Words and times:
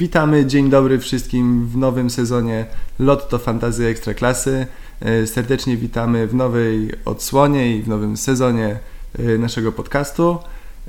Witamy, 0.00 0.46
dzień 0.46 0.70
dobry 0.70 0.98
wszystkim 0.98 1.68
w 1.68 1.76
nowym 1.76 2.10
sezonie 2.10 2.66
Lotto 2.98 3.38
Fantazy 3.38 3.86
Ekstraklasy. 3.86 4.66
E, 5.00 5.26
serdecznie 5.26 5.76
witamy 5.76 6.26
w 6.26 6.34
nowej 6.34 6.90
odsłonie 7.04 7.76
i 7.76 7.82
w 7.82 7.88
nowym 7.88 8.16
sezonie 8.16 8.78
e, 9.18 9.22
naszego 9.22 9.72
podcastu. 9.72 10.38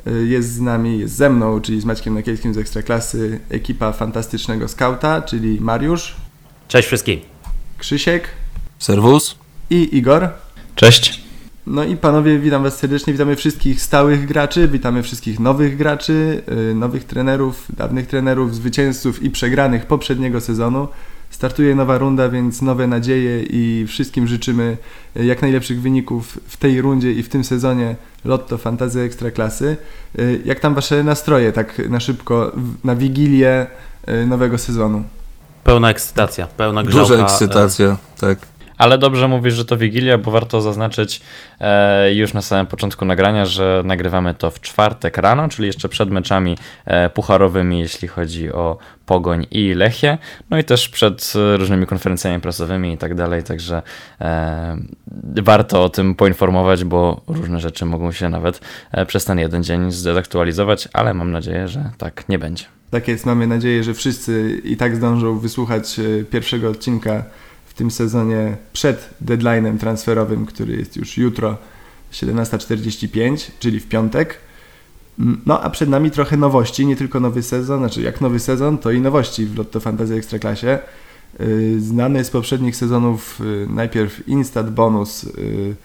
E, 0.07 0.11
jest 0.11 0.53
z 0.53 0.59
nami, 0.59 0.99
jest 0.99 1.15
ze 1.15 1.29
mną, 1.29 1.61
czyli 1.61 1.81
z 1.81 1.85
Maćkiem 1.85 2.13
Nakielskim 2.13 2.53
z 2.53 2.57
Ekstraklasy, 2.57 3.39
ekipa 3.49 3.91
fantastycznego 3.91 4.67
skauta, 4.67 5.21
czyli 5.21 5.61
Mariusz. 5.61 6.15
Cześć 6.67 6.87
wszystkim. 6.87 7.19
Krzysiek. 7.77 8.27
Serwus. 8.79 9.35
I 9.69 9.97
Igor. 9.97 10.29
Cześć. 10.75 11.20
No 11.67 11.83
i 11.83 11.97
panowie, 11.97 12.39
witam 12.39 12.63
was 12.63 12.77
serdecznie, 12.77 13.13
witamy 13.13 13.35
wszystkich 13.35 13.81
stałych 13.81 14.27
graczy, 14.27 14.67
witamy 14.67 15.03
wszystkich 15.03 15.39
nowych 15.39 15.77
graczy, 15.77 16.43
yy, 16.47 16.75
nowych 16.75 17.03
trenerów, 17.03 17.65
dawnych 17.77 18.07
trenerów, 18.07 18.55
zwycięzców 18.55 19.23
i 19.23 19.29
przegranych 19.29 19.85
poprzedniego 19.85 20.41
sezonu. 20.41 20.87
Startuje 21.29 21.75
nowa 21.75 21.97
runda, 21.97 22.29
więc 22.29 22.61
nowe 22.61 22.87
nadzieje 22.87 23.43
i 23.43 23.85
wszystkim 23.87 24.27
życzymy 24.27 24.77
y, 25.17 25.25
jak 25.25 25.41
najlepszych 25.41 25.81
wyników 25.81 26.39
w 26.47 26.57
tej 26.57 26.81
rundzie 26.81 27.11
i 27.11 27.23
w 27.23 27.29
tym 27.29 27.43
sezonie 27.43 27.95
Lotto 28.25 28.57
Fantazy 28.57 29.01
Ekstraklasy. 29.01 29.77
Yy, 30.17 30.41
jak 30.45 30.59
tam 30.59 30.75
wasze 30.75 31.03
nastroje 31.03 31.51
tak 31.51 31.89
na 31.89 31.99
szybko, 31.99 32.51
na 32.83 32.95
wigilię 32.95 33.67
nowego 34.27 34.57
sezonu? 34.57 35.03
Pełna 35.63 35.89
ekscytacja, 35.89 36.47
pełna 36.47 36.83
grzałka. 36.83 37.09
Duża 37.09 37.23
ekscytacja, 37.23 37.97
tak. 38.19 38.50
Ale 38.81 38.97
dobrze 38.97 39.27
mówisz, 39.27 39.53
że 39.53 39.65
to 39.65 39.77
Wigilia, 39.77 40.17
bo 40.17 40.31
warto 40.31 40.61
zaznaczyć 40.61 41.21
e, 41.59 42.13
już 42.13 42.33
na 42.33 42.41
samym 42.41 42.67
początku 42.67 43.05
nagrania, 43.05 43.45
że 43.45 43.81
nagrywamy 43.85 44.33
to 44.33 44.51
w 44.51 44.61
czwartek 44.61 45.17
rano, 45.17 45.49
czyli 45.49 45.67
jeszcze 45.67 45.89
przed 45.89 46.09
meczami 46.09 46.57
e, 46.85 47.09
pucharowymi, 47.09 47.79
jeśli 47.79 48.07
chodzi 48.07 48.51
o 48.51 48.77
Pogoń 49.05 49.47
i 49.51 49.73
Lechie, 49.73 50.17
no 50.49 50.57
i 50.57 50.63
też 50.63 50.89
przed 50.89 51.33
e, 51.35 51.57
różnymi 51.57 51.85
konferencjami 51.85 52.41
prasowymi 52.41 52.93
i 52.93 52.97
tak 52.97 53.15
dalej, 53.15 53.43
także 53.43 53.81
warto 55.41 55.83
o 55.83 55.89
tym 55.89 56.15
poinformować, 56.15 56.83
bo 56.83 57.21
różne 57.27 57.59
rzeczy 57.59 57.85
mogą 57.85 58.11
się 58.11 58.29
nawet 58.29 58.61
przez 59.07 59.25
ten 59.25 59.39
jeden 59.39 59.63
dzień 59.63 59.91
zdezaktualizować, 59.91 60.87
ale 60.93 61.13
mam 61.13 61.31
nadzieję, 61.31 61.67
że 61.67 61.89
tak 61.97 62.29
nie 62.29 62.39
będzie. 62.39 62.65
Tak 62.91 63.07
jest, 63.07 63.25
mamy 63.25 63.47
nadzieję, 63.47 63.83
że 63.83 63.93
wszyscy 63.93 64.61
i 64.63 64.77
tak 64.77 64.95
zdążą 64.95 65.39
wysłuchać 65.39 65.99
pierwszego 66.31 66.69
odcinka 66.69 67.23
w 67.71 67.73
tym 67.73 67.91
sezonie 67.91 68.57
przed 68.73 69.09
deadline'em 69.25 69.77
transferowym, 69.77 70.45
który 70.45 70.75
jest 70.75 70.95
już 70.95 71.17
jutro 71.17 71.57
17.45, 72.11 73.51
czyli 73.59 73.79
w 73.79 73.87
piątek. 73.87 74.37
Mm, 75.19 75.41
no 75.45 75.61
a 75.61 75.69
przed 75.69 75.89
nami 75.89 76.11
trochę 76.11 76.37
nowości, 76.37 76.85
nie 76.85 76.95
tylko 76.95 77.19
nowy 77.19 77.43
sezon, 77.43 77.79
znaczy 77.79 78.01
jak 78.01 78.21
nowy 78.21 78.39
sezon, 78.39 78.77
to 78.77 78.91
i 78.91 79.01
nowości 79.01 79.45
w 79.45 79.57
Lotto 79.57 79.79
Fantasy 79.79 80.15
Ekstraklasie. 80.15 80.79
Y, 81.41 81.81
znany 81.81 82.23
z 82.23 82.29
poprzednich 82.29 82.75
sezonów 82.75 83.41
y, 83.41 83.67
najpierw 83.69 84.27
Instat 84.27 84.73
Bonus 84.73 85.23
y, 85.23 85.75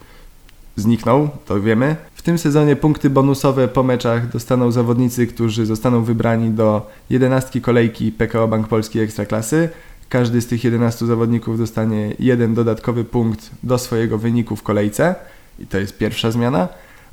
zniknął, 0.75 1.29
to 1.45 1.61
wiemy. 1.61 1.95
W 2.13 2.21
tym 2.21 2.37
sezonie 2.37 2.75
punkty 2.75 3.09
bonusowe 3.09 3.67
po 3.67 3.83
meczach 3.83 4.31
dostaną 4.31 4.71
zawodnicy, 4.71 5.27
którzy 5.27 5.65
zostaną 5.65 6.03
wybrani 6.03 6.49
do 6.49 6.89
11 7.09 7.61
kolejki 7.61 8.11
PKO 8.11 8.47
Bank 8.47 8.67
Polski 8.67 8.99
Ekstraklasy. 8.99 9.69
Każdy 10.09 10.41
z 10.41 10.47
tych 10.47 10.63
11 10.63 11.05
zawodników 11.05 11.57
dostanie 11.57 12.13
jeden 12.19 12.53
dodatkowy 12.53 13.03
punkt 13.03 13.51
do 13.63 13.77
swojego 13.77 14.17
wyniku 14.17 14.55
w 14.55 14.63
kolejce 14.63 15.15
i 15.59 15.65
to 15.65 15.77
jest 15.79 15.97
pierwsza 15.97 16.31
zmiana. 16.31 16.67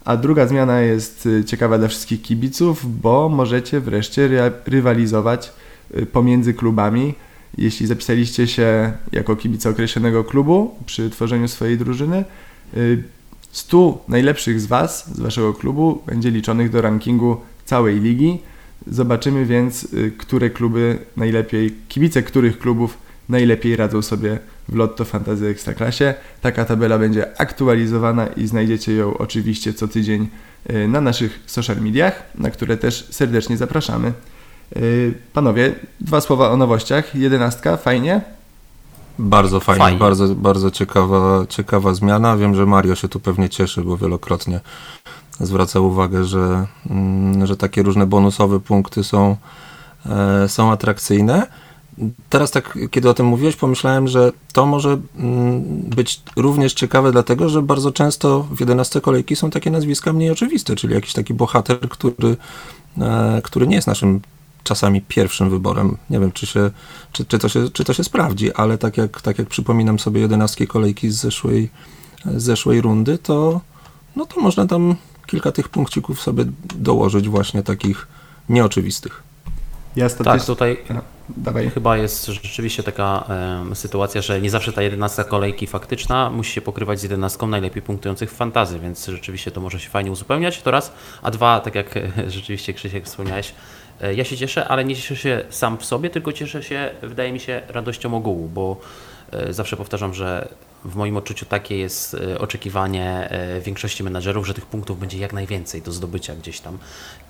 A 0.05 0.17
druga 0.17 0.47
zmiana 0.47 0.81
jest 0.81 1.27
y, 1.27 1.45
ciekawa 1.45 1.79
dla 1.79 1.89
wszystkich 1.89 2.23
kibiców, 2.23 3.01
bo 3.01 3.29
możecie 3.29 3.81
wreszcie 3.81 4.51
rywalizować 4.67 5.53
y, 5.97 6.07
pomiędzy 6.07 6.55
klubami. 6.55 7.15
Jeśli 7.59 7.87
zapisaliście 7.87 8.47
się 8.47 8.93
jako 9.13 9.37
kibice 9.37 9.71
określonego 9.71 10.25
klubu 10.25 10.75
przy 10.87 11.11
tworzeniu 11.11 11.49
swojej 11.49 11.79
drużyny, 11.79 12.25
100 13.53 14.03
y, 14.09 14.11
najlepszych 14.11 14.61
z 14.61 14.67
Was, 14.67 15.15
z 15.17 15.21
Waszego 15.21 15.55
klubu, 15.55 16.03
będzie 16.07 16.31
liczonych 16.31 16.71
do 16.71 16.83
rankingu 16.83 17.37
całej 17.65 18.01
ligi 18.01 18.39
Zobaczymy 18.87 19.47
więc, 19.47 19.85
y, 19.85 20.13
które 20.19 20.51
kluby 20.51 20.99
najlepiej, 21.17 21.75
kibice 21.89 22.23
których 22.23 22.59
klubów 22.59 22.99
najlepiej 23.29 23.77
radzą 23.77 24.03
sobie 24.03 24.39
w 24.69 24.75
Lotto 24.75 25.05
Fantasy 25.05 25.47
Ekstraklasie. 25.47 26.15
Taka 26.41 26.65
tabela 26.65 26.99
będzie 26.99 27.41
aktualizowana 27.41 28.27
i 28.27 28.47
znajdziecie 28.47 28.93
ją 28.93 29.19
oczywiście 29.19 29.75
co 29.75 29.89
tydzień 29.89 30.29
y, 30.71 30.89
na 30.89 31.01
naszych 31.01 31.41
social 31.47 31.77
mediach, 31.77 32.23
na 32.35 32.51
które 32.51 32.77
też 32.77 33.09
serdecznie 33.11 33.57
zapraszamy. 33.57 34.13
Y, 34.77 35.15
panowie, 35.33 35.73
dwa 36.01 36.21
słowa 36.21 36.51
o 36.51 36.57
nowościach. 36.57 37.15
Jedenastka, 37.15 37.77
fajnie? 37.77 38.21
Bardzo 39.19 39.61
fajnie, 39.61 39.79
fajnie, 39.79 39.99
bardzo, 39.99 40.35
bardzo 40.35 40.71
ciekawa, 40.71 41.47
ciekawa 41.49 41.95
zmiana. 41.95 42.37
Wiem, 42.37 42.55
że 42.55 42.67
Mario 42.67 42.95
się 42.95 43.09
tu 43.09 43.21
pewnie 43.21 43.49
cieszy, 43.49 43.83
bo 43.83 43.97
wielokrotnie 43.97 44.61
zwraca 45.41 45.81
uwagę, 45.81 46.25
że, 46.25 46.67
mm, 46.91 47.47
że 47.47 47.57
takie 47.57 47.83
różne 47.83 48.07
bonusowe 48.07 48.61
punkty 48.61 49.05
są, 49.05 49.37
e, 50.07 50.49
są 50.49 50.73
atrakcyjne. 50.73 51.47
Teraz 52.29 52.51
tak, 52.51 52.79
kiedy 52.91 53.09
o 53.09 53.15
tym 53.15 53.27
mówiłeś, 53.27 53.57
pomyślałem, 53.57 54.09
że 54.09 54.33
to 54.53 54.67
może 54.67 54.99
mm, 55.17 55.63
być 55.83 56.23
również 56.37 56.75
ciekawe, 56.75 57.13
dlatego 57.13 57.49
że 57.49 57.63
bardzo 57.63 57.93
często 57.93 58.47
w 58.51 58.61
11 58.61 59.01
kolejki 59.01 59.37
są 59.37 59.51
takie 59.51 59.71
nazwiska 59.71 60.13
mniej 60.13 60.31
oczywiste, 60.31 60.77
czyli 60.77 60.95
jakiś 60.95 61.13
taki 61.13 61.35
bohater, 61.35 61.89
który, 61.89 62.37
e, 63.01 63.41
który 63.45 63.67
nie 63.67 63.77
jest 63.77 63.87
naszym 63.87 64.21
czasami 64.65 65.03
pierwszym 65.03 65.51
wyborem. 65.51 65.97
Nie 66.11 66.21
wiem, 66.21 66.33
czy, 66.33 66.47
się, 66.47 66.71
czy, 67.13 67.25
czy, 67.25 67.39
to, 67.39 67.49
się, 67.49 67.71
czy 67.71 67.85
to 67.85 67.93
się 67.93 68.05
sprawdzi, 68.05 68.53
ale 68.53 68.79
tak 68.79 68.97
jak, 68.97 69.21
tak 69.23 69.39
jak 69.39 69.49
przypominam 69.49 69.99
sobie 69.99 70.21
11 70.21 70.67
kolejki 70.67 71.11
z 71.11 71.17
zeszłej, 71.17 71.71
z 72.25 72.43
zeszłej 72.43 72.81
rundy, 72.81 73.19
to, 73.19 73.61
no 74.17 74.27
to 74.27 74.41
można 74.41 74.67
tam 74.67 74.97
kilka 75.27 75.53
tych 75.53 75.69
punkcików 75.69 76.21
sobie 76.21 76.45
dołożyć 76.75 77.29
właśnie 77.29 77.63
takich 77.63 78.07
nieoczywistych. 78.49 79.23
Ja. 79.97 80.09
Tak, 80.11 80.45
tutaj 80.45 80.77
Dawaj. 81.29 81.71
chyba 81.71 81.97
jest 81.97 82.27
rzeczywiście 82.27 82.83
taka 82.83 83.25
e, 83.71 83.75
sytuacja, 83.75 84.23
że 84.23 84.41
nie 84.41 84.51
zawsze 84.51 84.73
ta 84.73 84.83
11 84.83 85.25
kolejki 85.25 85.67
faktyczna 85.67 86.31
musi 86.31 86.53
się 86.53 86.61
pokrywać 86.61 87.01
z 87.01 87.03
11 87.03 87.47
najlepiej 87.47 87.83
punktujących 87.83 88.31
w 88.31 88.35
fantazy, 88.35 88.79
więc 88.79 89.07
rzeczywiście 89.07 89.51
to 89.51 89.61
może 89.61 89.81
się 89.81 89.91
fajnie 89.91 90.13
uzupełniać, 90.13 90.63
to 90.63 90.71
raz. 90.71 90.93
A 91.23 91.31
dwa, 91.31 91.61
tak 91.61 91.75
jak 91.75 91.95
rzeczywiście 92.29 92.75
Krzysiek 92.75 93.05
wspomniałeś, 93.05 93.55
e, 94.01 94.15
ja 94.15 94.25
się 94.25 94.37
cieszę, 94.37 94.69
ale 94.69 94.85
nie 94.85 94.97
cieszę 94.97 95.17
się 95.17 95.45
sam 95.51 95.79
w 95.79 95.85
sobie, 95.85 96.11
tylko 96.11 96.33
cieszę 96.33 96.63
się, 96.63 96.91
wydaje 97.03 97.33
mi 97.33 97.41
się, 97.41 97.63
radością 97.69 98.15
ogółu, 98.15 98.49
bo 98.49 98.77
e, 99.31 99.53
zawsze 99.53 99.77
powtarzam, 99.77 100.15
że 100.15 100.49
w 100.85 100.97
moim 100.97 101.17
odczuciu 101.17 101.47
takie 101.47 101.79
jest 101.79 102.15
e, 102.15 102.39
oczekiwanie 102.39 103.31
e, 103.31 103.61
większości 103.61 104.05
menadżerów, 104.05 104.47
że 104.47 104.55
tych 104.55 104.67
punktów 104.67 105.01
będzie 105.01 105.19
jak 105.19 105.33
najwięcej 105.33 105.83
do 105.83 105.93
zdobycia 105.93 106.35
gdzieś 106.37 106.61
tam. 106.61 106.79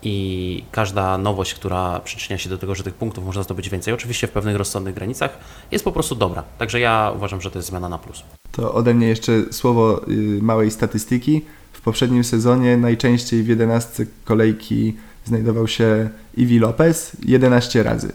I 0.03 0.65
każda 0.71 1.19
nowość, 1.19 1.55
która 1.55 2.01
przyczynia 2.01 2.39
się 2.39 2.49
do 2.49 2.59
tego, 2.59 2.75
że 2.75 2.83
tych 2.83 2.95
punktów 2.95 3.25
można 3.25 3.43
zdobyć 3.43 3.71
więcej, 3.71 3.95
oczywiście 3.95 4.27
w 4.27 4.31
pewnych 4.31 4.57
rozsądnych 4.57 4.95
granicach, 4.95 5.39
jest 5.71 5.85
po 5.85 5.93
prostu 5.93 6.15
dobra. 6.15 6.45
Także 6.59 6.81
ja 6.81 7.13
uważam, 7.17 7.41
że 7.41 7.51
to 7.51 7.59
jest 7.59 7.69
zmiana 7.69 7.89
na 7.89 7.99
plus. 7.99 8.23
To 8.53 8.75
ode 8.75 8.95
mnie 8.95 9.09
jeszcze 9.09 9.53
słowo 9.53 10.09
y, 10.09 10.43
małej 10.43 10.71
statystyki. 10.71 11.43
W 11.73 11.81
poprzednim 11.81 12.25
sezonie 12.25 12.77
najczęściej 12.77 13.43
w 13.43 13.49
11 13.49 14.07
kolejki 14.25 14.97
znajdował 15.25 15.69
się 15.69 16.11
Iwi 16.37 16.59
Lopez 16.59 17.13
11 17.25 17.83
razy. 17.83 18.13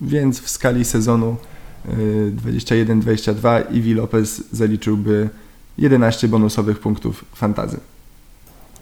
Więc 0.00 0.40
w 0.40 0.50
skali 0.50 0.84
sezonu 0.84 1.36
21-22 1.86 3.62
Iwi 3.72 3.94
Lopez 3.94 4.42
zaliczyłby 4.52 5.28
11 5.78 6.28
bonusowych 6.28 6.78
punktów 6.78 7.24
fantazy. 7.34 7.80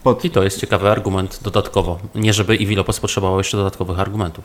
Pod... 0.03 0.25
I 0.25 0.31
to 0.31 0.43
jest 0.43 0.61
ciekawy 0.61 0.91
argument 0.91 1.41
dodatkowo. 1.43 2.01
Nie 2.15 2.33
żeby 2.33 2.57
Iwi 2.57 2.77
Lopez 2.77 3.01
potrzebował 3.01 3.39
jeszcze 3.39 3.57
dodatkowych 3.57 4.01
argumentów. 4.01 4.45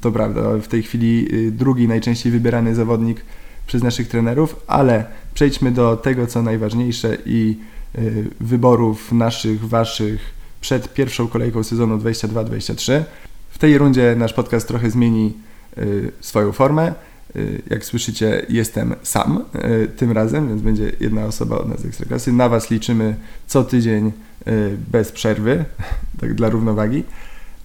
To 0.00 0.12
prawda. 0.12 0.40
W 0.62 0.68
tej 0.68 0.82
chwili 0.82 1.28
y, 1.34 1.50
drugi 1.50 1.88
najczęściej 1.88 2.32
wybierany 2.32 2.74
zawodnik 2.74 3.24
przez 3.66 3.82
naszych 3.82 4.08
trenerów, 4.08 4.56
ale 4.66 5.04
przejdźmy 5.34 5.70
do 5.70 5.96
tego, 5.96 6.26
co 6.26 6.42
najważniejsze 6.42 7.16
i 7.26 7.58
y, 7.98 8.24
wyborów 8.40 9.12
naszych, 9.12 9.68
waszych 9.68 10.20
przed 10.60 10.94
pierwszą 10.94 11.28
kolejką 11.28 11.62
sezonu 11.62 11.98
22-23. 11.98 13.02
W 13.50 13.58
tej 13.58 13.78
rundzie 13.78 14.14
nasz 14.18 14.32
podcast 14.32 14.68
trochę 14.68 14.90
zmieni 14.90 15.32
y, 15.78 16.12
swoją 16.20 16.52
formę. 16.52 16.94
Y, 17.36 17.62
jak 17.70 17.84
słyszycie, 17.84 18.46
jestem 18.48 18.94
sam 19.02 19.44
y, 19.82 19.88
tym 19.88 20.12
razem, 20.12 20.48
więc 20.48 20.62
będzie 20.62 20.92
jedna 21.00 21.24
osoba 21.24 21.58
od 21.58 21.68
nas 21.68 21.80
z 21.80 21.84
Ekstraklasy. 21.84 22.32
Na 22.32 22.48
Was 22.48 22.70
liczymy 22.70 23.16
co 23.46 23.64
tydzień 23.64 24.12
y, 24.48 24.76
bez 24.92 25.12
przerwy, 25.12 25.64
tak 26.20 26.34
dla 26.34 26.48
równowagi. 26.48 27.04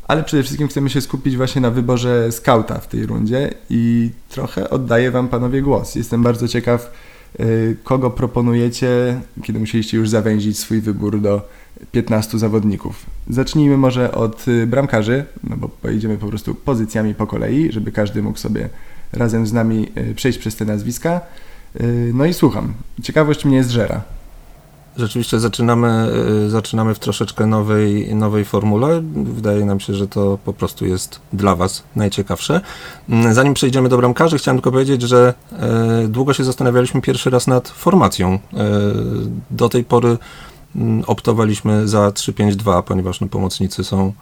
Ale 0.07 0.23
przede 0.23 0.43
wszystkim 0.43 0.67
chcemy 0.67 0.89
się 0.89 1.01
skupić 1.01 1.37
właśnie 1.37 1.61
na 1.61 1.71
wyborze 1.71 2.31
skauta 2.31 2.79
w 2.79 2.87
tej 2.87 3.05
rundzie 3.05 3.53
i 3.69 4.09
trochę 4.29 4.69
oddaję 4.69 5.11
Wam 5.11 5.27
panowie 5.27 5.61
głos. 5.61 5.95
Jestem 5.95 6.23
bardzo 6.23 6.47
ciekaw, 6.47 6.91
kogo 7.83 8.09
proponujecie, 8.09 9.21
kiedy 9.43 9.59
musieliście 9.59 9.97
już 9.97 10.09
zawęzić 10.09 10.59
swój 10.59 10.81
wybór 10.81 11.21
do 11.21 11.49
15 11.91 12.39
zawodników. 12.39 13.05
Zacznijmy 13.29 13.77
może 13.77 14.11
od 14.11 14.45
bramkarzy, 14.67 15.25
no 15.43 15.57
bo 15.57 15.69
pojedziemy 15.69 16.17
po 16.17 16.27
prostu 16.27 16.55
pozycjami 16.55 17.15
po 17.15 17.27
kolei, 17.27 17.71
żeby 17.71 17.91
każdy 17.91 18.21
mógł 18.21 18.39
sobie 18.39 18.69
razem 19.13 19.47
z 19.47 19.53
nami 19.53 19.91
przejść 20.15 20.39
przez 20.39 20.55
te 20.55 20.65
nazwiska. 20.65 21.21
No 22.13 22.25
i 22.25 22.33
słucham. 22.33 22.73
Ciekawość 23.03 23.45
mnie 23.45 23.63
zżera. 23.63 24.01
Rzeczywiście 24.97 25.39
zaczynamy, 25.39 26.09
y, 26.45 26.49
zaczynamy 26.49 26.95
w 26.95 26.99
troszeczkę 26.99 27.45
nowej, 27.45 28.15
nowej 28.15 28.45
formule. 28.45 29.01
Wydaje 29.13 29.65
nam 29.65 29.79
się, 29.79 29.93
że 29.93 30.07
to 30.07 30.37
po 30.45 30.53
prostu 30.53 30.85
jest 30.85 31.19
dla 31.33 31.55
Was 31.55 31.83
najciekawsze. 31.95 32.61
Mm, 33.09 33.33
zanim 33.33 33.53
przejdziemy 33.53 33.89
do 33.89 33.97
bramkarzy, 33.97 34.37
chciałem 34.37 34.57
tylko 34.57 34.71
powiedzieć, 34.71 35.01
że 35.01 35.33
długo 36.07 36.33
się 36.33 36.43
zastanawialiśmy 36.43 37.01
pierwszy 37.01 37.29
raz 37.29 37.47
nad 37.47 37.69
formacją. 37.69 38.39
Do 39.51 39.69
tej 39.69 39.83
pory 39.83 40.17
mm, 40.75 41.03
optowaliśmy 41.07 41.87
za 41.87 42.09
3-5-2, 42.09 42.83
ponieważ 42.83 43.21
no, 43.21 43.27
pomocnicy 43.27 43.83
są, 43.83 44.13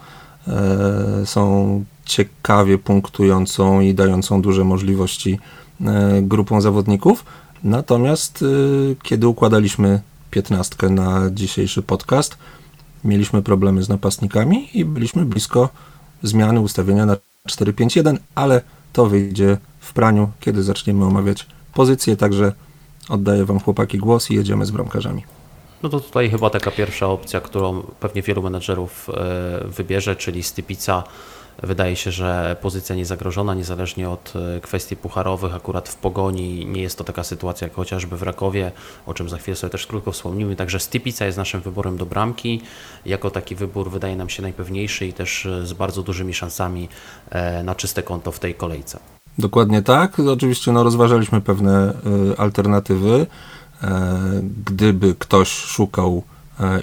są 1.25 1.83
ciekawie 2.05 2.77
punktującą 2.77 3.81
i 3.81 3.93
dającą 3.93 4.41
duże 4.41 4.63
możliwości 4.63 5.39
grupą 6.21 6.61
zawodników. 6.61 7.25
Natomiast 7.63 8.45
kiedy 9.03 9.27
układaliśmy 9.27 10.01
piętnastkę 10.31 10.89
na 10.89 11.21
dzisiejszy 11.31 11.81
podcast. 11.81 12.37
Mieliśmy 13.03 13.41
problemy 13.41 13.83
z 13.83 13.89
napastnikami 13.89 14.77
i 14.77 14.85
byliśmy 14.85 15.25
blisko 15.25 15.69
zmiany 16.23 16.59
ustawienia 16.59 17.05
na 17.05 17.17
4-5-1, 17.49 18.17
ale 18.35 18.61
to 18.93 19.05
wyjdzie 19.05 19.57
w 19.79 19.93
praniu, 19.93 20.29
kiedy 20.39 20.63
zaczniemy 20.63 21.05
omawiać 21.05 21.47
pozycje, 21.73 22.17
także 22.17 22.53
oddaję 23.09 23.45
Wam 23.45 23.59
chłopaki 23.59 23.97
głos 23.97 24.31
i 24.31 24.35
jedziemy 24.35 24.65
z 24.65 24.71
bramkarzami. 24.71 25.23
No 25.83 25.89
to 25.89 25.99
tutaj 25.99 26.29
chyba 26.29 26.49
taka 26.49 26.71
pierwsza 26.71 27.07
opcja, 27.07 27.41
którą 27.41 27.81
pewnie 27.99 28.21
wielu 28.21 28.41
menedżerów 28.41 29.09
e, 29.09 29.67
wybierze, 29.67 30.15
czyli 30.15 30.43
Stypica 30.43 31.03
Wydaje 31.63 31.95
się, 31.95 32.11
że 32.11 32.55
pozycja 32.61 32.95
niezagrożona, 32.95 33.53
niezależnie 33.53 34.09
od 34.09 34.33
e, 34.35 34.61
kwestii 34.61 34.95
pucharowych. 34.95 35.55
Akurat 35.55 35.89
w 35.89 35.95
pogoni 35.95 36.65
nie 36.65 36.81
jest 36.81 36.97
to 36.97 37.03
taka 37.03 37.23
sytuacja 37.23 37.67
jak 37.67 37.75
chociażby 37.75 38.17
w 38.17 38.23
Rakowie, 38.23 38.71
o 39.05 39.13
czym 39.13 39.29
za 39.29 39.37
chwilę 39.37 39.55
sobie 39.55 39.71
też 39.71 39.87
krótko 39.87 40.11
wspomnimy. 40.11 40.55
Także 40.55 40.79
Stypica 40.79 41.25
jest 41.25 41.37
naszym 41.37 41.61
wyborem 41.61 41.97
do 41.97 42.05
bramki. 42.05 42.61
Jako 43.05 43.31
taki 43.31 43.55
wybór 43.55 43.89
wydaje 43.89 44.15
nam 44.15 44.29
się 44.29 44.41
najpewniejszy 44.41 45.07
i 45.07 45.13
też 45.13 45.45
e, 45.45 45.65
z 45.65 45.73
bardzo 45.73 46.03
dużymi 46.03 46.33
szansami 46.33 46.89
na 47.63 47.75
czyste 47.75 48.03
konto 48.03 48.31
w 48.31 48.39
tej 48.39 48.55
kolejce. 48.55 48.99
Dokładnie 49.37 49.81
tak. 49.81 50.19
Oczywiście 50.19 50.71
no, 50.71 50.83
rozważaliśmy 50.83 51.41
pewne 51.41 51.93
y, 52.33 52.37
alternatywy. 52.37 53.27
Gdyby 54.65 55.15
ktoś 55.19 55.49
szukał 55.49 56.23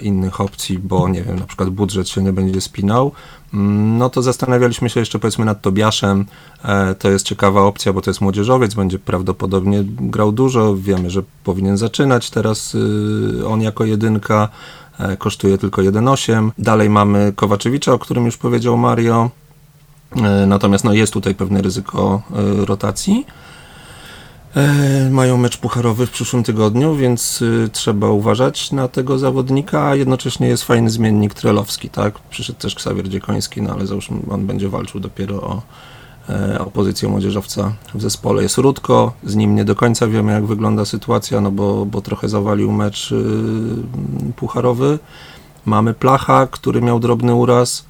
innych 0.01 0.41
opcji, 0.41 0.79
bo 0.79 1.09
nie 1.09 1.23
wiem, 1.23 1.39
na 1.39 1.45
przykład 1.45 1.69
budżet 1.69 2.09
się 2.09 2.23
nie 2.23 2.33
będzie 2.33 2.61
spinał, 2.61 3.11
no 3.53 4.09
to 4.09 4.21
zastanawialiśmy 4.21 4.89
się 4.89 4.99
jeszcze 4.99 5.19
powiedzmy 5.19 5.45
nad 5.45 5.61
Tobiaszem. 5.61 6.25
E, 6.63 6.95
to 6.95 7.09
jest 7.09 7.25
ciekawa 7.25 7.61
opcja, 7.61 7.93
bo 7.93 8.01
to 8.01 8.09
jest 8.09 8.21
młodzieżowiec, 8.21 8.73
będzie 8.73 8.99
prawdopodobnie 8.99 9.83
grał 9.85 10.31
dużo. 10.31 10.75
Wiemy, 10.75 11.09
że 11.09 11.23
powinien 11.43 11.77
zaczynać 11.77 12.29
teraz 12.29 12.75
y, 12.75 13.47
on 13.47 13.61
jako 13.61 13.85
jedynka. 13.85 14.49
E, 14.99 15.17
kosztuje 15.17 15.57
tylko 15.57 15.81
1,8. 15.81 16.51
Dalej 16.57 16.89
mamy 16.89 17.33
Kowaczewicza, 17.35 17.93
o 17.93 17.99
którym 17.99 18.25
już 18.25 18.37
powiedział 18.37 18.77
Mario. 18.77 19.29
E, 20.15 20.45
natomiast 20.45 20.83
no, 20.83 20.93
jest 20.93 21.13
tutaj 21.13 21.35
pewne 21.35 21.61
ryzyko 21.61 22.21
rotacji. 22.65 23.25
E, 24.55 25.09
mają 25.09 25.37
mecz 25.37 25.57
pucharowy 25.57 26.05
w 26.05 26.11
przyszłym 26.11 26.43
tygodniu, 26.43 26.95
więc 26.95 27.41
y, 27.41 27.69
trzeba 27.71 28.09
uważać 28.09 28.71
na 28.71 28.87
tego 28.87 29.19
zawodnika, 29.19 29.87
a 29.87 29.95
jednocześnie 29.95 30.47
jest 30.47 30.63
fajny 30.63 30.89
zmiennik 30.89 31.33
Trelowski, 31.33 31.89
tak? 31.89 32.19
Przyszedł 32.19 32.59
też 32.59 32.75
Ksawier 32.75 33.09
Dziekoński, 33.09 33.61
no 33.61 33.73
ale 33.73 33.87
załóżmy 33.87 34.19
on 34.29 34.45
będzie 34.45 34.69
walczył 34.69 34.99
dopiero 34.99 35.35
o, 35.41 35.61
e, 36.29 36.59
o 36.59 36.65
pozycję 36.65 37.09
młodzieżowca 37.09 37.73
w 37.93 38.01
zespole. 38.01 38.43
Jest 38.43 38.57
Rudko, 38.57 39.13
z 39.23 39.35
nim 39.35 39.55
nie 39.55 39.65
do 39.65 39.75
końca 39.75 40.07
wiemy 40.07 40.31
jak 40.31 40.45
wygląda 40.45 40.85
sytuacja, 40.85 41.41
no 41.41 41.51
bo, 41.51 41.85
bo 41.85 42.01
trochę 42.01 42.29
zawalił 42.29 42.71
mecz 42.71 43.11
y, 43.11 43.25
pucharowy. 44.35 44.99
Mamy 45.65 45.93
Placha, 45.93 46.47
który 46.47 46.81
miał 46.81 46.99
drobny 46.99 47.33
uraz 47.33 47.85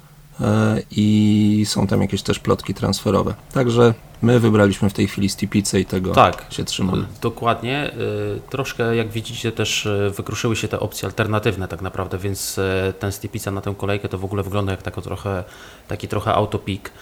i 0.90 1.64
są 1.68 1.86
tam 1.86 2.02
jakieś 2.02 2.22
też 2.22 2.38
plotki 2.38 2.74
transferowe. 2.74 3.34
Także 3.52 3.94
My 4.22 4.40
wybraliśmy 4.40 4.90
w 4.90 4.92
tej 4.92 5.08
chwili 5.08 5.28
Stipicę 5.28 5.80
i 5.80 5.84
tego 5.84 6.12
tak, 6.12 6.46
się 6.50 6.64
trzymamy. 6.64 7.06
Dokładnie. 7.22 7.90
Y, 8.36 8.40
troszkę, 8.50 8.96
jak 8.96 9.08
widzicie, 9.08 9.52
też 9.52 9.86
y, 9.86 10.12
wykruszyły 10.16 10.56
się 10.56 10.68
te 10.68 10.80
opcje 10.80 11.06
alternatywne 11.06 11.68
tak 11.68 11.82
naprawdę, 11.82 12.18
więc 12.18 12.60
ten 12.98 13.12
Stipica 13.12 13.50
na 13.50 13.60
tę 13.60 13.74
kolejkę 13.78 14.08
to 14.08 14.18
w 14.18 14.24
ogóle 14.24 14.42
wygląda 14.42 14.72
jak 14.72 14.82
tako 14.82 15.02
trochę, 15.02 15.44
taki 15.88 16.08
trochę 16.08 16.34
autopik. 16.34 16.92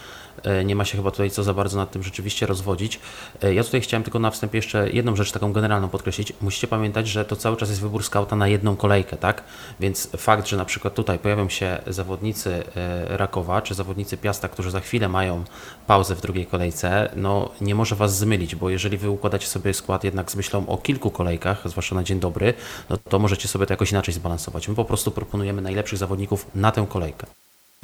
E, 0.44 0.64
nie 0.64 0.76
ma 0.76 0.84
się 0.84 0.96
chyba 0.96 1.10
tutaj 1.10 1.30
co 1.30 1.42
za 1.42 1.54
bardzo 1.54 1.76
nad 1.76 1.90
tym 1.90 2.02
rzeczywiście 2.02 2.46
rozwodzić. 2.46 3.00
E, 3.42 3.54
ja 3.54 3.64
tutaj 3.64 3.80
chciałem 3.80 4.04
tylko 4.04 4.18
na 4.18 4.30
wstępie 4.30 4.58
jeszcze 4.58 4.90
jedną 4.90 5.16
rzecz 5.16 5.32
taką 5.32 5.52
generalną 5.52 5.88
podkreślić. 5.88 6.32
Musicie 6.40 6.68
pamiętać, 6.68 7.08
że 7.08 7.24
to 7.24 7.36
cały 7.36 7.56
czas 7.56 7.68
jest 7.68 7.80
wybór 7.80 8.04
skauta 8.04 8.36
na 8.36 8.48
jedną 8.48 8.76
kolejkę, 8.76 9.16
tak? 9.16 9.44
Więc 9.80 10.10
fakt, 10.16 10.48
że 10.48 10.56
na 10.56 10.64
przykład 10.64 10.94
tutaj 10.94 11.18
pojawią 11.18 11.48
się 11.48 11.78
zawodnicy 11.86 12.62
e, 12.76 13.16
Rakowa 13.16 13.62
czy 13.62 13.74
zawodnicy 13.74 14.16
Piasta, 14.16 14.48
którzy 14.48 14.70
za 14.70 14.80
chwilę 14.80 15.08
mają 15.08 15.44
pauzę 15.86 16.14
w 16.14 16.20
drugiej 16.20 16.46
kolejce, 16.46 17.10
no 17.16 17.50
nie 17.60 17.74
może 17.74 17.96
Was 17.96 18.18
zmylić, 18.18 18.54
bo 18.54 18.70
jeżeli 18.70 18.98
Wy 18.98 19.10
układacie 19.10 19.46
sobie 19.46 19.74
skład 19.74 20.04
jednak 20.04 20.30
z 20.30 20.36
myślą 20.36 20.66
o 20.66 20.78
kilku 20.78 21.10
kolejkach, 21.10 21.62
zwłaszcza 21.64 21.94
na 21.94 22.04
dzień 22.04 22.20
dobry, 22.20 22.54
no 22.90 22.96
to 22.96 23.18
możecie 23.18 23.48
sobie 23.48 23.66
to 23.66 23.72
jakoś 23.72 23.92
inaczej 23.92 24.14
zbalansować. 24.14 24.68
My 24.68 24.74
po 24.74 24.84
prostu 24.84 25.10
proponujemy 25.10 25.62
najlepszych 25.62 25.98
zawodników 25.98 26.46
na 26.54 26.72
tę 26.72 26.86
kolejkę. 26.88 27.26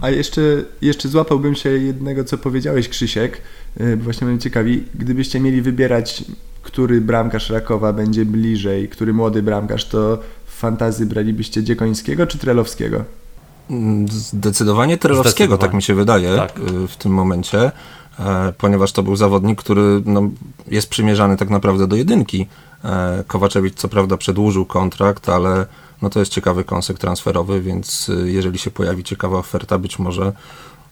A 0.02 0.10
jeszcze, 0.10 0.40
jeszcze 0.82 1.08
złapałbym 1.08 1.54
się 1.54 1.70
jednego, 1.70 2.24
co 2.24 2.38
powiedziałeś, 2.38 2.88
Krzysiek, 2.88 3.40
y, 3.80 3.96
bo 3.96 4.04
właśnie 4.04 4.26
mnie 4.26 4.38
ciekawi, 4.38 4.84
gdybyście 4.94 5.40
mieli 5.40 5.62
wybierać, 5.62 6.24
który 6.62 7.00
bramkarz 7.00 7.50
Rakowa 7.50 7.92
będzie 7.92 8.24
bliżej, 8.24 8.88
który 8.88 9.12
młody 9.12 9.42
bramkarz, 9.42 9.84
to 9.88 10.18
w 10.46 10.52
fantazji 10.54 11.06
bralibyście 11.06 11.62
Dziekońskiego 11.62 12.26
czy 12.26 12.38
Trelowskiego? 12.38 13.04
Mm, 13.70 14.08
zdecydowanie 14.08 14.98
Trelowskiego, 14.98 15.58
tak 15.58 15.74
mi 15.74 15.82
się 15.82 15.94
wydaje 15.94 16.36
tak. 16.36 16.58
Y, 16.58 16.88
w 16.88 16.96
tym 16.96 17.12
momencie, 17.12 17.72
e, 18.18 18.52
ponieważ 18.58 18.92
to 18.92 19.02
był 19.02 19.16
zawodnik, 19.16 19.58
który 19.58 20.02
no, 20.04 20.30
jest 20.66 20.88
przymierzany 20.88 21.36
tak 21.36 21.50
naprawdę 21.50 21.86
do 21.86 21.96
jedynki. 21.96 22.46
E, 22.84 23.24
Kowaczewicz 23.26 23.74
co 23.74 23.88
prawda 23.88 24.16
przedłużył 24.16 24.66
kontrakt, 24.66 25.28
ale 25.28 25.66
no 26.02 26.10
to 26.10 26.20
jest 26.20 26.32
ciekawy 26.32 26.64
kąsek 26.64 26.98
transferowy, 26.98 27.60
więc 27.60 28.08
y, 28.08 28.32
jeżeli 28.32 28.58
się 28.58 28.70
pojawi 28.70 29.04
ciekawa 29.04 29.38
oferta, 29.38 29.78
być 29.78 29.98
może 29.98 30.32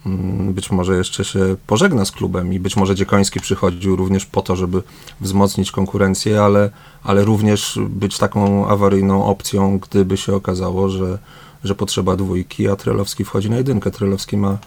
mm, 0.06 0.52
być 0.52 0.70
może 0.70 0.96
jeszcze 0.96 1.24
się 1.24 1.56
pożegna 1.66 2.04
z 2.04 2.10
klubem 2.10 2.52
i 2.54 2.58
być 2.58 2.76
może 2.76 2.94
Dziekoński 2.94 3.40
przychodził 3.40 3.96
również 3.96 4.26
po 4.26 4.42
to, 4.42 4.56
żeby 4.56 4.82
wzmocnić 5.20 5.72
konkurencję, 5.72 6.42
ale, 6.42 6.70
ale 7.02 7.24
również 7.24 7.78
być 7.88 8.18
taką 8.18 8.68
awaryjną 8.68 9.24
opcją, 9.24 9.78
gdyby 9.78 10.16
się 10.16 10.34
okazało, 10.34 10.88
że, 10.88 11.18
że 11.64 11.74
potrzeba 11.74 12.16
dwójki, 12.16 12.68
a 12.68 12.76
Trelowski 12.76 13.24
wchodzi 13.24 13.50
na 13.50 13.56
jedynkę. 13.56 13.90
Trelowski 13.90 14.36
ma, 14.36 14.58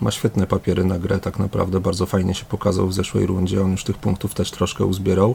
ma 0.00 0.10
świetne 0.10 0.46
papiery 0.46 0.84
na 0.84 0.98
grę, 0.98 1.18
tak 1.18 1.38
naprawdę 1.38 1.80
bardzo 1.80 2.06
fajnie 2.06 2.34
się 2.34 2.44
pokazał 2.44 2.88
w 2.88 2.94
zeszłej 2.94 3.26
rundzie, 3.26 3.62
on 3.62 3.70
już 3.70 3.84
tych 3.84 3.98
punktów 3.98 4.34
też 4.34 4.50
troszkę 4.50 4.84
uzbierał 4.84 5.34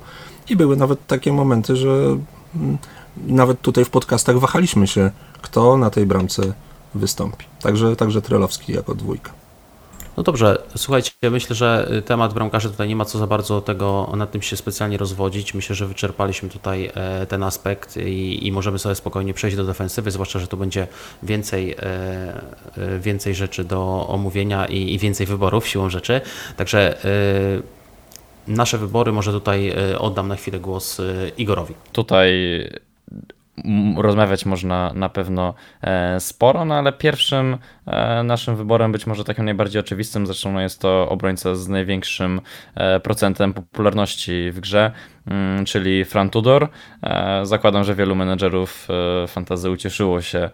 i 0.50 0.56
były 0.56 0.78
nawet 0.78 1.08
takie 1.08 1.34
momenty, 1.34 1.76
że 1.76 2.18
mm, 2.56 2.78
nawet 3.28 3.62
tutaj 3.62 3.86
w 3.86 3.90
podcastach 3.90 4.40
wahaliśmy 4.40 4.88
się, 4.88 5.12
kto 5.42 5.78
na 5.78 5.90
tej 5.90 6.06
bramce 6.06 6.54
wystąpi. 6.96 7.46
Także, 7.62 7.96
także 7.96 8.22
Trelowski 8.22 8.74
jako 8.74 8.96
dwójka. 8.96 9.32
No 10.18 10.24
dobrze, 10.24 10.64
słuchajcie, 10.76 11.12
myślę, 11.32 11.56
że 11.56 11.90
temat 12.06 12.34
bramkarzy 12.34 12.70
tutaj 12.70 12.88
nie 12.88 12.96
ma 12.96 13.06
co 13.06 13.18
za 13.18 13.28
bardzo 13.28 13.62
tego 13.62 14.12
nad 14.16 14.32
tym 14.32 14.42
się 14.42 14.58
specjalnie 14.58 14.98
rozwodzić. 14.98 15.54
Myślę, 15.54 15.76
że 15.76 15.88
wyczerpaliśmy 15.88 16.50
tutaj 16.50 16.92
e, 16.96 17.26
ten 17.26 17.44
aspekt 17.44 17.98
i, 17.98 18.48
i 18.48 18.52
możemy 18.52 18.80
sobie 18.80 18.96
spokojnie 18.96 19.34
przejść 19.34 19.58
do 19.58 19.64
defensywy, 19.64 20.12
zwłaszcza, 20.12 20.40
że 20.40 20.48
tu 20.48 20.58
będzie 20.58 20.88
więcej, 21.24 21.72
e, 21.72 21.78
e, 22.78 23.00
więcej 23.00 23.36
rzeczy 23.36 23.64
do 23.64 24.08
omówienia 24.08 24.66
i, 24.66 24.94
i 24.94 25.00
więcej 25.00 25.28
wyborów 25.28 25.68
siłą 25.68 25.90
rzeczy. 25.90 26.22
Także 26.58 26.98
nasze 28.48 28.78
wybory 28.78 29.12
może 29.12 29.32
tutaj 29.32 29.74
oddam 29.98 30.28
na 30.28 30.36
chwilę 30.36 30.60
głos 30.60 31.02
Igorowi. 31.38 31.74
Tutaj 31.92 32.32
rozmawiać 33.98 34.46
można 34.46 34.94
na 34.94 35.10
pewno 35.10 35.54
e, 35.82 36.20
sporo, 36.20 36.66
no 36.66 36.76
ale 36.76 36.94
pierwszym 36.94 37.58
e, 37.86 38.24
naszym 38.24 38.56
wyborem, 38.56 38.92
być 38.92 39.08
może 39.08 39.24
takim 39.24 39.46
najbardziej 39.46 39.80
oczywistym, 39.80 40.26
zresztą 40.26 40.60
jest 40.60 40.82
to 40.82 41.10
obrońca 41.10 41.56
z 41.56 41.68
największym 41.68 42.42
e, 42.76 43.00
procentem 43.00 43.54
popularności 43.54 44.52
w 44.52 44.60
grze. 44.60 44.92
Mm, 45.28 45.66
czyli 45.66 46.06
Fran 46.06 46.30
Tudor. 46.30 46.70
E, 47.04 47.46
zakładam, 47.46 47.84
że 47.84 47.96
wielu 47.96 48.16
menedżerów 48.16 48.88
e, 49.24 49.28
fantazy 49.28 49.70
ucieszyło 49.70 50.22
się, 50.22 50.50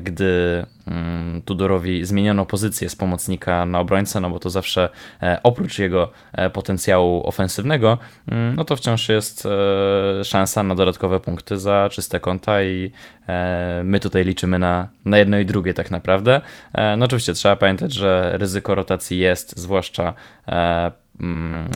gdy 0.00 0.64
mm, 0.86 1.42
Tudorowi 1.42 2.04
zmieniono 2.04 2.46
pozycję 2.46 2.88
z 2.88 2.96
pomocnika 2.96 3.66
na 3.66 3.80
obrońcę, 3.80 4.20
no 4.20 4.30
bo 4.30 4.38
to 4.38 4.50
zawsze 4.50 4.88
oprócz 5.42 5.78
jego 5.78 6.10
potencjału 6.52 7.26
ofensywnego, 7.26 7.98
mm, 8.28 8.56
no 8.56 8.64
to 8.64 8.76
wciąż 8.76 9.08
jest 9.08 9.48
szansa 10.24 10.62
na 10.62 10.74
dodatkowe 10.74 11.20
punkty 11.20 11.58
za 11.58 11.88
czyste 11.92 12.20
konta 12.20 12.62
i 12.62 12.92
my 13.84 14.00
tutaj 14.00 14.24
liczymy 14.24 14.58
na, 14.58 14.88
na 15.04 15.18
jedno 15.18 15.38
i 15.38 15.46
drugie 15.46 15.74
tak 15.74 15.90
naprawdę. 15.90 16.40
No 16.98 17.04
oczywiście 17.04 17.34
trzeba 17.34 17.56
pamiętać, 17.56 17.92
że 17.92 18.32
ryzyko 18.38 18.74
rotacji 18.74 19.18
jest, 19.18 19.58
zwłaszcza 19.58 20.14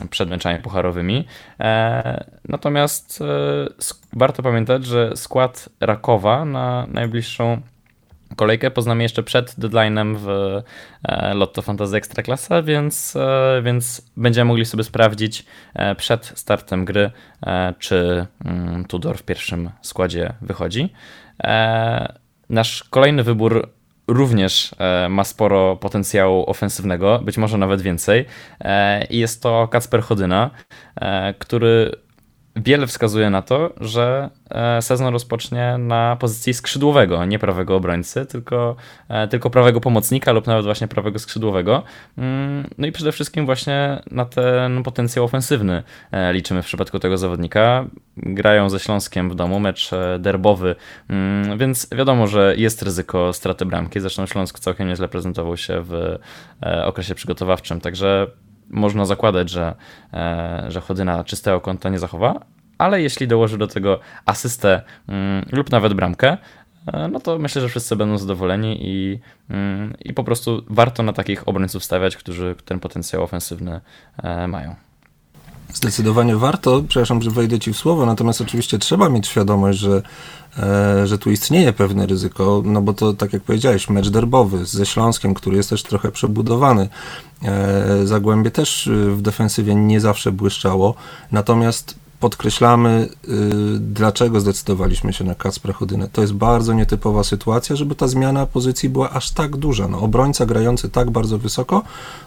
przed 0.09 0.29
meczami 0.29 0.59
pucharowymi. 0.59 1.25
E, 1.59 2.25
natomiast 2.49 3.21
e, 3.21 3.25
warto 4.13 4.43
pamiętać, 4.43 4.85
że 4.85 5.11
skład 5.15 5.69
Rakowa 5.79 6.45
na 6.45 6.87
najbliższą 6.87 7.61
kolejkę 8.35 8.71
poznamy 8.71 9.03
jeszcze 9.03 9.23
przed 9.23 9.55
deadline'em 9.59 10.15
w 10.17 10.29
e, 11.03 11.33
Lotto 11.33 11.61
Fantasy 11.61 11.97
Ekstraklasa, 11.97 12.61
więc, 12.61 13.17
więc 13.63 14.11
będziemy 14.17 14.47
mogli 14.47 14.65
sobie 14.65 14.83
sprawdzić 14.83 15.45
przed 15.97 16.25
startem 16.35 16.85
gry, 16.85 17.11
czy 17.79 18.25
mm, 18.45 18.85
Tudor 18.85 19.17
w 19.17 19.23
pierwszym 19.23 19.69
składzie 19.81 20.33
wychodzi. 20.41 20.93
Nasz 22.49 22.83
kolejny 22.83 23.23
wybór 23.23 23.69
również 24.07 24.75
e, 24.79 25.09
ma 25.09 25.23
sporo 25.23 25.75
potencjału 25.75 26.49
ofensywnego, 26.49 27.19
być 27.19 27.37
może 27.37 27.57
nawet 27.57 27.81
więcej. 27.81 28.25
E, 28.61 29.05
I 29.05 29.17
jest 29.17 29.41
to 29.41 29.67
Kacper 29.67 30.01
Chodyna, 30.01 30.51
e, 30.95 31.33
który 31.33 31.91
wiele 32.55 32.87
wskazuje 32.87 33.29
na 33.29 33.41
to, 33.41 33.73
że 33.81 34.29
e, 34.49 34.81
sezon 34.81 35.13
rozpocznie 35.13 35.77
na 35.77 36.17
pozycji 36.19 36.53
skrzydłowego, 36.53 37.25
nie 37.25 37.39
prawego 37.39 37.75
obrońcy, 37.75 38.25
tylko, 38.25 38.75
e, 39.09 39.27
tylko 39.27 39.49
prawego 39.49 39.81
pomocnika 39.81 40.31
lub 40.31 40.47
nawet 40.47 40.65
właśnie 40.65 40.87
prawego 40.87 41.19
skrzydłowego. 41.19 41.83
Mm, 42.17 42.67
no 42.77 42.87
i 42.87 42.91
przede 42.91 43.11
wszystkim 43.11 43.45
właśnie 43.45 44.01
na 44.11 44.25
ten 44.25 44.83
potencjał 44.83 45.25
ofensywny 45.25 45.83
e, 46.11 46.33
liczymy 46.33 46.61
w 46.61 46.65
przypadku 46.65 46.99
tego 46.99 47.17
zawodnika. 47.17 47.85
Grają 48.17 48.69
ze 48.69 48.79
Śląskiem 48.79 49.29
w 49.29 49.35
domu, 49.35 49.59
mecz 49.59 49.91
derbowy, 50.19 50.75
mm, 51.09 51.57
więc 51.57 51.87
wiadomo, 51.95 52.27
że 52.27 52.53
jest 52.57 52.81
ryzyko 52.81 53.33
straty 53.33 53.65
bramki. 53.65 53.99
Zresztą 53.99 54.25
Śląsk 54.25 54.59
całkiem 54.59 54.87
nieźle 54.87 55.07
prezentował 55.07 55.57
się 55.57 55.81
w 55.81 56.17
okresie 56.85 57.15
przygotowawczym, 57.15 57.81
także 57.81 58.27
można 58.69 59.05
zakładać, 59.05 59.49
że, 59.49 59.75
e, 60.13 60.65
że 60.67 60.81
Chodyna 60.81 61.23
czystego 61.23 61.61
konta 61.61 61.89
nie 61.89 61.99
zachowa, 61.99 62.45
ale 62.77 63.01
jeśli 63.01 63.27
dołoży 63.27 63.57
do 63.57 63.67
tego 63.67 63.99
asystę 64.25 64.81
mm, 65.07 65.45
lub 65.51 65.71
nawet 65.71 65.93
bramkę, 65.93 66.37
e, 66.93 67.07
no 67.07 67.19
to 67.19 67.39
myślę, 67.39 67.61
że 67.61 67.69
wszyscy 67.69 67.95
będą 67.95 68.17
zadowoleni 68.17 68.77
i, 68.81 69.19
mm, 69.49 69.93
i 70.05 70.13
po 70.13 70.23
prostu 70.23 70.63
warto 70.69 71.03
na 71.03 71.13
takich 71.13 71.47
obrońców 71.47 71.83
stawiać, 71.83 72.17
którzy 72.17 72.55
ten 72.65 72.79
potencjał 72.79 73.23
ofensywny 73.23 73.81
e, 74.23 74.47
mają. 74.47 74.75
Zdecydowanie 75.73 76.35
warto, 76.35 76.83
przepraszam, 76.87 77.21
że 77.21 77.31
wejdę 77.31 77.59
Ci 77.59 77.73
w 77.73 77.77
słowo, 77.77 78.05
natomiast 78.05 78.41
oczywiście 78.41 78.79
trzeba 78.79 79.09
mieć 79.09 79.27
świadomość, 79.27 79.79
że, 79.79 80.01
e, 80.57 81.07
że 81.07 81.17
tu 81.17 81.31
istnieje 81.31 81.73
pewne 81.73 82.05
ryzyko, 82.05 82.61
no 82.65 82.81
bo 82.81 82.93
to, 82.93 83.13
tak 83.13 83.33
jak 83.33 83.43
powiedziałeś, 83.43 83.89
mecz 83.89 84.09
derbowy 84.09 84.65
ze 84.65 84.85
Śląskiem, 84.85 85.33
który 85.33 85.57
jest 85.57 85.69
też 85.69 85.83
trochę 85.83 86.11
przebudowany. 86.11 86.89
E, 87.43 88.07
Zagłębie 88.07 88.51
też 88.51 88.89
w 89.07 89.21
defensywie 89.21 89.75
nie 89.75 89.99
zawsze 89.99 90.31
błyszczało, 90.31 90.95
natomiast 91.31 91.95
podkreślamy, 92.19 93.09
y, 93.29 93.79
dlaczego 93.79 94.39
zdecydowaliśmy 94.39 95.13
się 95.13 95.23
na 95.23 95.35
Kacpra 95.35 95.73
Chodynę. 95.73 96.09
To 96.11 96.21
jest 96.21 96.33
bardzo 96.33 96.73
nietypowa 96.73 97.23
sytuacja, 97.23 97.75
żeby 97.75 97.95
ta 97.95 98.07
zmiana 98.07 98.45
pozycji 98.45 98.89
była 98.89 99.09
aż 99.09 99.31
tak 99.31 99.57
duża. 99.57 99.87
No, 99.87 99.99
obrońca 99.99 100.45
grający 100.45 100.89
tak 100.89 101.11
bardzo 101.11 101.37
wysoko, 101.37 101.83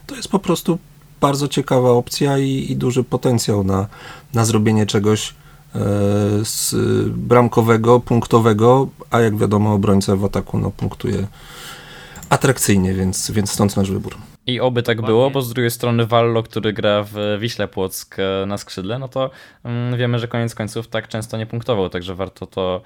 to 0.07 0.17
jest 0.17 0.29
po 0.29 0.39
prostu 0.39 0.79
bardzo 1.21 1.49
ciekawa 1.49 1.91
opcja 1.91 2.39
i, 2.39 2.67
i 2.73 2.77
duży 2.77 3.05
potencjał 3.05 3.65
na, 3.65 3.87
na 4.35 4.45
zrobienie 4.45 4.87
czegoś 4.87 5.29
e, 5.29 5.35
z 6.45 6.75
bramkowego, 7.09 8.01
punktowego, 8.01 8.89
a 9.11 9.21
jak 9.21 9.37
wiadomo 9.37 9.73
obrońca 9.73 10.17
w 10.17 10.25
ataku 10.25 10.59
no, 10.59 10.71
punktuje 10.71 11.27
atrakcyjnie, 12.31 12.95
więc, 12.95 13.31
więc 13.31 13.51
stąd 13.51 13.77
nasz 13.77 13.91
wybór. 13.91 14.17
I 14.49 14.61
oby 14.61 14.83
tak 14.83 15.03
było, 15.03 15.31
bo 15.31 15.43
z 15.43 15.53
drugiej 15.53 15.71
strony 15.71 16.07
Wallo, 16.07 16.43
który 16.43 16.73
gra 16.73 17.03
w 17.03 17.37
Wiśle 17.41 17.69
Płock 17.69 18.17
e, 18.19 18.47
na 18.47 18.59
skrzydle, 18.59 18.99
no 18.99 19.09
to 19.09 19.31
mm, 19.65 19.99
wiemy, 19.99 20.19
że 20.19 20.29
koniec 20.29 20.55
końców 20.55 20.89
tak 20.89 21.09
często 21.09 21.37
nie 21.37 21.47
punktował, 21.47 21.89
także 21.89 22.15
warto 22.15 22.47
to 22.47 22.83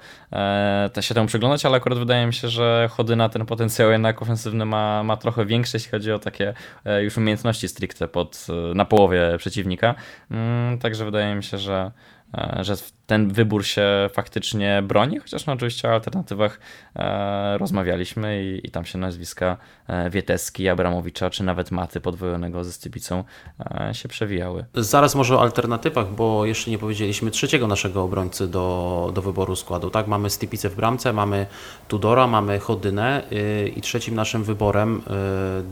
e, 0.95 1.01
się 1.01 1.15
temu 1.15 1.27
przyglądać, 1.27 1.65
ale 1.65 1.77
akurat 1.77 1.99
wydaje 1.99 2.27
mi 2.27 2.33
się, 2.33 2.49
że 2.49 2.89
chody 2.91 3.15
na 3.15 3.29
ten 3.29 3.45
potencjał 3.45 3.91
jednak 3.91 4.21
ofensywny 4.21 4.65
ma, 4.65 5.03
ma 5.03 5.17
trochę 5.17 5.45
większy, 5.45 5.77
jeśli 5.77 5.91
chodzi 5.91 6.11
o 6.11 6.19
takie 6.19 6.53
e, 6.85 7.03
już 7.03 7.17
umiejętności 7.17 7.67
stricte 7.67 8.07
pod, 8.07 8.47
na 8.75 8.85
połowie 8.85 9.21
przeciwnika, 9.37 9.95
mm, 10.31 10.79
także 10.79 11.05
wydaje 11.05 11.35
mi 11.35 11.43
się, 11.43 11.57
że 11.57 11.91
E, 12.37 12.63
że 12.63 12.75
ten 13.07 13.33
wybór 13.33 13.65
się 13.65 14.09
faktycznie 14.13 14.83
broni, 14.87 15.19
chociaż 15.19 15.45
no 15.45 15.53
oczywiście 15.53 15.89
o 15.89 15.91
alternatywach 15.91 16.59
e, 16.95 17.57
rozmawialiśmy 17.57 18.43
i, 18.43 18.67
i, 18.67 18.71
tam 18.71 18.85
się 18.85 18.97
nazwiska 18.97 19.57
e, 19.87 20.09
Wieteski, 20.09 20.69
Abramowicza, 20.69 21.29
czy 21.29 21.43
nawet 21.43 21.71
Maty 21.71 22.01
podwojonego 22.01 22.63
ze 22.63 22.71
Stypicą 22.71 23.23
e, 23.59 23.93
się 23.93 24.09
przewijały. 24.09 24.65
Zaraz 24.75 25.15
może 25.15 25.35
o 25.35 25.41
alternatywach, 25.41 26.11
bo 26.11 26.45
jeszcze 26.45 26.71
nie 26.71 26.77
powiedzieliśmy 26.77 27.31
trzeciego 27.31 27.67
naszego 27.67 28.03
obrońcy 28.03 28.47
do, 28.47 29.11
do 29.15 29.21
wyboru 29.21 29.55
składu. 29.55 29.89
Tak, 29.89 30.07
mamy 30.07 30.29
Stypicę 30.29 30.69
w 30.69 30.75
bramce, 30.75 31.13
mamy 31.13 31.45
Tudora, 31.87 32.27
mamy 32.27 32.59
Chodynę 32.59 33.23
yy, 33.31 33.67
i 33.67 33.81
trzecim 33.81 34.15
naszym 34.15 34.43
wyborem 34.43 35.01
yy, 35.07 35.13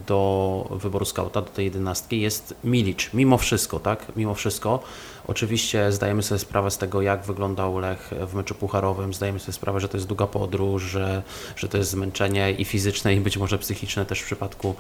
do 0.08 0.68
wyboru 0.72 1.06
skauta, 1.06 1.42
do 1.42 1.50
tej 1.50 1.66
jedenastki 1.66 2.22
jest 2.22 2.56
Milic. 2.64 3.14
Mimo 3.14 3.38
wszystko, 3.38 3.80
tak, 3.80 4.06
mimo 4.16 4.34
wszystko 4.34 4.84
Oczywiście 5.28 5.92
zdajemy 5.92 6.24
sobie 6.24 6.40
sprawę 6.40 6.72
z 6.72 6.78
tego, 6.78 7.02
jak 7.02 7.21
wyglądał 7.26 7.80
Lech 7.80 8.12
w 8.28 8.34
meczu 8.34 8.56
pucharowym, 8.56 9.14
zdajemy 9.14 9.40
sobie 9.40 9.54
sprawę, 9.54 9.80
że 9.80 9.90
to 9.90 9.98
jest 9.98 10.08
długa 10.08 10.28
podróż, 10.28 10.84
że, 10.84 11.24
że 11.56 11.70
to 11.70 11.78
jest 11.78 11.90
zmęczenie 11.90 12.52
i 12.52 12.66
fizyczne, 12.66 13.16
i 13.16 13.22
być 13.22 13.38
może 13.38 13.58
psychiczne 13.58 14.06
też 14.06 14.22
w 14.22 14.26
przypadku 14.26 14.76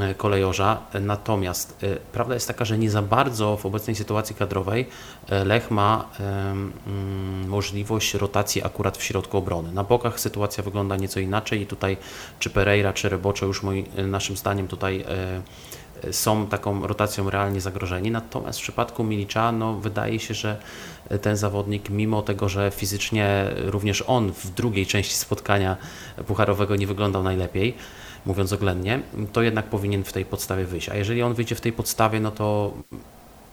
e, 0.00 0.14
kolejorza. 0.14 0.78
Natomiast 1.00 1.76
e, 1.82 1.96
prawda 1.96 2.34
jest 2.34 2.48
taka, 2.48 2.64
że 2.64 2.78
nie 2.78 2.90
za 2.90 3.02
bardzo 3.02 3.56
w 3.56 3.66
obecnej 3.66 3.96
sytuacji 3.96 4.36
kadrowej 4.36 4.86
e, 5.28 5.44
Lech 5.44 5.70
ma 5.70 6.08
um, 6.20 6.72
możliwość 7.48 8.14
rotacji 8.14 8.64
akurat 8.64 8.98
w 8.98 9.02
środku 9.02 9.38
obrony. 9.38 9.72
Na 9.72 9.84
bokach 9.84 10.20
sytuacja 10.20 10.64
wygląda 10.64 10.96
nieco 10.96 11.20
inaczej 11.20 11.60
i 11.60 11.66
tutaj 11.66 11.96
czy 12.38 12.50
Pereira, 12.50 12.92
czy 12.92 13.08
Rebocze 13.08 13.46
już 13.46 13.62
moi, 13.62 13.84
naszym 14.06 14.36
zdaniem 14.36 14.68
tutaj 14.68 15.04
są 16.10 16.46
taką 16.46 16.86
rotacją 16.86 17.30
realnie 17.30 17.60
zagrożeni. 17.60 18.10
Natomiast 18.10 18.58
w 18.58 18.62
przypadku 18.62 19.04
Milicza 19.04 19.52
no, 19.52 19.74
wydaje 19.74 20.18
się, 20.18 20.34
że 20.34 20.56
ten 21.22 21.36
zawodnik, 21.36 21.90
mimo 21.90 22.22
tego, 22.22 22.48
że 22.48 22.70
fizycznie 22.70 23.50
również 23.56 24.04
on 24.06 24.32
w 24.32 24.50
drugiej 24.50 24.86
części 24.86 25.14
spotkania 25.14 25.76
pucharowego 26.26 26.76
nie 26.76 26.86
wyglądał 26.86 27.22
najlepiej, 27.22 27.74
mówiąc 28.26 28.52
oględnie, 28.52 29.00
to 29.32 29.42
jednak 29.42 29.66
powinien 29.66 30.04
w 30.04 30.12
tej 30.12 30.24
podstawie 30.24 30.64
wyjść. 30.64 30.88
A 30.88 30.96
jeżeli 30.96 31.22
on 31.22 31.34
wyjdzie 31.34 31.54
w 31.54 31.60
tej 31.60 31.72
podstawie, 31.72 32.20
no 32.20 32.30
to 32.30 32.72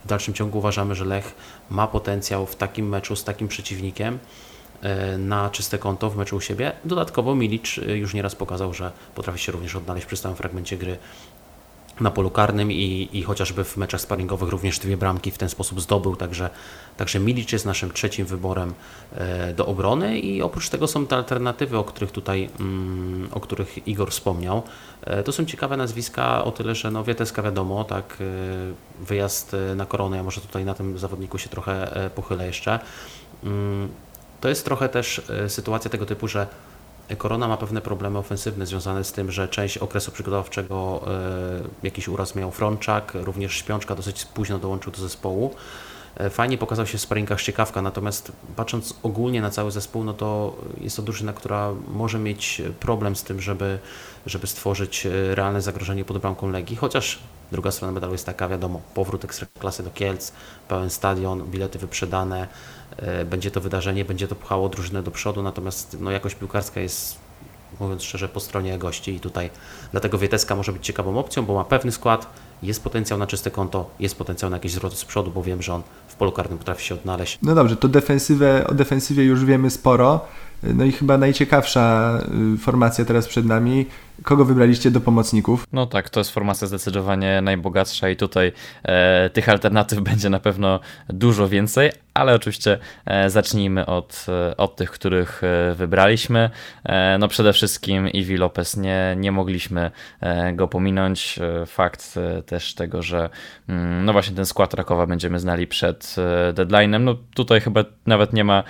w 0.06 0.08
dalszym 0.08 0.34
ciągu 0.34 0.58
uważamy, 0.58 0.96
że 0.96 1.06
Lech 1.06 1.36
ma 1.70 1.88
potencjał 1.88 2.46
w 2.46 2.56
takim 2.56 2.90
meczu 2.90 3.16
z 3.16 3.24
takim 3.24 3.48
przeciwnikiem 3.48 4.20
e, 4.82 5.18
na 5.18 5.50
czyste 5.50 5.78
konto 5.78 6.10
w 6.10 6.18
meczu 6.18 6.36
u 6.36 6.42
siebie. 6.42 6.72
Dodatkowo 6.86 7.36
Milic 7.36 7.78
e, 7.78 7.98
już 7.98 8.14
nieraz 8.14 8.36
pokazał, 8.36 8.74
że 8.74 8.92
potrafi 9.16 9.40
się 9.40 9.52
również 9.52 9.76
odnaleźć 9.76 10.06
przy 10.06 10.18
stałym 10.18 10.38
fragmencie 10.38 10.78
gry 10.78 10.98
na 12.02 12.12
polu 12.12 12.32
karnym 12.32 12.72
i, 12.72 13.10
i 13.14 13.24
chociażby 13.24 13.64
w 13.64 13.78
meczach 13.78 14.02
sparingowych 14.02 14.50
również 14.50 14.80
dwie 14.80 14.98
bramki 14.98 15.32
w 15.32 15.38
ten 15.38 15.50
sposób 15.50 15.82
zdobył, 15.82 16.16
także, 16.16 16.50
także 16.98 17.20
Milic 17.20 17.52
jest 17.52 17.66
naszym 17.66 17.92
trzecim 17.92 18.26
wyborem 18.26 18.74
e, 19.16 19.54
do 19.54 19.66
obrony 19.66 20.20
i 20.20 20.42
oprócz 20.42 20.70
tego 20.70 20.88
są 20.88 21.08
te 21.08 21.16
alternatywy, 21.16 21.78
o 21.78 21.84
których 21.84 22.12
tutaj, 22.12 22.50
mm, 22.60 23.30
o 23.32 23.40
których 23.40 23.88
Igor 23.88 24.12
wspomniał. 24.12 24.64
E, 25.02 25.24
to 25.24 25.32
są 25.32 25.46
ciekawe 25.46 25.78
nazwiska 25.78 26.44
o 26.44 26.52
tyle, 26.52 26.76
że 26.76 26.92
no 26.92 27.04
Wieteska 27.04 27.42
wiadomo, 27.42 27.84
tak, 27.84 28.18
e, 28.20 29.06
wyjazd 29.06 29.56
na 29.76 29.86
koronę, 29.86 30.18
ja 30.18 30.24
może 30.24 30.42
tutaj 30.42 30.66
na 30.66 30.74
tym 30.74 30.98
zawodniku 30.98 31.38
się 31.38 31.50
trochę 31.50 32.10
pochylę 32.16 32.48
jeszcze. 32.48 32.80
Mm, 33.44 33.90
to 34.42 34.50
jest 34.50 34.66
trochę 34.66 34.90
też 34.90 35.22
sytuacja 35.48 35.92
tego 35.92 36.06
typu, 36.06 36.28
że 36.28 36.48
Korona 37.16 37.48
ma 37.48 37.58
pewne 37.58 37.82
problemy 37.82 38.18
ofensywne 38.20 38.66
związane 38.66 39.04
z 39.04 39.12
tym, 39.12 39.32
że 39.32 39.48
część 39.48 39.78
okresu 39.78 40.12
przygotowawczego 40.12 41.02
e, 41.08 41.62
jakiś 41.84 42.08
uraz 42.08 42.36
miał 42.36 42.52
Frączak, 42.52 43.12
również 43.14 43.54
Śpiączka 43.54 43.96
dosyć 43.96 44.26
późno 44.26 44.60
dołączył 44.60 44.92
do 44.92 45.02
zespołu. 45.02 45.56
Fajnie 46.30 46.58
pokazał 46.58 46.86
się 46.86 46.98
w 46.98 47.02
sparingach 47.02 47.40
Szczekawka, 47.40 47.82
natomiast 47.82 48.32
patrząc 48.56 48.94
ogólnie 49.04 49.42
na 49.42 49.50
cały 49.50 49.72
zespół, 49.72 50.04
no 50.04 50.14
to 50.14 50.56
jest 50.82 50.96
to 50.96 51.02
drużyna, 51.02 51.34
która 51.34 51.74
może 51.88 52.20
mieć 52.20 52.62
problem 52.80 53.16
z 53.16 53.24
tym, 53.24 53.42
żeby, 53.42 53.80
żeby 54.26 54.48
stworzyć 54.48 55.08
realne 55.32 55.62
zagrożenie 55.62 56.06
pod 56.06 56.18
bramką 56.18 56.50
Legii, 56.50 56.76
chociaż 56.76 57.20
druga 57.52 57.72
strona 57.72 57.94
medalu 57.94 58.14
jest 58.14 58.26
taka, 58.26 58.48
wiadomo, 58.48 58.82
powrót 58.94 59.26
Ekstraklasy 59.26 59.84
do 59.84 59.92
Kielc, 59.92 60.32
pełen 60.68 60.90
stadion, 60.90 61.44
bilety 61.44 61.80
wyprzedane, 61.80 62.48
będzie 63.26 63.52
to 63.52 63.62
wydarzenie, 63.62 64.06
będzie 64.06 64.28
to 64.28 64.36
pchało 64.36 64.70
drużynę 64.70 65.04
do 65.04 65.12
przodu, 65.12 65.44
natomiast 65.44 65.98
no, 66.00 66.12
jakość 66.12 66.36
piłkarska 66.36 66.82
jest 66.82 67.28
mówiąc 67.80 68.04
szczerze, 68.04 68.30
po 68.30 68.40
stronie 68.40 68.78
gości 68.78 69.16
i 69.16 69.20
tutaj 69.20 69.50
dlatego 69.92 70.18
Wieteska 70.18 70.56
może 70.56 70.74
być 70.74 70.86
ciekawą 70.86 71.20
opcją, 71.20 71.46
bo 71.46 71.54
ma 71.54 71.64
pewny 71.64 71.92
skład, 71.92 72.28
jest 72.64 72.84
potencjał 72.84 73.20
na 73.20 73.28
czyste 73.28 73.52
konto, 73.52 73.90
jest 74.00 74.16
potencjał 74.16 74.52
na 74.52 74.58
jakieś 74.58 74.72
zwroty 74.72 74.96
z 74.96 75.06
przodu, 75.06 75.32
bo 75.32 75.44
wiem, 75.44 75.62
że 75.62 75.74
on 75.74 75.82
polu 76.18 76.32
karnym 76.32 76.58
potrafi 76.58 76.86
się 76.86 76.96
odnaleźć. 76.96 77.40
No 77.42 77.56
dobrze, 77.56 77.76
to 77.76 77.88
defensywę, 77.88 78.68
o 78.68 78.74
defensywie 78.74 79.24
już 79.24 79.46
wiemy 79.46 79.70
sporo. 79.70 80.26
No 80.64 80.86
i 80.86 80.92
chyba 80.92 81.18
najciekawsza 81.18 82.18
y, 82.56 82.58
formacja 82.58 83.06
teraz 83.06 83.28
przed 83.28 83.46
nami. 83.46 83.86
Kogo 84.24 84.46
wybraliście 84.46 84.92
do 84.92 85.02
pomocników? 85.02 85.68
No 85.74 85.86
tak, 85.86 86.10
to 86.10 86.20
jest 86.20 86.32
formacja 86.32 86.68
zdecydowanie 86.68 87.42
najbogatsza 87.42 88.10
i 88.10 88.16
tutaj 88.16 88.52
e, 88.84 89.30
tych 89.30 89.50
alternatyw 89.50 90.00
będzie 90.10 90.30
na 90.30 90.40
pewno 90.40 90.80
dużo 91.10 91.48
więcej, 91.48 91.92
ale 92.18 92.36
oczywiście 92.36 92.78
e, 93.06 93.30
zacznijmy 93.30 93.86
od, 93.86 94.26
e, 94.30 94.58
od 94.58 94.76
tych, 94.76 94.92
których 94.92 95.42
e, 95.44 95.74
wybraliśmy. 95.74 96.50
E, 96.84 97.18
no 97.18 97.28
przede 97.28 97.54
wszystkim 97.54 98.10
Iwi 98.10 98.38
Lopez, 98.38 98.78
nie, 98.78 99.16
nie 99.18 99.32
mogliśmy 99.32 99.92
e, 100.20 100.54
go 100.54 100.68
pominąć. 100.68 101.40
Fakt 101.66 102.16
też 102.46 102.74
tego, 102.74 103.02
że 103.02 103.30
mm, 103.70 104.06
no 104.06 104.14
właśnie 104.14 104.36
ten 104.36 104.46
skład 104.46 104.74
Rakowa 104.74 105.08
będziemy 105.08 105.40
znali 105.40 105.68
przed 105.68 106.16
deadline'em. 106.54 107.00
No 107.02 107.16
tutaj 107.34 107.62
chyba 107.62 107.84
nawet 108.06 108.34
nie 108.34 108.44
ma 108.44 108.64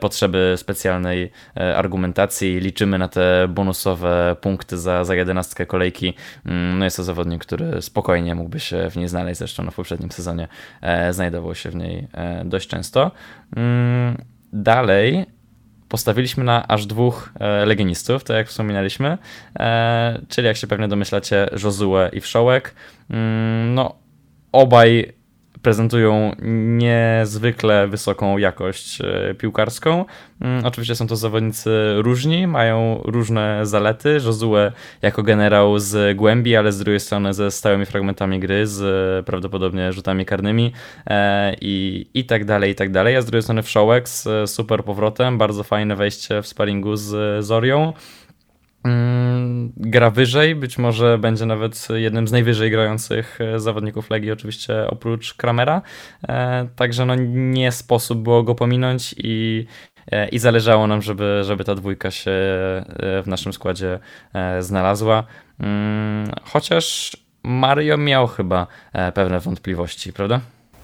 potrzeby 0.00 0.54
specjalnej 0.56 1.32
argumentacji. 1.76 2.60
Liczymy 2.60 2.98
na 2.98 3.08
te 3.08 3.48
bonusowe 3.48 4.36
punkty 4.40 4.78
za, 4.80 5.04
za 5.04 5.14
jedenastkę 5.14 5.66
kolejki. 5.66 6.14
Mm, 6.46 6.78
no 6.78 6.84
jest 6.84 6.96
to 6.96 7.04
zawodnik, 7.04 7.44
który 7.44 7.82
spokojnie 7.82 8.34
mógłby 8.34 8.60
się 8.60 8.90
w 8.90 8.96
niej 8.96 9.08
znaleźć, 9.08 9.38
zresztą 9.38 9.62
no 9.62 9.70
w 9.70 9.74
poprzednim 9.74 10.10
sezonie 10.10 10.48
e, 10.80 11.12
znajdował 11.12 11.54
się 11.54 11.70
w 11.70 11.76
niej 11.76 12.08
e, 12.12 12.44
dość 12.44 12.68
często. 12.68 13.10
Mm, 13.56 14.24
dalej 14.52 15.26
postawiliśmy 15.88 16.44
na 16.44 16.68
aż 16.68 16.86
dwóch 16.86 17.32
e, 17.40 17.66
legionistów, 17.66 18.24
tak 18.24 18.36
jak 18.36 18.48
wspominaliśmy, 18.48 19.18
czyli 20.28 20.46
jak 20.46 20.56
się 20.56 20.66
pewnie 20.66 20.88
domyślacie, 20.88 21.48
Josue 21.64 22.08
i 22.12 22.20
Wszołek. 22.20 22.74
Mm, 23.10 23.74
no, 23.74 23.94
obaj 24.52 25.19
prezentują 25.62 26.32
niezwykle 26.78 27.88
wysoką 27.88 28.38
jakość 28.38 29.00
e, 29.00 29.34
piłkarską. 29.34 30.04
Mm, 30.40 30.66
oczywiście 30.66 30.94
są 30.94 31.06
to 31.06 31.16
zawodnicy 31.16 31.70
różni, 31.96 32.46
mają 32.46 33.00
różne 33.04 33.66
zalety. 33.66 34.18
Josue 34.26 34.72
jako 35.02 35.22
generał 35.22 35.78
z 35.78 36.16
głębi, 36.16 36.56
ale 36.56 36.72
z 36.72 36.78
drugiej 36.78 37.00
strony 37.00 37.34
ze 37.34 37.50
stałymi 37.50 37.86
fragmentami 37.86 38.40
gry, 38.40 38.66
z 38.66 38.82
e, 38.82 39.22
prawdopodobnie 39.26 39.92
rzutami 39.92 40.26
karnymi 40.26 40.72
e, 41.06 41.54
i, 41.60 42.06
i 42.14 42.24
tak 42.24 42.44
dalej, 42.44 42.70
i 42.72 42.74
tak 42.74 42.90
dalej. 42.90 43.16
A 43.16 43.22
z 43.22 43.24
drugiej 43.24 43.42
strony 43.42 43.62
Wszołek 43.62 44.08
z 44.08 44.50
super 44.50 44.84
powrotem, 44.84 45.38
bardzo 45.38 45.62
fajne 45.62 45.96
wejście 45.96 46.42
w 46.42 46.46
sparingu 46.46 46.96
z 46.96 47.44
Zorią. 47.44 47.92
Mm, 48.84 49.72
gra 49.76 50.10
wyżej, 50.10 50.54
być 50.54 50.78
może 50.78 51.18
będzie 51.18 51.46
nawet 51.46 51.88
jednym 51.94 52.28
z 52.28 52.32
najwyżej 52.32 52.70
grających 52.70 53.38
e, 53.40 53.60
zawodników 53.60 54.10
Legii, 54.10 54.32
oczywiście 54.32 54.86
oprócz 54.86 55.34
Kramera. 55.34 55.82
E, 56.28 56.68
także 56.76 57.06
no 57.06 57.14
nie 57.28 57.72
sposób 57.72 58.22
było 58.22 58.42
go 58.42 58.54
pominąć 58.54 59.14
i, 59.18 59.66
e, 60.12 60.28
i 60.28 60.38
zależało 60.38 60.86
nam, 60.86 61.02
żeby, 61.02 61.40
żeby 61.44 61.64
ta 61.64 61.74
dwójka 61.74 62.10
się 62.10 62.30
w 63.22 63.24
naszym 63.26 63.52
składzie 63.52 63.98
znalazła. 64.60 65.24
Mm, 65.60 66.30
chociaż 66.44 67.16
Mario 67.42 67.96
miał 67.96 68.26
chyba 68.26 68.66
pewne 69.14 69.40
wątpliwości, 69.40 70.12
prawda? 70.12 70.40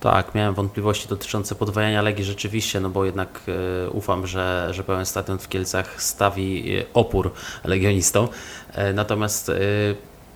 Tak, 0.07 0.35
miałem 0.35 0.55
wątpliwości 0.55 1.09
dotyczące 1.09 1.55
podwajania 1.55 2.03
Legii 2.03 2.25
rzeczywiście, 2.25 2.81
no 2.81 2.89
bo 2.89 3.05
jednak 3.05 3.41
y, 3.87 3.91
ufam, 3.91 4.27
że, 4.27 4.69
że 4.71 4.85
pełen 4.85 5.07
stadion 5.07 5.39
w 5.39 5.49
Kielcach 5.49 6.03
stawi 6.03 6.77
e, 6.77 6.85
opór 6.95 7.33
legionistom. 7.65 8.29
Y, 8.91 8.95
natomiast 8.95 9.53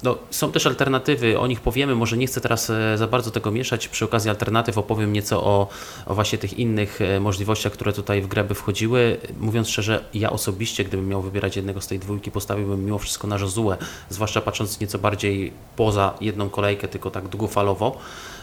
no, 0.03 0.19
są 0.31 0.53
też 0.53 0.67
alternatywy, 0.67 1.39
o 1.39 1.47
nich 1.47 1.61
powiemy, 1.61 1.95
może 1.95 2.17
nie 2.17 2.27
chcę 2.27 2.41
teraz 2.41 2.73
za 2.97 3.07
bardzo 3.07 3.31
tego 3.31 3.51
mieszać, 3.51 3.89
przy 3.89 4.05
okazji 4.05 4.31
alternatyw 4.31 4.79
opowiem 4.79 5.13
nieco 5.13 5.45
o, 5.45 5.69
o 6.07 6.15
właśnie 6.15 6.39
tych 6.39 6.59
innych 6.59 6.99
możliwościach, 7.21 7.73
które 7.73 7.93
tutaj 7.93 8.23
w 8.23 8.27
grę 8.27 8.45
by 8.45 8.55
wchodziły. 8.55 9.17
Mówiąc 9.41 9.69
szczerze, 9.69 10.05
ja 10.15 10.31
osobiście, 10.31 10.85
gdybym 10.85 11.09
miał 11.09 11.23
wybierać 11.23 11.57
jednego 11.57 11.81
z 11.81 11.87
tej 11.87 11.99
dwójki, 11.99 12.31
postawiłbym 12.31 12.85
mimo 12.85 12.99
wszystko 12.99 13.27
na 13.27 13.39
Josue, 13.39 13.77
zwłaszcza 14.09 14.41
patrząc 14.41 14.81
nieco 14.81 14.99
bardziej 14.99 15.53
poza 15.77 16.15
jedną 16.21 16.51
kolejkę, 16.51 16.89
tylko 16.89 17.11
tak 17.11 17.29
długofalowo. 17.29 17.99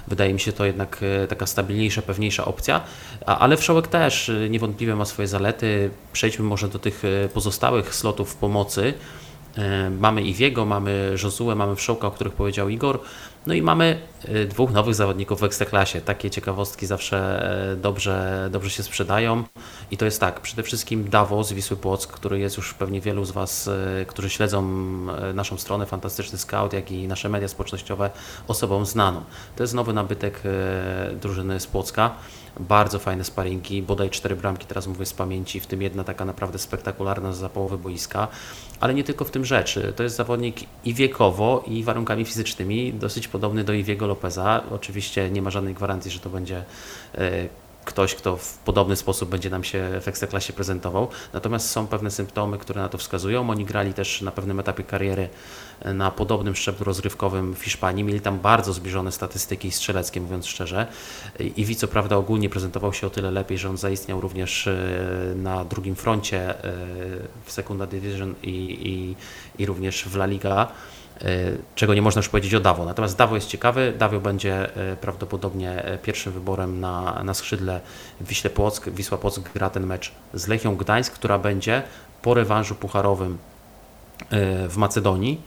Wydaje 0.08 0.34
mi 0.34 0.40
się 0.40 0.54
to 0.54 0.66
jednak 0.66 1.00
e, 1.24 1.28
taka 1.28 1.46
stabilniejsza, 1.46 2.02
pewniejsza 2.02 2.46
opcja, 2.46 2.82
ale 3.26 3.58
Wszołek 3.58 3.88
też 3.88 4.30
e, 4.30 4.50
niewątpliwie 4.50 4.96
ma 4.96 5.06
swoje 5.06 5.28
zalety. 5.28 5.90
Przejdźmy 6.14 6.46
może 6.46 6.68
do 6.68 6.80
tych 6.80 7.04
e, 7.06 7.30
pozostałych 7.30 7.96
slotów 7.96 8.36
pomocy. 8.36 8.94
Mamy 10.00 10.22
Iwiego, 10.22 10.66
mamy 10.66 11.16
Josue, 11.24 11.56
mamy 11.56 11.76
Wszołka, 11.76 12.08
o 12.08 12.12
których 12.12 12.34
powiedział 12.34 12.70
Igor. 12.70 13.00
No 13.48 13.54
i 13.54 13.62
mamy 13.62 14.00
dwóch 14.50 14.72
nowych 14.72 14.96
zawodników 14.96 15.40
w 15.40 15.44
Ekstraklasie. 15.44 16.02
Takie 16.02 16.30
ciekawostki 16.30 16.86
zawsze 16.86 17.78
dobrze, 17.82 18.48
dobrze 18.52 18.70
się 18.70 18.84
sprzedają. 18.84 19.44
I 19.92 19.98
to 19.98 20.06
jest 20.06 20.20
tak, 20.20 20.42
przede 20.42 20.64
wszystkim 20.64 21.10
Davos, 21.10 21.52
Wisły 21.52 21.78
Płock, 21.78 22.12
który 22.12 22.40
jest 22.40 22.58
już 22.58 22.74
pewnie 22.74 23.02
wielu 23.02 23.26
z 23.26 23.32
Was, 23.32 23.70
którzy 24.08 24.30
śledzą 24.30 24.64
naszą 25.34 25.58
stronę 25.58 25.86
Fantastyczny 25.86 26.38
Scout, 26.38 26.74
jak 26.74 26.92
i 26.92 27.08
nasze 27.08 27.30
media 27.30 27.48
społecznościowe, 27.48 28.10
osobą 28.48 28.86
znaną. 28.86 29.22
To 29.56 29.64
jest 29.64 29.74
nowy 29.74 29.94
nabytek 29.94 30.42
drużyny 31.22 31.60
z 31.60 31.68
Płocka. 31.68 32.12
Bardzo 32.60 33.00
fajne 33.00 33.24
sparingi, 33.24 33.82
bodaj 33.82 34.10
cztery 34.10 34.36
bramki, 34.36 34.66
teraz 34.66 34.88
mówię 34.88 35.06
z 35.06 35.14
pamięci, 35.14 35.60
w 35.60 35.68
tym 35.68 35.82
jedna 35.82 36.04
taka 36.04 36.26
naprawdę 36.26 36.60
spektakularna 36.60 37.34
za 37.34 37.50
połowy 37.50 37.78
boiska. 37.78 38.28
Ale 38.80 38.94
nie 38.94 39.04
tylko 39.04 39.26
w 39.26 39.32
tym 39.32 39.46
rzeczy. 39.46 39.94
To 39.96 40.04
jest 40.04 40.16
zawodnik 40.16 40.56
i 40.86 40.94
wiekowo, 40.94 41.64
i 41.68 41.84
warunkami 41.84 42.26
fizycznymi 42.26 42.94
dosyć 42.94 43.28
podobny 43.28 43.64
do 43.64 43.74
Iwiego 43.74 44.08
Lopeza. 44.08 44.64
Oczywiście 44.72 45.32
nie 45.32 45.42
ma 45.42 45.50
żadnej 45.50 45.74
gwarancji, 45.74 46.12
że 46.12 46.20
to 46.20 46.30
będzie 46.30 46.64
e, 47.16 47.48
ktoś, 47.88 48.16
kto 48.16 48.38
w 48.38 48.58
podobny 48.58 48.96
sposób 48.96 49.30
będzie 49.30 49.50
nam 49.50 49.64
się 49.64 50.02
w 50.02 50.08
Ekstraklasie 50.08 50.54
prezentował. 50.54 51.08
Natomiast 51.34 51.70
są 51.70 51.88
pewne 51.88 52.12
symptomy, 52.12 52.58
które 52.58 52.82
na 52.82 52.90
to 52.90 52.98
wskazują. 52.98 53.50
Oni 53.50 53.66
grali 53.66 53.94
też 53.94 54.22
na 54.22 54.32
pewnym 54.32 54.60
etapie 54.60 54.84
kariery 54.84 55.30
na 55.86 56.12
podobnym 56.12 56.56
szczeblu 56.56 56.84
rozrywkowym 56.86 57.56
w 57.56 57.64
Hiszpanii. 57.64 58.04
Mieli 58.04 58.22
tam 58.22 58.40
bardzo 58.40 58.74
zbliżone 58.74 59.12
statystyki 59.12 59.72
strzeleckie, 59.72 60.22
mówiąc 60.22 60.48
szczerze. 60.48 60.88
I 61.40 61.76
co 61.76 61.88
prawda 61.88 62.16
ogólnie 62.16 62.50
prezentował 62.50 62.94
się 62.94 63.08
o 63.08 63.10
tyle 63.10 63.32
lepiej, 63.32 63.58
że 63.58 63.70
on 63.70 63.78
zaistniał 63.78 64.22
również 64.22 64.68
e, 64.68 64.76
na 65.36 65.66
drugim 65.66 65.96
froncie 65.96 66.40
e, 66.50 66.74
w 67.46 67.52
Secunda 67.52 67.88
Division 67.88 68.36
i, 68.44 68.50
i, 68.50 69.16
i 69.64 69.66
również 69.66 70.04
w 70.04 70.16
La 70.16 70.26
Liga 70.26 70.68
E, 70.68 70.97
czego 71.76 71.94
nie 71.94 72.02
można 72.02 72.20
już 72.20 72.30
powiedzieć 72.30 72.54
o 72.54 72.60
Dawo. 72.60 72.86
Natomiast 72.86 73.18
Dawo 73.18 73.36
jest 73.36 73.48
ciekawy. 73.48 73.94
Dawo 73.98 74.20
będzie 74.20 74.76
e, 74.76 74.96
prawdopodobnie 74.96 75.84
e, 75.86 75.98
pierwszym 75.98 76.34
wyborem 76.34 76.80
na, 76.80 77.24
na 77.24 77.34
skrzydle 77.34 77.82
Wiśle 78.22 78.50
Płock. 78.50 78.90
Wisła 78.90 79.18
Płock 79.18 79.54
gra 79.54 79.70
ten 79.70 79.86
mecz 79.86 80.12
z 80.34 80.48
Lechią 80.48 80.76
Gdańsk, 80.76 81.14
która 81.14 81.40
będzie 81.40 81.84
po 82.22 82.34
rewanżu 82.34 82.76
pucharowym 82.76 83.38
w 84.70 84.74
Macedonii 84.78 85.42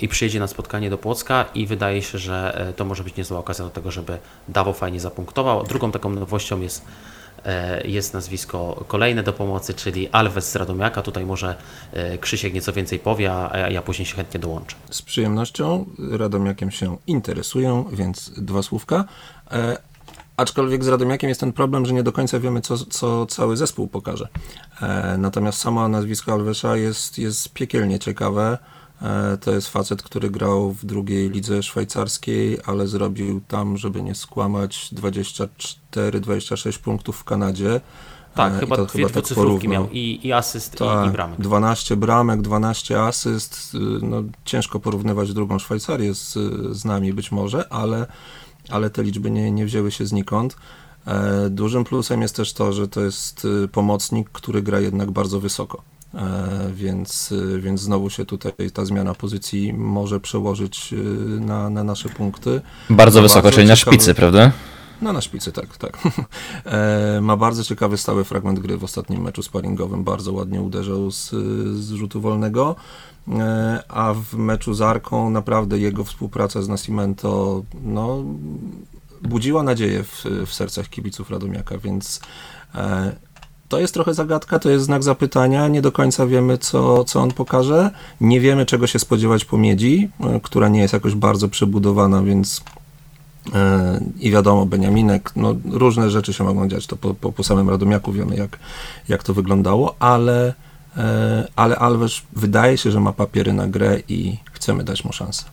i 0.00 0.08
przyjedzie 0.08 0.40
na 0.40 0.46
spotkanie 0.46 0.90
do 0.90 0.98
Płocka 0.98 1.44
i 1.54 1.66
wydaje 1.66 2.02
się, 2.02 2.18
że 2.18 2.72
to 2.76 2.84
może 2.84 3.04
być 3.04 3.16
niezła 3.16 3.38
okazja 3.38 3.64
do 3.64 3.70
tego, 3.70 3.90
żeby 3.90 4.18
Dawo 4.48 4.72
fajnie 4.72 5.00
zapunktował. 5.00 5.64
Drugą 5.64 5.92
taką 5.92 6.10
nowością 6.10 6.60
jest 6.60 6.84
jest 7.84 8.14
nazwisko 8.14 8.84
kolejne 8.88 9.22
do 9.22 9.32
pomocy, 9.32 9.74
czyli 9.74 10.08
Alves 10.08 10.50
z 10.50 10.56
Radomiaka. 10.56 11.02
Tutaj 11.02 11.26
może 11.26 11.56
e, 11.92 12.18
Krzysiek 12.18 12.54
nieco 12.54 12.72
więcej 12.72 12.98
powie, 12.98 13.32
a 13.32 13.70
ja 13.70 13.82
później 13.82 14.06
się 14.06 14.16
chętnie 14.16 14.40
dołączę. 14.40 14.76
Z 14.90 15.02
przyjemnością 15.02 15.86
Radomiakiem 16.10 16.70
się 16.70 16.96
interesują, 17.06 17.84
więc 17.92 18.30
dwa 18.36 18.62
słówka. 18.62 19.04
E, 19.50 19.76
aczkolwiek 20.36 20.84
z 20.84 20.88
Radomiakiem 20.88 21.28
jest 21.28 21.40
ten 21.40 21.52
problem, 21.52 21.86
że 21.86 21.92
nie 21.92 22.02
do 22.02 22.12
końca 22.12 22.40
wiemy, 22.40 22.60
co, 22.60 22.78
co 22.78 23.26
cały 23.26 23.56
zespół 23.56 23.88
pokaże. 23.88 24.28
E, 24.82 25.16
natomiast 25.18 25.58
samo 25.58 25.88
nazwisko 25.88 26.32
Alvesa 26.32 26.76
jest, 26.76 27.18
jest 27.18 27.52
piekielnie 27.52 27.98
ciekawe. 27.98 28.58
E, 29.04 29.36
to 29.36 29.50
jest 29.50 29.68
facet, 29.68 30.02
który 30.02 30.30
grał 30.30 30.72
w 30.72 30.84
drugiej 30.84 31.30
lidze 31.30 31.62
szwajcarskiej, 31.62 32.58
ale 32.66 32.86
zrobił 32.86 33.40
tam, 33.48 33.76
żeby 33.76 34.02
nie 34.02 34.14
skłamać, 34.14 34.90
24-26 34.92 36.78
punktów 36.78 37.16
w 37.16 37.24
Kanadzie. 37.24 37.80
Tak, 38.34 38.52
e, 38.52 38.56
I 38.56 38.60
chyba 38.60 38.84
dwie 38.84 39.10
tak 39.10 39.24
cyfrówki 39.24 39.68
miał 39.68 39.88
i, 39.90 40.20
i 40.22 40.32
asyst, 40.32 40.76
tak, 40.76 41.06
i, 41.06 41.08
i 41.08 41.12
bramek. 41.12 41.40
12 41.40 41.96
bramek, 41.96 42.42
12 42.42 43.02
asyst. 43.02 43.74
Y, 43.74 43.78
no, 44.02 44.22
ciężko 44.44 44.80
porównywać 44.80 45.32
drugą 45.32 45.58
Szwajcarię 45.58 46.14
z, 46.14 46.32
z 46.76 46.84
nami 46.84 47.12
być 47.12 47.32
może, 47.32 47.72
ale, 47.72 48.06
ale 48.68 48.90
te 48.90 49.02
liczby 49.02 49.30
nie, 49.30 49.50
nie 49.50 49.64
wzięły 49.64 49.90
się 49.90 50.06
znikąd. 50.06 50.56
E, 51.06 51.50
dużym 51.50 51.84
plusem 51.84 52.22
jest 52.22 52.36
też 52.36 52.52
to, 52.52 52.72
że 52.72 52.88
to 52.88 53.00
jest 53.00 53.44
y, 53.44 53.68
pomocnik, 53.68 54.30
który 54.30 54.62
gra 54.62 54.80
jednak 54.80 55.10
bardzo 55.10 55.40
wysoko. 55.40 55.82
E, 56.16 56.70
więc, 56.74 57.32
y, 57.32 57.60
więc 57.60 57.80
znowu 57.80 58.10
się 58.10 58.24
tutaj 58.24 58.52
ta 58.72 58.84
zmiana 58.84 59.14
pozycji 59.14 59.72
może 59.72 60.20
przełożyć 60.20 60.92
y, 60.92 60.96
na, 61.40 61.70
na 61.70 61.84
nasze 61.84 62.08
punkty. 62.08 62.60
Bardzo 62.90 63.22
wysoko, 63.22 63.42
bardzo 63.42 63.56
czyli 63.56 63.68
na 63.68 63.76
szpicy, 63.76 64.14
prawda? 64.14 64.52
No 65.02 65.12
na 65.12 65.20
szpicy, 65.20 65.52
tak, 65.52 65.76
tak. 65.76 65.98
E, 66.64 67.20
ma 67.20 67.36
bardzo 67.36 67.64
ciekawy 67.64 67.96
stały 67.96 68.24
fragment 68.24 68.58
gry 68.58 68.78
w 68.78 68.84
ostatnim 68.84 69.22
meczu 69.22 69.42
sparingowym. 69.42 70.04
Bardzo 70.04 70.32
ładnie 70.32 70.62
uderzał 70.62 71.10
z, 71.10 71.30
z 71.74 71.90
rzutu 71.90 72.20
wolnego. 72.20 72.76
A 73.88 74.14
w 74.14 74.34
meczu 74.34 74.74
z 74.74 74.80
Arką 74.80 75.30
naprawdę 75.30 75.78
jego 75.78 76.04
współpraca 76.04 76.62
z 76.62 76.68
Nascimento 76.68 77.62
no, 77.82 78.24
budziła 79.22 79.62
nadzieję 79.62 80.02
w, 80.02 80.24
w 80.46 80.54
sercach 80.54 80.88
kibiców 80.88 81.30
Radomiaka, 81.30 81.78
więc 81.78 82.20
e, 82.74 83.16
to 83.68 83.80
jest 83.80 83.94
trochę 83.94 84.14
zagadka, 84.14 84.58
to 84.58 84.70
jest 84.70 84.84
znak 84.84 85.02
zapytania. 85.02 85.68
Nie 85.68 85.82
do 85.82 85.92
końca 85.92 86.26
wiemy, 86.26 86.58
co, 86.58 87.04
co 87.04 87.20
on 87.20 87.30
pokaże. 87.30 87.90
Nie 88.20 88.40
wiemy, 88.40 88.66
czego 88.66 88.86
się 88.86 88.98
spodziewać 88.98 89.44
po 89.44 89.58
miedzi, 89.58 90.10
e, 90.20 90.40
która 90.42 90.68
nie 90.68 90.80
jest 90.80 90.94
jakoś 90.94 91.14
bardzo 91.14 91.48
przebudowana, 91.48 92.22
więc 92.22 92.62
e, 93.54 94.00
i 94.18 94.30
wiadomo, 94.30 94.66
Beniaminek, 94.66 95.32
no, 95.36 95.54
różne 95.70 96.10
rzeczy 96.10 96.32
się 96.32 96.44
mogą 96.44 96.68
dziać, 96.68 96.86
to 96.86 96.96
po, 96.96 97.14
po, 97.14 97.32
po 97.32 97.44
samym 97.44 97.70
Radomiaku 97.70 98.12
wiemy, 98.12 98.36
jak, 98.36 98.58
jak 99.08 99.22
to 99.22 99.34
wyglądało, 99.34 99.94
ale, 99.98 100.54
ale 101.56 101.76
Alves 101.76 102.22
wydaje 102.32 102.78
się, 102.78 102.90
że 102.90 103.00
ma 103.00 103.12
papiery 103.12 103.52
na 103.52 103.66
grę 103.66 103.98
i 104.08 104.36
chcemy 104.52 104.84
dać 104.84 105.04
mu 105.04 105.12
szansę. 105.12 105.44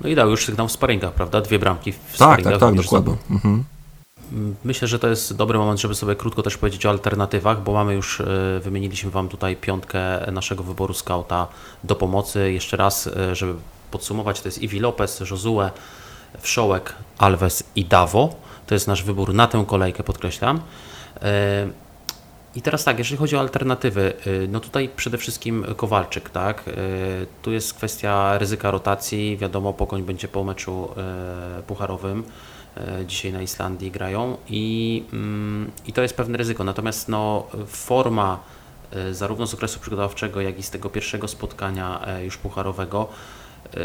No 0.00 0.08
i 0.08 0.14
dał 0.14 0.30
już 0.30 0.44
sygnał 0.44 0.68
w 0.68 0.72
sparingach, 0.72 1.12
prawda? 1.12 1.40
Dwie 1.40 1.58
bramki 1.58 1.92
w 1.92 1.96
tak, 1.96 2.14
sparingach. 2.14 2.52
Tak, 2.52 2.60
tak, 2.60 2.70
tak, 2.70 2.84
dokładnie. 2.84 3.14
Mhm. 3.30 3.64
Myślę, 4.64 4.88
że 4.88 4.98
to 4.98 5.08
jest 5.08 5.36
dobry 5.36 5.58
moment, 5.58 5.80
żeby 5.80 5.94
sobie 5.94 6.16
krótko 6.16 6.42
też 6.42 6.56
powiedzieć 6.56 6.86
o 6.86 6.90
alternatywach, 6.90 7.62
bo 7.62 7.72
mamy 7.72 7.94
już, 7.94 8.20
e, 8.20 8.24
wymieniliśmy 8.60 9.10
Wam 9.10 9.28
tutaj 9.28 9.56
piątkę 9.56 10.32
naszego 10.32 10.62
wyboru 10.62 10.94
skauta 10.94 11.46
do 11.84 11.96
pomocy. 11.96 12.52
Jeszcze 12.52 12.76
raz, 12.76 13.06
e, 13.06 13.34
żeby 13.34 13.54
podsumować, 13.90 14.40
to 14.40 14.48
jest 14.48 14.62
Iwi 14.62 14.80
Lopez, 14.80 15.20
Josue, 15.20 15.70
Wszołek, 16.40 16.94
Alves 17.18 17.62
i 17.76 17.84
Davo. 17.84 18.34
To 18.66 18.74
jest 18.74 18.88
nasz 18.88 19.02
wybór 19.02 19.34
na 19.34 19.46
tę 19.46 19.64
kolejkę, 19.66 20.02
podkreślam. 20.02 20.60
E, 21.22 21.68
i 22.54 22.62
teraz 22.62 22.84
tak, 22.84 22.98
jeżeli 22.98 23.16
chodzi 23.16 23.36
o 23.36 23.40
alternatywy, 23.40 24.12
no 24.48 24.60
tutaj 24.60 24.90
przede 24.96 25.18
wszystkim 25.18 25.66
Kowalczyk, 25.76 26.30
tak? 26.30 26.64
Tu 27.42 27.52
jest 27.52 27.74
kwestia 27.74 28.38
ryzyka 28.38 28.70
rotacji. 28.70 29.36
Wiadomo, 29.36 29.72
Pogoń 29.72 30.02
będzie 30.02 30.28
po 30.28 30.44
meczu 30.44 30.88
pucharowym. 31.66 32.24
Dzisiaj 33.06 33.32
na 33.32 33.42
Islandii 33.42 33.90
grają 33.90 34.36
i, 34.48 35.04
mm, 35.12 35.70
i 35.86 35.92
to 35.92 36.02
jest 36.02 36.16
pewne 36.16 36.38
ryzyko. 36.38 36.64
Natomiast 36.64 37.08
no, 37.08 37.46
forma 37.66 38.40
zarówno 39.12 39.46
z 39.46 39.54
okresu 39.54 39.80
przygotowawczego, 39.80 40.40
jak 40.40 40.58
i 40.58 40.62
z 40.62 40.70
tego 40.70 40.90
pierwszego 40.90 41.28
spotkania 41.28 42.06
już 42.22 42.36
pucharowego 42.36 43.08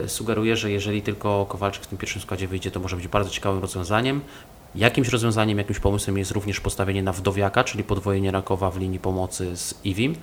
sugeruje, 0.07 0.57
że 0.57 0.71
jeżeli 0.71 1.01
tylko 1.01 1.45
Kowalczyk 1.49 1.83
w 1.83 1.87
tym 1.87 1.97
pierwszym 1.97 2.21
składzie 2.21 2.47
wyjdzie, 2.47 2.71
to 2.71 2.79
może 2.79 2.95
być 2.95 3.07
bardzo 3.07 3.29
ciekawym 3.29 3.61
rozwiązaniem. 3.61 4.21
Jakimś 4.75 5.07
rozwiązaniem, 5.07 5.57
jakimś 5.57 5.79
pomysłem 5.79 6.17
jest 6.17 6.31
również 6.31 6.59
postawienie 6.59 7.03
na 7.03 7.13
Wdowiaka, 7.13 7.63
czyli 7.63 7.83
podwojenie 7.83 8.31
Rakowa 8.31 8.71
w 8.71 8.77
linii 8.77 8.99
pomocy 8.99 9.57
z 9.57 9.85
Iwim 9.85 10.15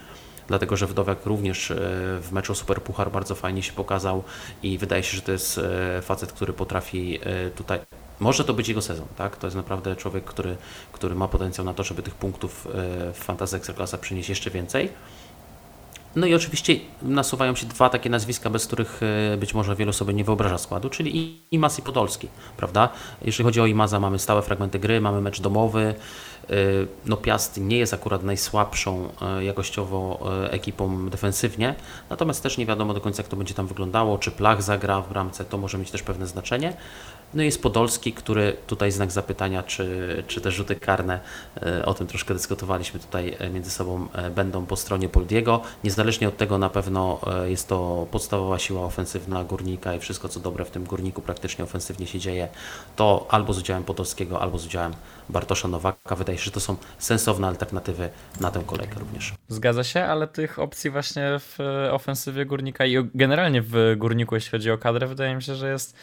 dlatego 0.49 0.77
że 0.77 0.87
Wdowiak 0.87 1.27
również 1.27 1.71
e, 1.71 1.75
w 2.23 2.29
meczu 2.33 2.55
Super 2.55 2.83
Puchar 2.83 3.11
bardzo 3.11 3.35
fajnie 3.35 3.63
się 3.63 3.73
pokazał 3.73 4.23
i 4.63 4.79
wydaje 4.79 5.03
się, 5.03 5.17
że 5.17 5.23
to 5.23 5.33
jest 5.33 5.59
e, 5.59 6.03
facet, 6.03 6.33
który 6.33 6.53
potrafi 6.53 7.19
e, 7.23 7.51
tutaj 7.51 7.79
może 8.23 8.45
to 8.45 8.55
być 8.55 8.69
jego 8.69 8.83
sezon, 8.83 9.07
tak? 9.17 9.37
To 9.37 9.47
jest 9.47 9.57
naprawdę 9.57 9.97
człowiek, 9.97 10.25
który, 10.25 10.57
który 10.93 11.15
ma 11.15 11.29
potencjał 11.29 11.65
na 11.65 11.75
to, 11.75 11.83
żeby 11.83 12.03
tych 12.03 12.15
punktów 12.15 12.69
w 13.13 13.19
Fantasy 13.25 13.57
Ekstraklasa 13.57 13.99
przynieść 13.99 14.29
jeszcze 14.29 14.51
więcej. 14.51 14.91
No 16.17 16.27
i 16.27 16.35
oczywiście 16.35 16.77
nasuwają 17.03 17.55
się 17.55 17.67
dwa 17.67 17.89
takie 17.89 18.11
nazwiska, 18.11 18.51
bez 18.51 18.67
których 18.67 19.01
e, 19.33 19.37
być 19.37 19.55
może 19.55 19.77
wielu 19.77 19.93
sobie 19.93 20.15
nie 20.15 20.25
wyobraża 20.25 20.59
składu, 20.59 20.91
czyli 20.91 21.41
Imas 21.51 21.79
i 21.79 21.83
Podolski, 21.83 22.29
prawda? 22.57 22.89
Jeżeli 23.23 23.45
chodzi 23.45 23.61
o 23.61 23.67
Imaza, 23.67 24.01
mamy 24.01 24.19
stałe 24.19 24.43
fragmenty 24.43 24.79
gry, 24.79 25.01
mamy 25.01 25.21
mecz 25.21 25.41
domowy. 25.41 25.95
E, 26.51 26.55
no 27.07 27.17
Piast 27.17 27.61
nie 27.61 27.79
jest 27.79 27.95
akurat 27.95 28.23
najsłabszą 28.23 29.09
e, 29.23 29.45
jakościowo 29.45 30.21
ekipą 30.51 31.11
defensywnie, 31.11 31.75
natomiast 32.11 32.43
też 32.43 32.59
nie 32.59 32.67
wiadomo 32.67 32.95
do 32.95 33.01
końca, 33.01 33.23
jak 33.23 33.31
to 33.31 33.37
będzie 33.37 33.55
tam 33.55 33.67
wyglądało, 33.67 34.19
czy 34.19 34.31
Plach 34.31 34.63
zagra 34.63 35.01
w 35.01 35.09
bramce, 35.09 35.45
to 35.45 35.59
może 35.59 35.79
mieć 35.79 35.91
też 35.91 36.03
pewne 36.03 36.27
znaczenie. 36.27 36.77
No 37.35 37.43
i 37.43 37.47
jest 37.47 37.63
Podolski, 37.63 38.13
który 38.13 38.57
tutaj 38.67 38.93
znak 38.93 39.13
zapytania, 39.13 39.63
czy, 39.63 40.25
czy 40.27 40.41
te 40.41 40.51
rzuty 40.51 40.77
karne, 40.77 41.21
o 41.85 41.95
tym 41.95 42.07
troszkę 42.07 42.35
dyskutowaliśmy 42.35 43.01
tutaj 43.01 43.37
między 43.55 43.71
sobą, 43.71 44.09
będą 44.35 44.67
po 44.67 44.77
stronie 44.77 45.09
Poldiego. 45.09 45.61
Niezależnie 45.85 46.29
od 46.29 46.37
tego 46.37 46.59
na 46.59 46.71
pewno 46.71 47.21
jest 47.45 47.69
to 47.69 48.07
podstawowa 48.11 48.59
siła 48.59 48.85
ofensywna 48.85 49.45
Górnika 49.45 49.95
i 49.95 50.01
wszystko 50.01 50.29
co 50.29 50.41
dobre 50.41 50.65
w 50.65 50.71
tym 50.71 50.85
Górniku 50.85 51.23
praktycznie 51.23 51.65
ofensywnie 51.65 52.07
się 52.07 52.19
dzieje, 52.19 52.49
to 52.97 53.27
albo 53.31 53.53
z 53.53 53.59
udziałem 53.59 53.85
Podolskiego, 53.85 54.41
albo 54.41 54.59
z 54.59 54.67
udziałem 54.67 54.93
Bartosza 55.33 55.69
Nowaka. 55.69 56.17
Wydaje 56.17 56.39
się, 56.39 56.45
że 56.45 56.51
to 56.51 56.61
są 56.61 56.77
sensowne 56.99 57.49
alternatywy 57.49 58.11
na 58.41 58.51
tę 58.51 58.63
kolejkę 58.67 59.01
również. 59.01 59.35
Zgadza 59.49 59.85
się, 59.85 60.05
ale 60.05 60.29
tych 60.29 60.59
opcji 60.59 60.91
właśnie 60.91 61.23
w 61.39 61.59
ofensywie 61.91 62.47
Górnika 62.47 62.87
i 62.87 63.09
generalnie 63.15 63.63
w 63.63 63.95
Górniku, 63.97 64.35
jeśli 64.35 64.51
chodzi 64.51 64.71
o 64.71 64.79
kadrę, 64.79 65.07
wydaje 65.07 65.35
mi 65.35 65.43
się, 65.43 65.55
że 65.55 65.71
jest 65.71 65.97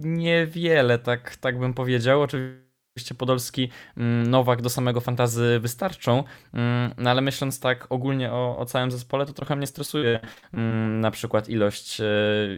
niewiele, 0.00 0.98
tak, 0.98 1.36
tak 1.36 1.58
bym 1.58 1.74
powiedział. 1.74 2.22
Oczywiście 2.22 2.65
Oczywiście 2.96 3.14
Podolski, 3.14 3.68
mm, 3.96 4.30
Nowak 4.30 4.62
do 4.62 4.70
samego 4.70 5.00
fantazy 5.00 5.58
wystarczą, 5.60 6.24
mm, 6.52 6.94
no 6.98 7.10
ale 7.10 7.20
myśląc 7.20 7.60
tak 7.60 7.86
ogólnie 7.90 8.32
o, 8.32 8.58
o 8.58 8.66
całym 8.66 8.90
zespole, 8.90 9.26
to 9.26 9.32
trochę 9.32 9.56
mnie 9.56 9.66
stresuje 9.66 10.20
mm, 10.54 11.00
na 11.00 11.10
przykład 11.10 11.48
ilość 11.48 12.00
e, 12.00 12.04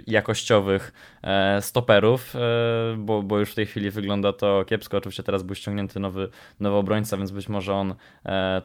jakościowych 0.07 0.93
e, 1.23 1.63
stoperów, 1.63 2.37
e, 2.37 2.41
bo, 2.99 3.23
bo 3.23 3.39
już 3.39 3.53
w 3.53 3.55
tej 3.55 3.67
chwili 3.67 3.91
wygląda 3.91 4.33
to 4.33 4.65
kiepsko. 4.65 4.97
Oczywiście 4.97 5.23
teraz 5.23 5.43
był 5.43 5.55
ściągnięty 5.55 6.01
nowy, 6.01 6.29
nowy 6.61 6.77
obrońca, 6.77 7.17
więc 7.17 7.31
być 7.31 7.49
może 7.49 7.75
on 7.75 7.95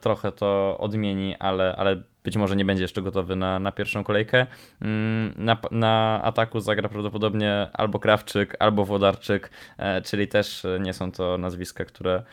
trochę 0.01 0.31
to 0.31 0.77
odmieni, 0.79 1.35
ale, 1.39 1.75
ale 1.75 2.03
być 2.23 2.37
może 2.37 2.55
nie 2.55 2.65
będzie 2.65 2.83
jeszcze 2.83 3.01
gotowy 3.01 3.35
na, 3.35 3.59
na 3.59 3.71
pierwszą 3.71 4.03
kolejkę. 4.03 4.47
Mm, 4.81 5.33
na, 5.37 5.57
na 5.71 6.21
ataku 6.23 6.59
zagra 6.59 6.89
prawdopodobnie 6.89 7.67
albo 7.73 7.99
Krawczyk, 7.99 8.55
albo 8.59 8.85
Włodarczyk, 8.85 9.49
e, 9.77 10.01
czyli 10.01 10.27
też 10.27 10.65
nie 10.79 10.93
są 10.93 11.11
to 11.11 11.37
nazwiska, 11.37 11.85
które, 11.85 12.23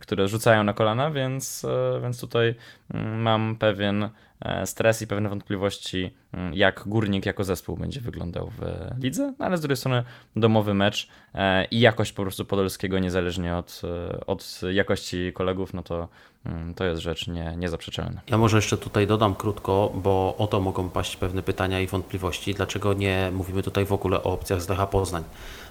które 0.00 0.28
rzucają 0.28 0.64
na 0.64 0.72
kolana, 0.72 1.10
więc, 1.10 1.64
e, 1.64 2.00
więc 2.02 2.20
tutaj 2.20 2.54
mm, 2.94 3.22
mam 3.22 3.56
pewien 3.56 4.10
E, 4.40 4.66
stres 4.66 5.02
i 5.02 5.06
pewne 5.06 5.28
wątpliwości, 5.28 6.14
mm, 6.32 6.54
jak 6.54 6.82
Górnik 6.86 7.26
jako 7.26 7.44
zespół 7.44 7.76
będzie 7.76 8.00
wyglądał 8.00 8.50
w 8.58 8.62
lidze, 9.02 9.34
no 9.38 9.46
ale 9.46 9.56
z 9.56 9.60
drugiej 9.60 9.76
strony 9.76 10.04
domowy 10.36 10.74
mecz 10.74 11.08
e, 11.34 11.64
i 11.64 11.80
jakość 11.80 12.12
po 12.12 12.22
prostu 12.22 12.44
Podolskiego 12.44 12.98
niezależnie 12.98 13.56
od, 13.56 13.82
od 14.26 14.60
jakości 14.72 15.32
kolegów, 15.34 15.74
no 15.74 15.82
to 15.82 16.08
mm, 16.46 16.74
to 16.74 16.84
jest 16.84 17.02
rzecz 17.02 17.28
nie, 17.28 17.54
niezaprzeczalna. 17.56 18.20
Ja 18.28 18.38
może 18.38 18.56
jeszcze 18.56 18.76
tutaj 18.76 19.06
dodam 19.06 19.34
krótko, 19.34 19.92
bo 19.94 20.34
o 20.38 20.46
to 20.46 20.60
mogą 20.60 20.90
paść 20.90 21.16
pewne 21.16 21.42
pytania 21.42 21.80
i 21.80 21.86
wątpliwości. 21.86 22.54
Dlaczego 22.54 22.92
nie 22.94 23.30
mówimy 23.32 23.62
tutaj 23.62 23.86
w 23.86 23.92
ogóle 23.92 24.22
o 24.22 24.32
opcjach 24.32 24.62
z 24.62 24.68
Lecha 24.68 24.86
Poznań? 24.86 25.24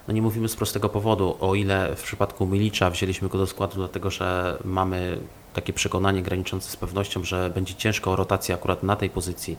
No 0.07 0.13
nie 0.13 0.21
mówimy 0.21 0.49
z 0.49 0.55
prostego 0.55 0.89
powodu. 0.89 1.37
O 1.39 1.55
ile 1.55 1.95
w 1.95 2.03
przypadku 2.03 2.45
Milicza 2.45 2.89
wzięliśmy 2.89 3.29
go 3.29 3.37
do 3.37 3.47
składu, 3.47 3.75
dlatego 3.75 4.11
że 4.11 4.57
mamy 4.65 5.17
takie 5.53 5.73
przekonanie 5.73 6.21
graniczące 6.21 6.71
z 6.71 6.75
pewnością, 6.75 7.23
że 7.23 7.49
będzie 7.49 7.75
ciężko 7.75 8.11
o 8.11 8.15
rotację 8.15 8.55
akurat 8.55 8.83
na 8.83 8.95
tej 8.95 9.09
pozycji. 9.09 9.57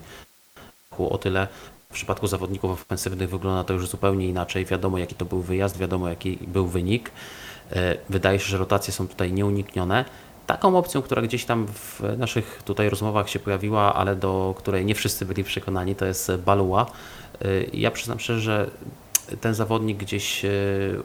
O 0.97 1.17
tyle 1.17 1.47
w 1.89 1.93
przypadku 1.93 2.27
zawodników 2.27 2.71
ofensywnych 2.71 3.29
wygląda 3.29 3.63
to 3.63 3.73
już 3.73 3.87
zupełnie 3.87 4.27
inaczej. 4.27 4.65
Wiadomo, 4.65 4.97
jaki 4.97 5.15
to 5.15 5.25
był 5.25 5.41
wyjazd, 5.41 5.77
wiadomo, 5.77 6.09
jaki 6.09 6.37
był 6.47 6.67
wynik. 6.67 7.11
E, 7.71 7.97
wydaje 8.09 8.39
się, 8.39 8.45
że 8.45 8.57
rotacje 8.57 8.93
są 8.93 9.07
tutaj 9.07 9.31
nieuniknione. 9.31 10.05
Taką 10.47 10.77
opcją, 10.77 11.01
która 11.01 11.21
gdzieś 11.21 11.45
tam 11.45 11.67
w 11.67 12.01
naszych 12.17 12.61
tutaj 12.65 12.89
rozmowach 12.89 13.29
się 13.29 13.39
pojawiła, 13.39 13.93
ale 13.93 14.15
do 14.15 14.53
której 14.57 14.85
nie 14.85 14.95
wszyscy 14.95 15.25
byli 15.25 15.43
przekonani, 15.43 15.95
to 15.95 16.05
jest 16.05 16.31
Balua. 16.45 16.85
E, 17.41 17.47
ja 17.73 17.91
przyznam 17.91 18.19
szczerze, 18.19 18.41
że 18.41 18.69
ten 19.41 19.53
zawodnik 19.53 19.97
gdzieś 19.97 20.45
e, 20.45 20.49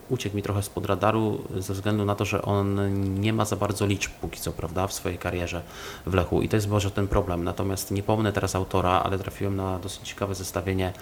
uciekł 0.08 0.36
mi 0.36 0.42
trochę 0.42 0.62
spod 0.62 0.86
radaru 0.86 1.42
ze 1.58 1.74
względu 1.74 2.04
na 2.04 2.14
to, 2.14 2.24
że 2.24 2.42
on 2.42 2.80
nie 3.20 3.32
ma 3.32 3.44
za 3.44 3.56
bardzo 3.56 3.86
liczb 3.86 4.10
póki 4.20 4.40
co, 4.40 4.52
prawda, 4.52 4.86
w 4.86 4.92
swojej 4.92 5.18
karierze 5.18 5.62
w 6.06 6.14
Lechu 6.14 6.42
i 6.42 6.48
to 6.48 6.56
jest 6.56 6.68
może 6.68 6.90
ten 6.90 7.08
problem. 7.08 7.44
Natomiast 7.44 7.90
nie 7.90 8.02
pomnę 8.02 8.32
teraz 8.32 8.54
autora, 8.54 8.90
ale 8.90 9.18
trafiłem 9.18 9.56
na 9.56 9.78
dosyć 9.78 10.08
ciekawe 10.08 10.34
zestawienie 10.34 10.92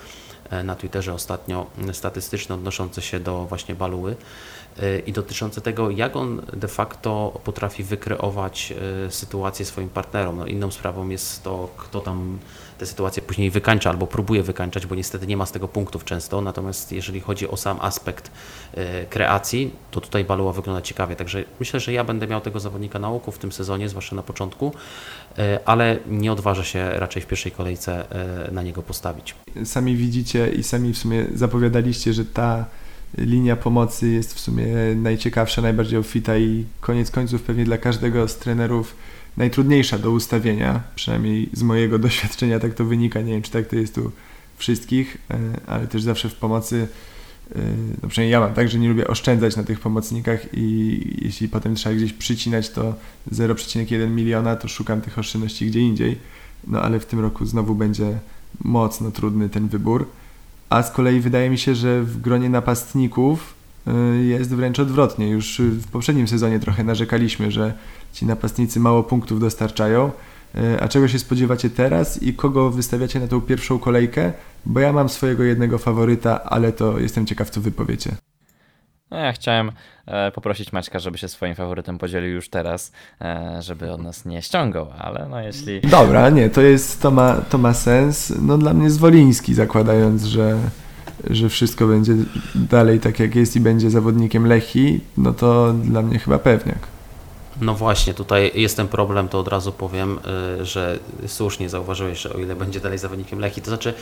e, 0.50 0.62
na 0.62 0.76
Twitterze 0.76 1.14
ostatnio 1.14 1.66
statystyczne 1.92 2.54
odnoszące 2.54 3.02
się 3.02 3.20
do 3.20 3.44
właśnie 3.44 3.74
Baluły 3.74 4.16
i 5.06 5.12
dotyczące 5.12 5.60
tego, 5.60 5.90
jak 5.90 6.16
on 6.16 6.42
de 6.52 6.68
facto 6.68 7.40
potrafi 7.44 7.84
wykreować 7.84 8.74
sytuację 9.08 9.64
swoim 9.66 9.88
partnerom. 9.88 10.38
No, 10.38 10.46
inną 10.46 10.70
sprawą 10.70 11.08
jest 11.08 11.42
to, 11.42 11.68
kto 11.76 12.00
tam 12.00 12.38
te 12.78 12.86
sytuacje 12.86 13.22
później 13.22 13.50
wykańcza 13.50 13.90
albo 13.90 14.06
próbuje 14.06 14.42
wykańczać, 14.42 14.86
bo 14.86 14.94
niestety 14.94 15.26
nie 15.26 15.36
ma 15.36 15.46
z 15.46 15.52
tego 15.52 15.68
punktów 15.68 16.04
często. 16.04 16.40
Natomiast 16.40 16.92
jeżeli 16.92 17.20
chodzi 17.20 17.48
o 17.48 17.56
sam 17.56 17.78
aspekt 17.80 18.30
e, 18.74 19.06
kreacji, 19.06 19.72
to 19.90 20.00
tutaj 20.00 20.24
Baluła 20.24 20.52
wygląda 20.52 20.82
ciekawie. 20.82 21.16
Także 21.16 21.44
myślę, 21.60 21.80
że 21.80 21.92
ja 21.92 22.04
będę 22.04 22.26
miał 22.26 22.40
tego 22.40 22.60
zawodnika 22.60 22.98
na 22.98 23.08
oku 23.08 23.32
w 23.32 23.38
tym 23.38 23.52
sezonie, 23.52 23.88
zwłaszcza 23.88 24.16
na 24.16 24.22
początku, 24.22 24.72
ale 25.64 25.98
nie 26.06 26.32
odważę 26.32 26.64
się 26.64 26.90
raczej 26.90 27.22
w 27.22 27.26
pierwszej 27.26 27.52
kolejce 27.52 28.04
na 28.52 28.62
niego 28.62 28.82
postawić. 28.82 29.34
Sami 29.64 29.96
widzicie 29.96 30.48
i 30.48 30.62
sami 30.62 30.92
w 30.92 30.98
sumie 30.98 31.26
zapowiadaliście, 31.34 32.12
że 32.12 32.24
ta 32.24 32.64
linia 33.18 33.56
pomocy 33.56 34.08
jest 34.08 34.34
w 34.34 34.40
sumie 34.40 34.66
najciekawsza, 34.96 35.62
najbardziej 35.62 35.98
obfita 35.98 36.38
i 36.38 36.64
koniec 36.80 37.10
końców 37.10 37.42
pewnie 37.42 37.64
dla 37.64 37.78
każdego 37.78 38.28
z 38.28 38.36
trenerów 38.36 38.96
najtrudniejsza 39.36 39.98
do 39.98 40.10
ustawienia, 40.10 40.82
przynajmniej 40.94 41.48
z 41.52 41.62
mojego 41.62 41.98
doświadczenia 42.08 42.58
tak 42.58 42.74
to 42.74 42.84
wynika, 42.84 43.20
nie 43.20 43.32
wiem 43.32 43.42
czy 43.42 43.50
tak 43.50 43.66
to 43.66 43.76
jest 43.76 43.94
tu 43.94 44.10
wszystkich, 44.56 45.18
e, 45.30 45.38
ale 45.66 45.86
też 45.86 46.02
zawsze 46.02 46.28
w 46.28 46.34
pomocy, 46.34 46.88
e, 47.56 47.58
no 48.02 48.08
przynajmniej 48.08 48.32
ja 48.32 48.40
mam 48.40 48.54
tak, 48.54 48.68
że 48.68 48.78
nie 48.78 48.88
lubię 48.88 49.06
oszczędzać 49.06 49.56
na 49.56 49.64
tych 49.64 49.80
pomocnikach 49.80 50.40
i 50.54 51.18
jeśli 51.22 51.48
potem 51.48 51.74
trzeba 51.74 51.94
gdzieś 51.94 52.12
przycinać 52.12 52.70
to 52.70 52.94
0,1 53.32 54.10
miliona, 54.10 54.56
to 54.56 54.68
szukam 54.68 55.00
tych 55.00 55.18
oszczędności 55.18 55.66
gdzie 55.66 55.80
indziej, 55.80 56.18
no 56.66 56.82
ale 56.82 57.00
w 57.00 57.06
tym 57.06 57.20
roku 57.20 57.46
znowu 57.46 57.74
będzie 57.74 58.18
mocno 58.64 59.10
trudny 59.10 59.48
ten 59.48 59.68
wybór, 59.68 60.06
a 60.70 60.82
z 60.82 60.90
kolei 60.90 61.20
wydaje 61.20 61.50
mi 61.50 61.58
się, 61.58 61.74
że 61.74 62.02
w 62.02 62.20
gronie 62.20 62.48
napastników 62.48 63.54
e, 63.86 63.92
jest 64.16 64.54
wręcz 64.54 64.78
odwrotnie. 64.78 65.28
Już 65.28 65.60
w 65.60 65.90
poprzednim 65.90 66.28
sezonie 66.28 66.60
trochę 66.60 66.84
narzekaliśmy, 66.84 67.50
że 67.50 67.72
ci 68.12 68.26
napastnicy 68.26 68.80
mało 68.80 69.02
punktów 69.02 69.40
dostarczają. 69.40 70.10
E, 70.54 70.82
a 70.82 70.88
czego 70.88 71.08
się 71.08 71.18
spodziewacie 71.18 71.70
teraz 71.70 72.22
i 72.22 72.34
kogo 72.34 72.70
wystawiacie 72.70 73.20
na 73.20 73.28
tą 73.28 73.40
pierwszą 73.40 73.78
kolejkę? 73.78 74.32
Bo 74.66 74.80
ja 74.80 74.92
mam 74.92 75.08
swojego 75.08 75.42
jednego 75.42 75.78
faworyta, 75.78 76.44
ale 76.44 76.72
to 76.72 76.98
jestem 76.98 77.26
ciekaw, 77.26 77.50
co 77.50 77.60
wy 77.60 77.70
powiecie. 77.70 78.16
No 79.10 79.16
ja 79.16 79.32
chciałem 79.32 79.72
e, 80.06 80.30
poprosić 80.30 80.72
Maćka, 80.72 80.98
żeby 80.98 81.18
się 81.18 81.28
swoim 81.28 81.54
faworytem 81.54 81.98
podzielił 81.98 82.30
już 82.30 82.48
teraz, 82.48 82.92
e, 83.20 83.56
żeby 83.62 83.92
od 83.92 84.02
nas 84.02 84.24
nie 84.24 84.42
ściągał, 84.42 84.86
ale 84.98 85.26
no 85.30 85.40
jeśli... 85.40 85.80
Dobra, 85.80 86.30
nie, 86.30 86.50
to 86.50 86.60
jest, 86.60 87.02
to 87.02 87.10
ma, 87.10 87.34
to 87.34 87.58
ma 87.58 87.74
sens. 87.74 88.32
No 88.42 88.58
dla 88.58 88.74
mnie 88.74 88.90
Zwoliński, 88.90 89.54
zakładając, 89.54 90.24
że, 90.24 90.56
że 91.30 91.48
wszystko 91.48 91.86
będzie 91.86 92.12
dalej 92.54 93.00
tak 93.00 93.20
jak 93.20 93.34
jest 93.34 93.56
i 93.56 93.60
będzie 93.60 93.90
zawodnikiem 93.90 94.46
Lechi, 94.46 95.00
no 95.16 95.32
to 95.32 95.72
dla 95.72 96.02
mnie 96.02 96.18
chyba 96.18 96.38
pewniak. 96.38 96.99
No 97.60 97.74
właśnie, 97.74 98.14
tutaj 98.14 98.52
jest 98.54 98.76
ten 98.76 98.88
problem, 98.88 99.28
to 99.28 99.38
od 99.38 99.48
razu 99.48 99.72
powiem, 99.72 100.18
y, 100.60 100.64
że 100.64 100.98
słusznie 101.26 101.68
zauważyłeś, 101.68 102.20
że 102.20 102.32
o 102.32 102.38
ile 102.38 102.56
będzie 102.56 102.80
dalej 102.80 102.98
zawodnikiem 102.98 103.38
Lechi, 103.38 103.62
to 103.62 103.70
znaczy 103.70 103.94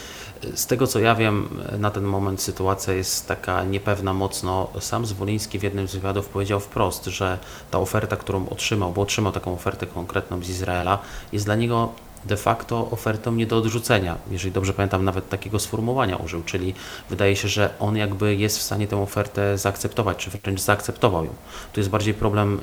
z 0.55 0.67
tego 0.67 0.87
co 0.87 0.99
ja 0.99 1.15
wiem, 1.15 1.49
na 1.79 1.91
ten 1.91 2.05
moment 2.05 2.43
sytuacja 2.43 2.95
jest 2.95 3.29
taka 3.29 3.65
niepewna 3.65 4.15
mocno. 4.15 4.69
Sam 4.81 5.07
Zwoliński 5.07 5.59
w 5.59 5.63
jednym 5.63 5.89
z 5.89 5.95
wywiadów 5.95 6.29
powiedział 6.29 6.61
wprost, 6.61 7.05
że 7.05 7.39
ta 7.71 7.79
oferta, 7.79 8.17
którą 8.17 8.49
otrzymał, 8.49 8.93
bo 8.93 9.03
otrzymał 9.03 9.33
taką 9.33 9.55
ofertę 9.55 9.87
konkretną 9.87 10.43
z 10.43 10.49
Izraela, 10.49 10.99
jest 11.33 11.45
dla 11.45 11.55
niego 11.55 11.93
de 12.25 12.37
facto 12.37 12.91
ofertą 12.91 13.33
nie 13.33 13.47
do 13.47 13.57
odrzucenia. 13.57 14.19
Jeżeli 14.31 14.53
dobrze 14.53 14.73
pamiętam, 14.73 15.05
nawet 15.05 15.29
takiego 15.29 15.59
sformułowania 15.59 16.17
użył, 16.17 16.43
czyli 16.43 16.75
wydaje 17.11 17.37
się, 17.37 17.49
że 17.49 17.71
on 17.81 17.97
jakby 17.97 18.37
jest 18.37 18.59
w 18.59 18.63
stanie 18.63 18.89
tę 18.89 19.03
ofertę 19.03 19.59
zaakceptować, 19.59 20.17
czy 20.17 20.31
wręcz 20.31 20.61
zaakceptował 20.61 21.25
ją. 21.25 21.31
Tu 21.73 21.81
jest 21.81 21.91
bardziej 21.91 22.15
problem 22.15 22.61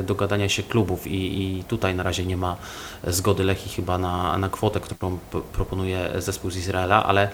y, 0.00 0.02
dogadania 0.02 0.48
się 0.48 0.62
klubów 0.62 1.06
i, 1.06 1.42
i 1.42 1.64
tutaj 1.64 1.94
na 1.94 2.02
razie 2.02 2.26
nie 2.26 2.36
ma 2.36 2.56
zgody 3.06 3.44
Lechi 3.44 3.70
chyba 3.70 3.98
na, 3.98 4.38
na 4.38 4.48
kwotę, 4.48 4.80
którą 4.80 5.18
proponuje 5.52 6.10
zespół 6.18 6.50
z 6.50 6.56
Izraela, 6.56 7.04
ale 7.04 7.28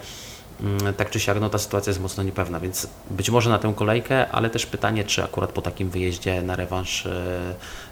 mm, 0.61 0.93
tak 0.93 1.09
czy 1.09 1.19
siak 1.19 1.39
no, 1.39 1.49
ta 1.49 1.57
sytuacja 1.57 1.89
jest 1.89 2.01
mocno 2.01 2.23
niepewna, 2.23 2.59
więc 2.59 2.87
być 3.09 3.29
może 3.29 3.49
na 3.49 3.59
tę 3.59 3.73
kolejkę, 3.75 4.31
ale 4.31 4.49
też 4.49 4.65
pytanie, 4.65 5.03
czy 5.03 5.23
akurat 5.23 5.51
po 5.51 5.61
takim 5.61 5.89
wyjeździe 5.89 6.41
na 6.41 6.55
rewanż 6.55 7.05
y, 7.05 7.11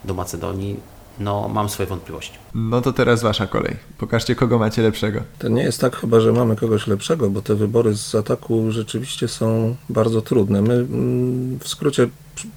do 0.04 0.14
Macedonii 0.14 1.01
no 1.24 1.48
mam 1.48 1.70
swoje 1.70 1.88
wątpliwości. 1.88 2.34
No 2.56 2.82
to 2.82 2.94
teraz 2.94 3.22
wasza 3.22 3.48
kolej. 3.48 3.76
Pokażcie, 3.98 4.36
kogo 4.36 4.60
macie 4.60 4.82
lepszego. 4.82 5.22
To 5.40 5.48
nie 5.48 5.64
jest 5.64 5.82
tak 5.82 5.96
chyba, 5.96 6.20
że 6.20 6.32
mamy 6.32 6.56
kogoś 6.56 6.88
lepszego, 6.88 7.30
bo 7.30 7.42
te 7.42 7.56
wybory 7.56 7.98
z 7.98 8.16
ataku 8.16 8.72
rzeczywiście 8.72 9.28
są 9.28 9.76
bardzo 9.90 10.22
trudne. 10.22 10.62
My 10.62 10.74
mm, 10.74 11.60
w 11.60 11.68
skrócie 11.68 12.10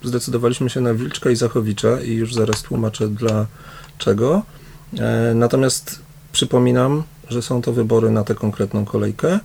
zdecydowaliśmy 0.03 0.71
się 0.71 0.81
na 0.81 0.95
Wilczka 0.95 1.31
i 1.31 1.37
Zachowicza 1.37 2.01
i 2.01 2.13
już 2.13 2.35
zaraz 2.35 2.63
tłumaczę 2.63 3.09
dlaczego. 3.09 4.43
E, 4.99 5.33
natomiast 5.35 6.01
przypominam, 6.33 7.03
że 7.29 7.43
są 7.43 7.63
to 7.63 7.73
wybory 7.73 8.11
na 8.11 8.25
tę 8.25 8.35
konkretną 8.35 8.85
kolejkę, 8.85 9.41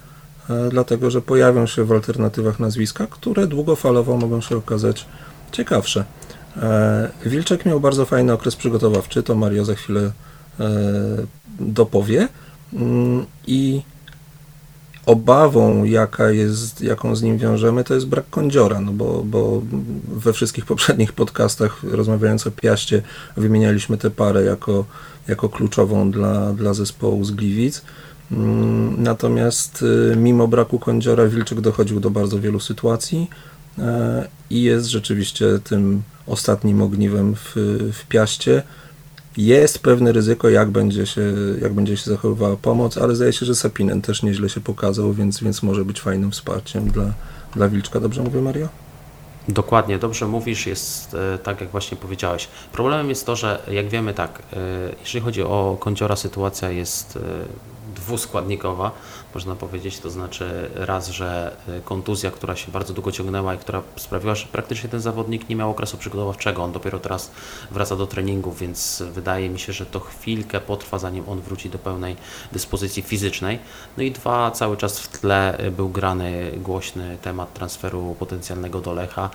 e, 0.49 0.69
dlatego 0.69 1.11
że 1.11 1.21
pojawią 1.21 1.65
się 1.65 1.83
w 1.83 1.91
alternatywach 1.91 2.59
nazwiska, 2.59 3.07
które 3.07 3.47
długofalowo 3.47 4.17
mogą 4.17 4.41
się 4.41 4.57
okazać 4.57 5.05
ciekawsze. 5.51 6.05
E, 6.57 7.09
Wilczek 7.25 7.65
miał 7.65 7.79
bardzo 7.79 8.05
fajny 8.05 8.33
okres 8.33 8.55
przygotowawczy, 8.55 9.23
to 9.23 9.35
Mario 9.35 9.65
za 9.65 9.75
chwilę 9.75 10.11
e, 10.59 10.69
dopowie. 11.59 12.27
Mm, 12.73 13.25
I 13.47 13.81
obawą, 15.05 15.83
jaka 15.83 16.31
jest, 16.31 16.81
jaką 16.81 17.15
z 17.15 17.21
nim 17.21 17.37
wiążemy, 17.37 17.83
to 17.83 17.93
jest 17.93 18.07
brak 18.07 18.29
kądziora, 18.29 18.81
no 18.81 18.91
bo, 18.91 19.23
bo 19.23 19.61
we 20.07 20.33
wszystkich 20.33 20.65
poprzednich 20.65 21.13
podcastach 21.13 21.83
rozmawiając 21.83 22.47
o 22.47 22.51
Piaście 22.51 23.01
wymienialiśmy 23.37 23.97
tę 23.97 24.09
parę 24.09 24.43
jako, 24.43 24.85
jako 25.27 25.49
kluczową 25.49 26.11
dla, 26.11 26.53
dla 26.53 26.73
zespołu 26.73 27.23
z 27.23 27.31
Gliwic. 27.31 27.81
Mm, 28.31 29.03
natomiast 29.03 29.81
y, 30.11 30.15
mimo 30.15 30.47
braku 30.47 30.79
kądziora 30.79 31.27
Wilczek 31.27 31.61
dochodził 31.61 31.99
do 31.99 32.09
bardzo 32.09 32.39
wielu 32.39 32.59
sytuacji 32.59 33.29
e, 33.77 34.27
i 34.49 34.63
jest 34.63 34.87
rzeczywiście 34.87 35.45
tym 35.63 36.01
ostatnim 36.29 36.81
ogniwem 36.81 37.35
w, 37.35 37.51
w 37.93 38.05
Piaście. 38.07 38.63
Jest 39.37 39.79
pewne 39.79 40.11
ryzyko, 40.11 40.49
jak 40.49 40.69
będzie, 40.69 41.05
się, 41.05 41.21
jak 41.61 41.73
będzie 41.73 41.97
się 41.97 42.11
zachowywała 42.11 42.55
pomoc, 42.55 42.97
ale 42.97 43.15
zdaje 43.15 43.33
się, 43.33 43.45
że 43.45 43.55
Sapinen 43.55 44.01
też 44.01 44.23
nieźle 44.23 44.49
się 44.49 44.61
pokazał, 44.61 45.13
więc, 45.13 45.43
więc 45.43 45.63
może 45.63 45.85
być 45.85 46.01
fajnym 46.01 46.31
wsparciem 46.31 46.91
dla, 46.91 47.13
dla 47.55 47.69
Wilczka. 47.69 47.99
Dobrze 47.99 48.23
mówię, 48.23 48.41
Mario? 48.41 48.67
Dokładnie, 49.47 49.97
dobrze 49.99 50.27
mówisz, 50.27 50.67
jest 50.67 51.13
e, 51.13 51.37
tak 51.37 51.61
jak 51.61 51.69
właśnie 51.69 51.97
powiedziałeś. 51.97 52.47
Problemem 52.71 53.09
jest 53.09 53.25
to, 53.25 53.35
że 53.35 53.61
jak 53.71 53.89
wiemy 53.89 54.13
tak, 54.13 54.39
e, 54.53 54.55
jeżeli 54.99 55.25
chodzi 55.25 55.43
o 55.43 55.77
kądziora, 55.79 56.15
sytuacja 56.15 56.71
jest 56.71 57.17
e, 57.17 57.19
dwuskładnikowa, 57.95 58.91
można 59.33 59.55
powiedzieć, 59.55 59.99
to 59.99 60.09
znaczy 60.09 60.69
raz, 60.75 61.09
że 61.09 61.57
y, 61.69 61.81
kontuzja, 61.81 62.31
która 62.31 62.55
się 62.55 62.71
bardzo 62.71 62.93
długo 62.93 63.11
ciągnęła 63.11 63.53
i 63.53 63.57
która 63.57 63.81
sprawiła, 63.95 64.35
że 64.35 64.47
praktycznie 64.47 64.89
ten 64.89 64.99
zawodnik 64.99 65.49
nie 65.49 65.55
miał 65.55 65.71
okresu 65.71 65.97
przygotowawczego, 65.97 66.63
on 66.63 66.71
dopiero 66.71 66.99
teraz 66.99 67.31
wraca 67.71 67.95
do 67.95 68.07
treningów, 68.07 68.59
więc 68.59 69.03
wydaje 69.11 69.49
mi 69.49 69.59
się, 69.59 69.73
że 69.73 69.85
to 69.85 69.99
chwilkę 69.99 70.61
potrwa, 70.61 70.99
zanim 70.99 71.29
on 71.29 71.41
wróci 71.41 71.69
do 71.69 71.79
pełnej 71.79 72.15
dyspozycji 72.51 73.03
fizycznej. 73.03 73.59
No 73.97 74.03
i 74.03 74.11
dwa, 74.11 74.51
cały 74.51 74.77
czas 74.77 74.99
w 74.99 75.07
tle 75.19 75.65
y, 75.65 75.71
był 75.71 75.89
grany 75.89 76.51
głośny 76.57 77.17
temat 77.21 77.53
transferu 77.53 78.15
potencjalnego 78.19 78.81
do 78.81 78.93
Lecha 78.93 79.29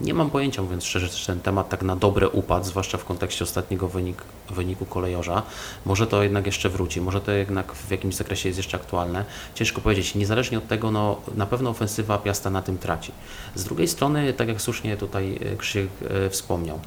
nie 0.00 0.14
mam 0.14 0.30
pojęcia, 0.30 0.62
mówiąc 0.62 0.84
szczerze, 0.84 1.08
czy 1.08 1.26
ten 1.26 1.40
temat 1.40 1.68
tak 1.68 1.82
na 1.82 1.96
dobre 1.96 2.28
upadł, 2.28 2.66
zwłaszcza 2.66 2.98
w 2.98 3.04
kontekście 3.04 3.44
ostatniego 3.44 3.88
wynik, 3.88 4.22
wyniku 4.50 4.86
kolejorza. 4.86 5.42
Może 5.84 6.06
to 6.06 6.22
jednak 6.22 6.46
jeszcze 6.46 6.68
wróci, 6.68 7.00
może 7.00 7.20
to 7.20 7.32
jednak 7.32 7.72
w 7.72 7.90
jakimś 7.90 8.14
zakresie 8.14 8.48
jest 8.48 8.56
jeszcze 8.56 8.76
aktualne. 8.76 9.24
Ciężko 9.54 9.80
powiedzieć. 9.80 10.14
Niezależnie 10.14 10.58
od 10.58 10.68
tego, 10.68 10.90
no, 10.90 11.16
na 11.34 11.46
pewno 11.46 11.70
ofensywa 11.70 12.18
Piasta 12.18 12.50
na 12.50 12.62
tym 12.62 12.78
traci. 12.78 13.12
Z 13.54 13.64
drugiej 13.64 13.88
strony, 13.88 14.32
tak 14.32 14.48
jak 14.48 14.60
słusznie 14.60 14.96
tutaj 14.96 15.38
e, 15.52 15.56
Krzyk 15.56 15.90
e, 16.10 16.30
wspomniał, 16.30 16.80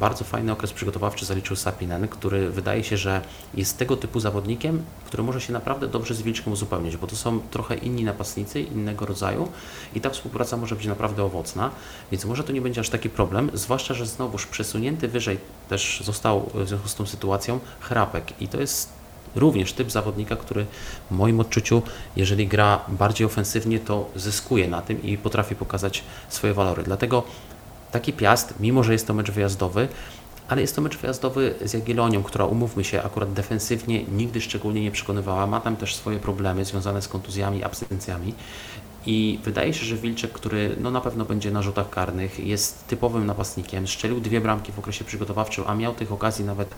bardzo 0.00 0.24
fajny 0.24 0.52
okres 0.52 0.72
przygotowawczy 0.72 1.26
zaliczył 1.26 1.56
Sapinen, 1.56 2.08
który 2.08 2.50
wydaje 2.50 2.84
się, 2.84 2.96
że 2.96 3.20
jest 3.54 3.78
tego 3.78 3.96
typu 3.96 4.20
zawodnikiem, 4.20 4.82
który 5.06 5.22
może 5.22 5.40
się 5.40 5.52
naprawdę 5.52 5.88
dobrze 5.88 6.14
z 6.14 6.22
Wilczkiem 6.22 6.52
uzupełnić, 6.52 6.96
bo 6.96 7.06
to 7.06 7.16
są 7.16 7.40
trochę 7.50 7.74
inni 7.74 8.04
napastnicy, 8.04 8.60
innego 8.60 9.06
rodzaju 9.06 9.48
i 9.94 10.00
ta 10.00 10.10
współpraca 10.10 10.56
może 10.56 10.76
być 10.76 10.86
naprawdę 10.86 11.24
owocna, 11.24 11.70
więc 12.10 12.24
może 12.24 12.44
to 12.44 12.52
nie 12.52 12.60
będzie 12.60 12.80
aż 12.80 12.88
taki 12.88 13.10
problem, 13.10 13.50
zwłaszcza, 13.54 13.94
że 13.94 14.06
znowuż 14.06 14.46
przesunięty 14.46 15.08
wyżej 15.08 15.38
też 15.68 16.02
został 16.04 16.50
w 16.54 16.68
związku 16.68 16.88
z 16.88 16.94
tą 16.94 17.06
sytuacją 17.06 17.60
chrapek 17.80 18.42
i 18.42 18.48
to 18.48 18.60
jest 18.60 18.96
również 19.34 19.72
typ 19.72 19.90
zawodnika, 19.90 20.36
który 20.36 20.66
w 21.10 21.14
moim 21.14 21.40
odczuciu, 21.40 21.82
jeżeli 22.16 22.48
gra 22.48 22.80
bardziej 22.88 23.26
ofensywnie, 23.26 23.80
to 23.80 24.10
zyskuje 24.16 24.68
na 24.68 24.82
tym 24.82 25.02
i 25.02 25.18
potrafi 25.18 25.54
pokazać 25.54 26.04
swoje 26.28 26.54
walory. 26.54 26.82
Dlatego 26.82 27.22
taki 27.96 28.12
Piast, 28.12 28.54
mimo 28.60 28.82
że 28.82 28.92
jest 28.92 29.06
to 29.06 29.14
mecz 29.14 29.30
wyjazdowy, 29.30 29.88
ale 30.48 30.60
jest 30.60 30.76
to 30.76 30.82
mecz 30.82 30.96
wyjazdowy 30.96 31.54
z 31.64 31.72
Jagiellonią, 31.72 32.22
która 32.22 32.44
umówmy 32.44 32.84
się, 32.84 33.02
akurat 33.02 33.32
defensywnie 33.32 34.04
nigdy 34.04 34.40
szczególnie 34.40 34.80
nie 34.82 34.90
przekonywała. 34.90 35.46
Ma 35.46 35.60
tam 35.60 35.76
też 35.76 35.96
swoje 35.96 36.18
problemy 36.18 36.64
związane 36.64 37.02
z 37.02 37.08
kontuzjami, 37.08 37.64
absencjami. 37.64 38.34
I 39.06 39.38
wydaje 39.44 39.74
się, 39.74 39.86
że 39.86 39.96
Wilczek, 39.96 40.32
który 40.32 40.76
no 40.80 40.90
na 40.90 41.00
pewno 41.00 41.24
będzie 41.24 41.50
na 41.50 41.62
rzutach 41.62 41.90
karnych, 41.90 42.46
jest 42.46 42.86
typowym 42.86 43.26
napastnikiem. 43.26 43.88
Strzelił 43.88 44.20
dwie 44.20 44.40
bramki 44.40 44.72
w 44.72 44.78
okresie 44.78 45.04
przygotowawczym, 45.04 45.64
a 45.66 45.74
miał 45.74 45.94
tych 45.94 46.12
okazji 46.12 46.44
nawet 46.44 46.68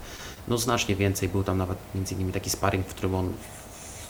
no 0.48 0.58
znacznie 0.58 0.96
więcej. 0.96 1.28
Był 1.28 1.44
tam 1.44 1.58
nawet 1.58 1.78
między 1.94 2.14
innymi 2.14 2.32
taki 2.32 2.50
sparring, 2.50 2.86
w 2.86 2.94
którym 2.94 3.14
on 3.14 3.32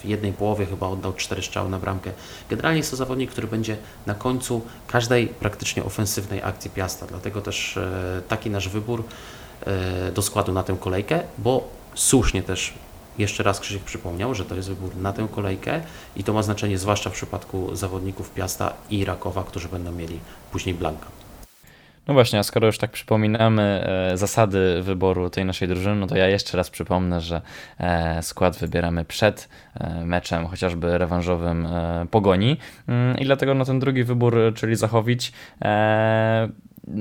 w 0.02 0.04
jednej 0.04 0.32
połowie 0.32 0.66
chyba 0.66 0.88
oddał 0.88 1.12
cztery 1.12 1.42
strzały 1.42 1.70
na 1.70 1.78
bramkę. 1.78 2.11
Generalnie 2.50 2.78
jest 2.78 2.90
to 2.90 2.96
zawodnik, 2.96 3.30
który 3.30 3.46
będzie 3.46 3.76
na 4.06 4.14
końcu 4.14 4.62
każdej 4.87 5.26
praktycznie 5.26 5.84
ofensywnej 5.84 6.42
akcji 6.42 6.70
Piasta, 6.70 7.06
dlatego 7.06 7.40
też 7.40 7.76
e, 7.76 8.22
taki 8.28 8.50
nasz 8.50 8.68
wybór 8.68 9.04
e, 9.66 10.12
do 10.12 10.22
składu 10.22 10.52
na 10.52 10.62
tę 10.62 10.76
kolejkę, 10.80 11.20
bo 11.38 11.68
słusznie 11.94 12.42
też 12.42 12.74
jeszcze 13.18 13.42
raz 13.42 13.61
Krzysiek 13.61 13.82
przypomniał, 13.82 14.34
że 14.34 14.44
to 14.44 14.54
jest 14.54 14.68
wybór 14.68 14.96
na 14.96 15.12
tę 15.12 15.28
kolejkę 15.34 15.80
i 16.16 16.24
to 16.24 16.32
ma 16.32 16.42
znaczenie 16.42 16.78
zwłaszcza 16.78 17.11
w 17.11 17.12
przypadku 17.12 17.76
zawodników 17.76 18.30
Piasta 18.30 18.72
i 18.90 19.04
Rakowa, 19.04 19.44
którzy 19.44 19.68
będą 19.68 19.92
mieli 19.92 20.20
później 20.52 20.74
Blanka. 20.74 21.17
No 22.08 22.14
właśnie, 22.14 22.38
a 22.38 22.42
skoro 22.42 22.66
już 22.66 22.78
tak 22.78 22.90
przypominamy 22.90 23.62
e, 23.62 24.16
zasady 24.16 24.82
wyboru 24.82 25.30
tej 25.30 25.44
naszej 25.44 25.68
drużyny, 25.68 25.96
no 25.96 26.06
to 26.06 26.16
ja 26.16 26.28
jeszcze 26.28 26.56
raz 26.56 26.70
przypomnę, 26.70 27.20
że 27.20 27.40
e, 27.78 28.22
skład 28.22 28.56
wybieramy 28.56 29.04
przed 29.04 29.48
e, 29.74 30.04
meczem, 30.04 30.46
chociażby 30.46 30.98
rewanżowym 30.98 31.68
Pogoni. 32.10 32.56
Mm, 32.88 33.18
i 33.18 33.24
dlatego 33.24 33.54
no, 33.54 33.64
ten 33.64 33.78
drugi 33.78 34.04
wybór, 34.04 34.36
czyli 34.54 34.76
Zachowić, 34.76 35.32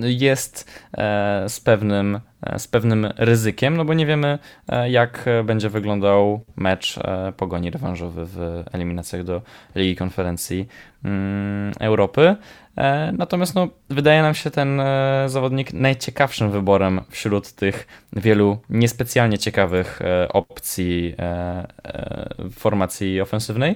jest 0.04 0.71
e, 0.97 1.50
z 1.50 1.60
pewnym, 1.60 2.19
e, 2.41 2.60
z 2.60 2.67
pewnym 2.67 3.10
ryzykiem, 3.17 3.78
no 3.78 3.86
bo 3.86 3.93
nie 3.93 4.06
wiemy, 4.06 4.39
e, 4.69 4.89
jak 4.89 5.26
będzie 5.43 5.69
wyglądał 5.69 6.45
mecz 6.56 7.00
pogoni 7.38 7.71
rewanżowy 7.71 8.26
w 8.26 8.63
eliminacjach 8.73 9.23
do 9.23 9.41
Ligi 9.76 9.95
Konferencji 9.95 10.67
mm, 11.04 11.73
Europy. 11.80 12.36
Natomiast 13.13 13.56
no, 13.56 13.67
wydaje 13.89 14.21
nam 14.21 14.34
się 14.34 14.52
ten 14.52 14.82
zawodnik 15.26 15.73
najciekawszym 15.73 16.52
wyborem 16.52 17.02
wśród 17.10 17.52
tych 17.52 17.88
wielu 18.13 18.58
niespecjalnie 18.69 19.38
ciekawych 19.38 20.00
opcji 20.30 21.15
formacji 22.52 23.21
ofensywnej. 23.21 23.76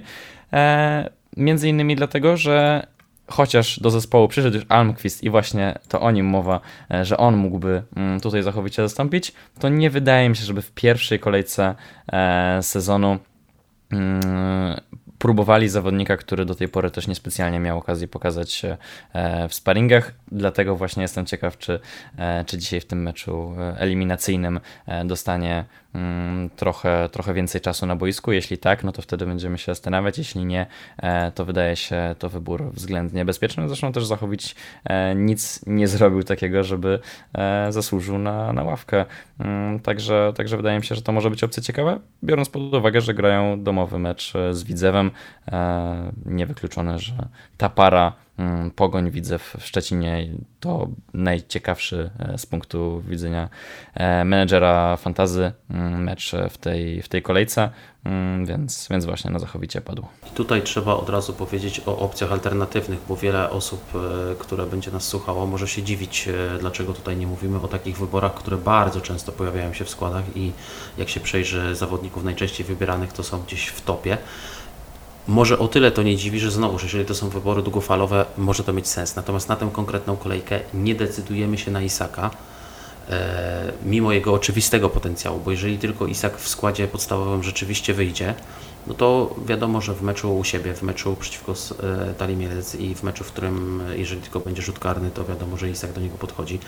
Między 1.38 1.69
innymi 1.69 1.95
dlatego, 1.95 2.38
że 2.38 2.88
chociaż 3.31 3.79
do 3.79 3.89
zespołu 3.89 4.27
przyszedł 4.27 4.55
już 4.55 4.65
Almquist 4.69 5.23
i 5.23 5.29
właśnie 5.29 5.79
to 5.87 6.01
o 6.01 6.11
nim 6.11 6.25
mowa, 6.25 6.59
e, 6.91 7.05
że 7.05 7.17
on 7.17 7.37
mógłby 7.37 7.83
mm, 7.95 8.19
tutaj 8.19 8.43
zachowicie 8.43 8.81
zastąpić, 8.81 9.33
to 9.59 9.69
nie 9.69 9.89
wydaje 9.89 10.29
mi 10.29 10.35
się, 10.35 10.45
żeby 10.45 10.61
w 10.61 10.71
pierwszej 10.71 11.19
kolejce 11.19 11.75
e, 12.13 12.59
sezonu 12.63 13.17
mm, 13.91 14.21
próbowali 15.21 15.69
zawodnika, 15.69 16.17
który 16.17 16.45
do 16.45 16.55
tej 16.55 16.67
pory 16.67 16.91
też 16.91 17.07
niespecjalnie 17.07 17.60
miał 17.60 17.77
okazję 17.77 18.07
pokazać 18.07 18.51
się 18.51 18.77
e, 19.13 19.47
w 19.47 19.53
sparingach. 19.53 20.13
Dlatego 20.31 20.75
właśnie 20.75 21.01
jestem 21.01 21.25
ciekaw, 21.25 21.57
czy, 21.57 21.79
e, 22.17 22.45
czy 22.45 22.57
dzisiaj 22.57 22.81
w 22.81 22.86
tym 22.86 23.03
meczu 23.03 23.55
e, 23.60 23.79
eliminacyjnym 23.79 24.60
dostanie 25.05 25.65
mm, 25.93 26.49
trochę, 26.49 27.10
trochę 27.12 27.34
więcej 27.34 27.62
czasu 27.62 27.86
na 27.86 27.95
boisku. 27.95 28.31
Jeśli 28.31 28.57
tak, 28.57 28.84
no 28.84 28.91
to 28.91 29.01
wtedy 29.01 29.25
będziemy 29.25 29.57
się 29.57 29.65
zastanawiać. 29.65 30.17
Jeśli 30.17 30.45
nie, 30.45 30.65
to 31.36 31.45
wydaje 31.45 31.75
się 31.75 32.15
to 32.19 32.29
wybór 32.29 32.71
względnie 32.73 33.25
bezpieczny. 33.25 33.67
Zresztą 33.67 33.91
też 33.91 34.05
Zachowicz 34.05 34.55
nic 35.15 35.65
nie 35.67 35.88
zrobił 35.88 36.23
takiego, 36.23 36.63
żeby 36.63 36.99
zasłużył 37.69 38.17
na, 38.17 38.53
na 38.53 38.63
ławkę. 38.63 39.05
Mm, 39.39 39.79
także, 39.79 40.34
także 40.36 40.57
wydaje 40.57 40.79
mi 40.79 40.86
się, 40.86 40.95
że 40.95 41.01
to 41.01 41.12
może 41.12 41.29
być 41.29 41.43
opcja 41.43 41.63
ciekawa, 41.63 41.99
biorąc 42.23 42.49
pod 42.49 42.73
uwagę, 42.73 43.01
że 43.01 43.13
grają 43.13 43.63
domowy 43.63 43.99
mecz 43.99 44.34
z 44.51 44.63
Widzewem. 44.63 45.11
E, 45.47 46.12
niewykluczone, 46.26 47.00
że 47.00 47.13
ta 47.58 47.69
para 47.69 48.13
mm, 48.38 48.71
Pogoń 48.71 49.12
widzę 49.12 49.39
w 49.39 49.56
Szczecinie 49.60 50.28
to 50.60 50.88
najciekawszy 51.13 52.10
e, 52.19 52.38
z 52.38 52.45
punktu 52.45 53.02
widzenia 53.08 53.50
e, 53.93 54.26
menedżera 54.26 54.97
fantazy 54.97 55.52
mm, 55.69 56.04
mecz 56.04 56.32
w 56.50 56.58
tej, 56.58 57.02
w 57.02 57.10
tej 57.10 57.21
kolejce, 57.21 57.69
mm, 58.04 58.45
więc, 58.45 58.88
więc 58.91 59.06
właśnie 59.06 59.32
na 59.32 59.39
Zachowicie 59.39 59.82
padł. 59.82 60.06
I 60.28 60.30
tutaj 60.36 60.62
trzeba 60.62 60.93
od 60.93 61.10
razu 61.10 61.34
powiedzieć 61.34 61.82
o 61.86 62.00
opcjach 62.00 62.32
alternatywnych, 62.32 63.00
bo 63.10 63.15
wiele 63.15 63.50
osób, 63.50 63.84
które 64.39 64.65
będzie 64.65 64.91
nas 64.91 65.04
słuchało, 65.04 65.45
może 65.45 65.67
się 65.67 65.84
dziwić, 65.84 66.30
dlaczego 66.60 66.93
tutaj 66.93 67.17
nie 67.17 67.28
mówimy 67.28 67.62
o 67.62 67.67
takich 67.67 67.97
wyborach, 67.97 68.34
które 68.34 68.58
bardzo 68.58 69.02
często 69.02 69.32
pojawiają 69.32 69.74
się 69.74 69.86
w 69.86 69.89
składach 69.89 70.24
i 70.36 70.52
jak 70.97 71.10
się 71.10 71.19
przejrzy 71.19 71.76
zawodników 71.76 72.24
najczęściej 72.24 72.65
wybieranych, 72.65 73.13
to 73.13 73.24
są 73.24 73.41
gdzieś 73.41 73.67
w 73.67 73.82
topie. 73.82 74.17
Może 75.27 75.60
o 75.60 75.67
tyle 75.67 75.91
to 75.91 76.03
nie 76.03 76.17
dziwi, 76.17 76.39
że 76.39 76.51
znowu, 76.51 76.77
jeżeli 76.84 77.05
to 77.05 77.15
są 77.15 77.29
wybory 77.29 77.62
długofalowe, 77.62 78.25
może 78.38 78.63
to 78.63 78.73
mieć 78.73 78.88
sens. 78.88 79.15
Natomiast 79.15 79.49
na 79.49 79.55
tę 79.55 79.69
konkretną 79.73 80.17
kolejkę 80.17 80.60
nie 80.73 80.95
decydujemy 80.95 81.57
się 81.57 81.71
na 81.71 81.81
Isaka, 81.81 82.31
e, 83.10 83.71
mimo 83.86 84.12
jego 84.12 84.34
oczywistego 84.34 84.89
potencjału, 84.89 85.39
bo 85.45 85.51
jeżeli 85.51 85.77
tylko 85.77 86.07
Isak 86.07 86.38
w 86.38 86.47
składzie 86.47 86.88
podstawowym 86.88 87.43
rzeczywiście 87.43 87.93
wyjdzie, 87.93 88.34
no 88.88 88.93
to 88.93 89.36
wiadomo, 89.45 89.81
że 89.81 89.93
w 89.93 90.01
meczu 90.01 90.38
u 90.38 90.43
siebie, 90.43 90.73
w 90.73 90.81
meczu 90.81 91.15
przeciwko 91.19 91.51
e, 91.51 92.13
Tali 92.13 92.36
Mielec 92.36 92.75
i 92.75 92.95
w 92.95 93.03
meczu, 93.03 93.23
w 93.23 93.27
którym 93.27 93.84
jeżeli 93.95 94.21
tylko 94.21 94.39
będzie 94.39 94.62
rzut 94.62 94.79
karny, 94.79 95.12
to 95.12 95.25
wiadomo, 95.25 95.57
że 95.57 95.69
Isak 95.69 95.93
do 95.93 96.01
niego 96.01 96.17
podchodzi. 96.17 96.60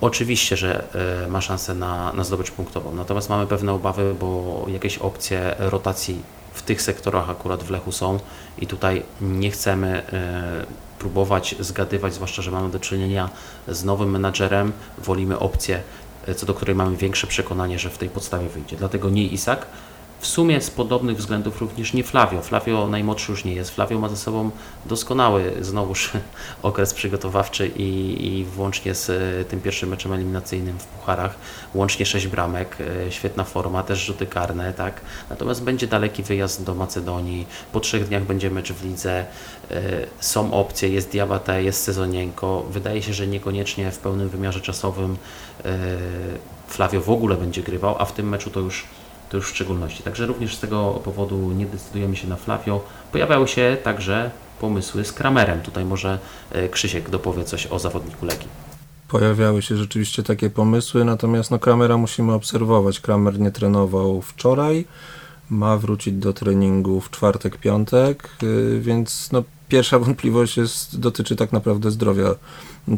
Oczywiście, 0.00 0.56
że 0.56 0.84
e, 1.24 1.28
ma 1.28 1.40
szansę 1.40 1.74
na, 1.74 2.12
na 2.12 2.24
zdobycz 2.24 2.50
punktową, 2.50 2.94
natomiast 2.94 3.28
mamy 3.28 3.46
pewne 3.46 3.72
obawy, 3.72 4.14
bo 4.20 4.64
jakieś 4.68 4.98
opcje 4.98 5.54
rotacji 5.58 6.22
w 6.58 6.62
tych 6.62 6.82
sektorach 6.82 7.30
akurat 7.30 7.62
w 7.62 7.70
Lechu 7.70 7.92
są 7.92 8.20
i 8.58 8.66
tutaj 8.66 9.02
nie 9.20 9.50
chcemy 9.50 10.02
e, 10.12 10.66
próbować 10.98 11.54
zgadywać, 11.60 12.14
zwłaszcza, 12.14 12.42
że 12.42 12.50
mamy 12.50 12.70
do 12.70 12.80
czynienia 12.80 13.30
z 13.68 13.84
nowym 13.84 14.10
menadżerem, 14.10 14.72
wolimy 14.98 15.38
opcję, 15.38 15.82
e, 16.26 16.34
co 16.34 16.46
do 16.46 16.54
której 16.54 16.76
mamy 16.76 16.96
większe 16.96 17.26
przekonanie, 17.26 17.78
że 17.78 17.90
w 17.90 17.98
tej 17.98 18.10
podstawie 18.10 18.48
wyjdzie. 18.48 18.76
Dlatego 18.76 19.10
nie 19.10 19.26
Isak, 19.26 19.66
w 20.20 20.26
sumie 20.26 20.60
z 20.60 20.70
podobnych 20.70 21.16
względów 21.16 21.60
również 21.60 21.92
nie 21.92 22.04
Flavio. 22.04 22.42
Flavio 22.42 22.88
najmłodszy 22.88 23.32
już 23.32 23.44
nie 23.44 23.54
jest. 23.54 23.70
Flavio 23.70 23.98
ma 23.98 24.08
za 24.08 24.16
sobą 24.16 24.50
doskonały 24.86 25.52
znowuż 25.60 26.10
okres 26.62 26.94
przygotowawczy 26.94 27.66
i, 27.76 28.26
i 28.26 28.44
włącznie 28.44 28.94
z 28.94 29.10
e, 29.10 29.44
tym 29.44 29.60
pierwszym 29.60 29.88
meczem 29.88 30.12
eliminacyjnym 30.12 30.78
w 30.78 30.84
pucharach, 30.84 31.34
łącznie 31.74 32.06
6 32.06 32.26
bramek, 32.26 32.76
e, 33.06 33.12
świetna 33.12 33.44
forma, 33.44 33.82
też 33.82 33.98
rzuty 33.98 34.26
karne, 34.26 34.72
tak. 34.72 35.00
Natomiast 35.30 35.62
będzie 35.62 35.86
daleki 35.86 36.22
wyjazd 36.22 36.64
do 36.64 36.74
Macedonii, 36.74 37.46
po 37.72 37.80
trzech 37.80 38.08
dniach 38.08 38.24
będzie 38.24 38.50
mecz 38.50 38.72
w 38.72 38.84
lidze, 38.84 39.24
e, 39.70 39.82
są 40.20 40.52
opcje, 40.52 40.88
jest 40.88 41.10
Diabate, 41.10 41.62
jest 41.62 41.82
Sezonienko. 41.82 42.66
Wydaje 42.70 43.02
się, 43.02 43.14
że 43.14 43.26
niekoniecznie 43.26 43.90
w 43.90 43.98
pełnym 43.98 44.28
wymiarze 44.28 44.60
czasowym 44.60 45.16
Flavio 46.68 47.00
w 47.00 47.10
ogóle 47.10 47.36
będzie 47.36 47.62
grywał, 47.62 47.96
a 47.98 48.04
w 48.04 48.12
tym 48.12 48.28
meczu 48.28 48.50
to 48.50 48.60
już 48.60 48.84
to 49.30 49.36
już 49.36 49.46
w 49.46 49.54
szczególności. 49.54 50.02
Także 50.02 50.26
również 50.26 50.56
z 50.56 50.60
tego 50.60 51.00
powodu 51.04 51.52
nie 51.52 51.66
decydujemy 51.66 52.16
się 52.16 52.28
na 52.28 52.36
Flavio. 52.36 52.84
Pojawiały 53.12 53.48
się 53.48 53.76
także 53.84 54.30
pomysły 54.60 55.04
z 55.04 55.12
Kramerem. 55.12 55.60
Tutaj 55.60 55.84
może 55.84 56.18
e, 56.52 56.68
Krzysiek 56.68 57.10
dopowie 57.10 57.44
coś 57.44 57.66
o 57.66 57.78
zawodniku 57.78 58.26
Legii. 58.26 58.48
Pojawiały 59.08 59.62
się 59.62 59.76
rzeczywiście 59.76 60.22
takie 60.22 60.50
pomysły, 60.50 61.04
natomiast 61.04 61.50
no, 61.50 61.58
Kramera 61.58 61.96
musimy 61.96 62.32
obserwować. 62.32 63.00
Kramer 63.00 63.40
nie 63.40 63.50
trenował 63.50 64.22
wczoraj, 64.22 64.84
ma 65.50 65.76
wrócić 65.76 66.14
do 66.14 66.32
treningu 66.32 67.00
w 67.00 67.10
czwartek, 67.10 67.56
piątek, 67.56 68.30
y, 68.42 68.80
więc 68.80 69.28
no, 69.32 69.44
pierwsza 69.68 69.98
wątpliwość 70.04 70.56
jest, 70.56 71.00
dotyczy 71.00 71.36
tak 71.36 71.52
naprawdę 71.52 71.90
zdrowia 71.90 72.34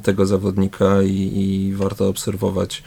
tego 0.02 0.26
zawodnika 0.26 1.02
i, 1.02 1.12
i 1.12 1.74
warto 1.74 2.08
obserwować 2.08 2.82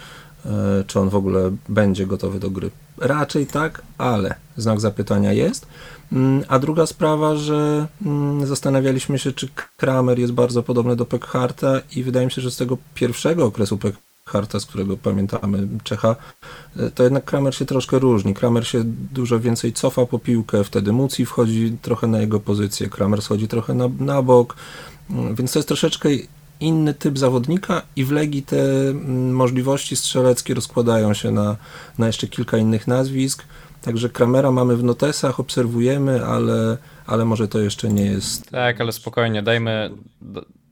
czy 0.88 1.00
on 1.00 1.10
w 1.10 1.16
ogóle 1.16 1.52
będzie 1.70 2.08
gotowy 2.08 2.40
do 2.40 2.50
gry. 2.50 2.70
Raczej 2.98 3.48
tak, 3.48 3.82
ale 3.98 4.36
znak 4.58 4.80
zapytania 4.80 5.34
jest. 5.34 5.68
Mm, 6.12 6.44
a 6.48 6.60
druga 6.60 6.86
sprawa, 6.86 7.36
że 7.36 7.88
mm, 8.06 8.48
zastanawialiśmy 8.48 9.20
się, 9.20 9.32
czy 9.32 9.48
Kramer 9.78 10.20
jest 10.20 10.34
bardzo 10.34 10.64
podobny 10.64 10.96
do 10.96 11.06
Pekharta 11.06 11.82
i 11.96 12.04
wydaje 12.04 12.26
mi 12.26 12.32
się, 12.32 12.42
że 12.42 12.52
z 12.52 12.58
tego 12.58 12.78
pierwszego 12.94 13.46
okresu 13.46 13.78
Pekharta, 13.78 14.60
z 14.60 14.66
którego 14.66 14.98
pamiętamy 14.98 15.68
Czecha, 15.84 16.16
e, 16.78 16.92
to 16.92 17.04
jednak 17.04 17.26
Kramer 17.26 17.56
się 17.56 17.66
troszkę 17.66 18.00
różni. 18.00 18.34
Kramer 18.34 18.68
się 18.68 18.82
dużo 19.14 19.40
więcej 19.40 19.74
cofa 19.74 20.06
po 20.06 20.20
piłkę, 20.20 20.64
wtedy 20.64 20.92
Muci 20.92 21.26
wchodzi 21.26 21.78
trochę 21.82 22.08
na 22.08 22.20
jego 22.22 22.40
pozycję, 22.40 22.90
Kramer 22.90 23.22
schodzi 23.22 23.48
trochę 23.48 23.74
na, 23.74 23.90
na 24.00 24.22
bok, 24.22 24.56
mm, 25.10 25.36
więc 25.36 25.52
to 25.52 25.60
jest 25.60 25.68
troszeczkę 25.68 26.10
inny 26.64 26.94
typ 26.94 27.18
zawodnika 27.18 27.82
i 27.96 28.06
w 28.06 28.12
Legii 28.12 28.44
te 28.44 28.90
mm, 28.90 29.32
możliwości 29.32 29.96
strzeleckie 29.96 30.54
rozkładają 30.54 31.14
się 31.14 31.32
na, 31.32 31.56
na 31.98 32.08
jeszcze 32.08 32.28
kilka 32.28 32.58
innych 32.58 32.88
nazwisk. 32.88 33.44
Także 33.82 34.10
Kramera 34.10 34.52
mamy 34.52 34.78
w 34.78 34.84
notesach, 34.84 35.40
obserwujemy, 35.40 36.26
ale, 36.26 36.78
ale 37.06 37.26
może 37.26 37.48
to 37.48 37.60
jeszcze 37.60 37.90
nie 37.90 38.06
jest. 38.06 38.50
Tak, 38.50 38.82
ale 38.82 38.92
spokojnie, 38.92 39.44
dajmy, 39.44 39.92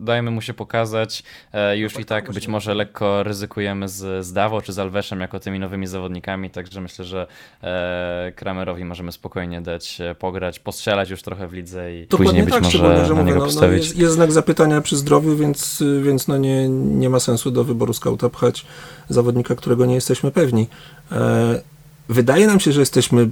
dajmy 0.02 0.32
mu 0.32 0.42
się 0.42 0.54
pokazać. 0.54 1.24
E, 1.54 1.78
już 1.78 2.00
i 2.00 2.06
tak 2.06 2.32
być 2.32 2.48
może 2.48 2.74
lekko 2.74 3.24
ryzykujemy 3.24 3.90
z, 3.90 4.26
z 4.26 4.34
Dawo 4.34 4.62
czy 4.62 4.74
z 4.74 4.80
Alveszem 4.80 5.20
jako 5.20 5.40
tymi 5.40 5.60
nowymi 5.60 5.88
zawodnikami, 5.88 6.50
także 6.50 6.82
myślę, 6.82 7.06
że 7.06 7.28
e, 7.64 8.32
Kramerowi 8.36 8.86
możemy 8.86 9.12
spokojnie 9.12 9.62
dać 9.62 10.02
e, 10.02 10.16
pograć, 10.16 10.60
postrzelać 10.60 11.10
już 11.10 11.22
trochę 11.22 11.48
w 11.48 11.54
lidze 11.54 11.96
i 11.96 12.08
Dokładnie 12.08 12.26
później 12.26 12.48
tak, 12.48 12.62
być 12.62 12.74
może 12.74 13.06
że 13.06 13.14
na 13.14 13.20
mówię, 13.20 13.34
niego 13.34 13.46
no, 13.46 13.62
no 13.62 13.68
jest, 13.68 13.98
jest, 13.98 14.14
znak 14.14 14.32
zapytania 14.32 14.82
przy 14.82 14.98
zdrowiu, 14.98 15.38
więc, 15.38 15.84
więc 16.04 16.28
no 16.28 16.38
nie, 16.38 16.70
nie 16.70 17.10
ma 17.10 17.20
sensu 17.20 17.52
do 17.52 17.64
wyboru 17.64 17.94
skauta 17.94 18.30
pchać 18.30 18.66
zawodnika, 19.10 19.56
którego 19.56 19.86
nie 19.86 19.96
jesteśmy 19.96 20.32
pewni. 20.32 20.68
E, 21.12 21.62
wydaje 22.10 22.48
nam 22.48 22.60
się, 22.60 22.72
że 22.72 22.80
jesteśmy 22.80 23.30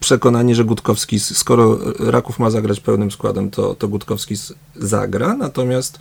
przekonani, 0.00 0.54
że 0.54 0.64
Gutkowski, 0.64 1.20
skoro 1.20 1.78
Raków 1.98 2.38
ma 2.38 2.50
zagrać 2.50 2.80
pełnym 2.80 3.10
składem, 3.10 3.50
to, 3.50 3.74
to 3.74 3.88
Gutkowski 3.88 4.34
zagra, 4.76 5.36
natomiast 5.36 5.98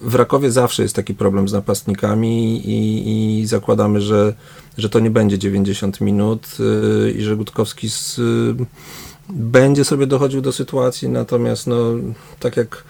w 0.00 0.14
Rakowie 0.14 0.50
zawsze 0.50 0.82
jest 0.82 0.96
taki 0.96 1.14
problem 1.14 1.48
z 1.48 1.52
napastnikami 1.52 2.56
i, 2.56 3.40
i 3.40 3.46
zakładamy, 3.46 4.00
że, 4.00 4.34
że 4.78 4.88
to 4.88 5.00
nie 5.00 5.10
będzie 5.10 5.38
90 5.38 6.00
minut 6.00 6.46
yy, 6.58 7.12
i 7.12 7.22
że 7.22 7.36
Gutkowski 7.36 7.90
z, 7.90 8.18
yy, 8.18 8.66
będzie 9.28 9.84
sobie 9.84 10.06
dochodził 10.06 10.40
do 10.40 10.52
sytuacji, 10.52 11.08
natomiast 11.08 11.66
no, 11.66 11.76
tak 12.40 12.56
jak 12.56 12.84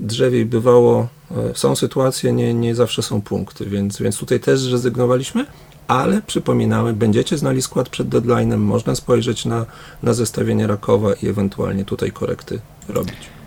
drzewiej 0.00 0.46
bywało, 0.46 1.08
yy, 1.30 1.36
są 1.54 1.76
sytuacje, 1.76 2.32
nie, 2.32 2.54
nie 2.54 2.74
zawsze 2.74 3.02
są 3.02 3.22
punkty, 3.22 3.66
więc, 3.66 3.98
więc 3.98 4.18
tutaj 4.18 4.40
też 4.40 4.60
zrezygnowaliśmy, 4.60 5.46
ale 5.88 6.22
przypominamy, 6.22 6.92
będziecie 6.92 7.38
znali 7.38 7.62
skład 7.62 7.88
przed 7.88 8.08
deadline'em, 8.08 8.58
można 8.58 8.94
spojrzeć 8.94 9.44
na, 9.44 9.66
na 10.02 10.14
zestawienie 10.14 10.66
Rakowa 10.66 11.12
i 11.14 11.28
ewentualnie 11.28 11.84
tutaj 11.84 12.12
korekty 12.12 12.60
robić. 12.88 13.39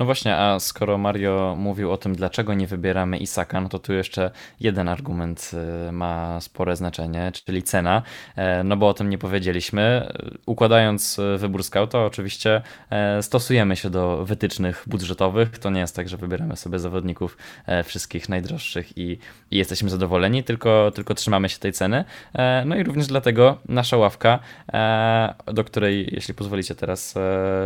No 0.00 0.06
właśnie, 0.06 0.36
a 0.36 0.60
skoro 0.60 0.98
Mario 0.98 1.54
mówił 1.58 1.92
o 1.92 1.96
tym, 1.96 2.14
dlaczego 2.14 2.54
nie 2.54 2.66
wybieramy 2.66 3.18
Isaka, 3.18 3.60
no 3.60 3.68
to 3.68 3.78
tu 3.78 3.92
jeszcze 3.92 4.30
jeden 4.60 4.88
argument 4.88 5.50
y, 5.88 5.92
ma 5.92 6.40
spore 6.40 6.76
znaczenie, 6.76 7.32
czyli 7.46 7.62
cena, 7.62 8.02
e, 8.36 8.64
no 8.64 8.76
bo 8.76 8.88
o 8.88 8.94
tym 8.94 9.10
nie 9.10 9.18
powiedzieliśmy. 9.18 10.12
Układając 10.46 11.18
y, 11.18 11.38
wybór 11.38 11.64
scouta, 11.64 12.04
oczywiście 12.04 12.62
e, 12.90 13.22
stosujemy 13.22 13.76
się 13.76 13.90
do 13.90 14.24
wytycznych 14.24 14.84
budżetowych. 14.86 15.58
To 15.58 15.70
nie 15.70 15.80
jest 15.80 15.96
tak, 15.96 16.08
że 16.08 16.16
wybieramy 16.16 16.56
sobie 16.56 16.78
zawodników 16.78 17.36
e, 17.66 17.84
wszystkich 17.84 18.28
najdroższych 18.28 18.98
i, 18.98 19.18
i 19.50 19.56
jesteśmy 19.56 19.90
zadowoleni, 19.90 20.44
tylko, 20.44 20.92
tylko 20.94 21.14
trzymamy 21.14 21.48
się 21.48 21.58
tej 21.58 21.72
ceny. 21.72 22.04
No 22.64 22.76
i 22.76 22.82
również 22.82 23.06
dlatego 23.06 23.58
nasza 23.68 23.96
ławka, 23.96 24.38
do 25.46 25.64
której, 25.64 26.08
jeśli 26.12 26.34
pozwolicie, 26.34 26.74
teraz 26.74 27.14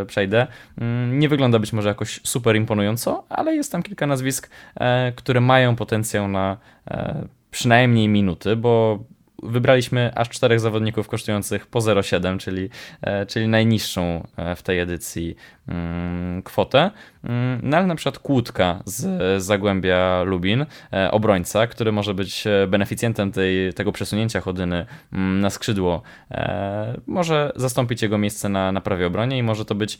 przejdę, 0.07 0.47
mm, 0.78 1.18
nie 1.18 1.28
wygląda 1.28 1.59
być 1.59 1.72
może 1.72 1.89
jakoś 1.89 2.23
super 2.26 2.56
imponująco, 2.56 3.24
ale 3.28 3.54
jest 3.54 3.72
tam 3.72 3.82
kilka 3.82 4.06
nazwisk, 4.06 4.50
e, 4.74 5.12
które 5.12 5.40
mają 5.40 5.76
potencjał 5.76 6.28
na 6.28 6.56
e, 6.90 7.26
przynajmniej 7.50 8.08
minuty, 8.08 8.56
bo 8.56 8.98
wybraliśmy 9.45 10.12
aż 10.14 10.28
czterech 10.28 10.61
zawodników 10.61 11.09
kosztujących 11.09 11.66
po 11.66 11.80
0,7, 11.80 12.38
czyli, 12.38 12.68
e, 13.03 13.26
czyli 13.26 13.49
najniższą 13.49 14.26
w 14.57 14.62
tej 14.62 14.78
edycji 14.80 15.36
Mm, 15.68 16.42
kwotę, 16.42 16.90
mm, 17.24 17.61
no 17.62 17.76
ale 17.76 17.86
na 17.86 17.95
przykład 17.95 18.18
Kłódka 18.18 18.82
z 18.84 19.42
Zagłębia 19.42 20.22
Lubin, 20.22 20.66
e, 20.92 21.11
obrońca, 21.11 21.66
który 21.66 21.92
może 21.92 22.14
być 22.14 22.47
e, 22.47 22.66
beneficjentem 22.66 23.32
tej, 23.32 23.74
tego 23.74 23.92
przesunięcia 23.92 24.40
Chodyny 24.40 24.86
mm, 25.12 25.40
na 25.40 25.51
skrzydło, 25.51 26.03
e, 26.30 27.01
może 27.07 27.53
zastąpić 27.57 28.03
jego 28.03 28.18
miejsce 28.18 28.49
na, 28.49 28.72
na 28.72 28.80
prawie 28.80 29.07
obronie 29.07 29.38
i 29.38 29.42
może 29.42 29.64
to 29.64 29.74
być 29.74 29.99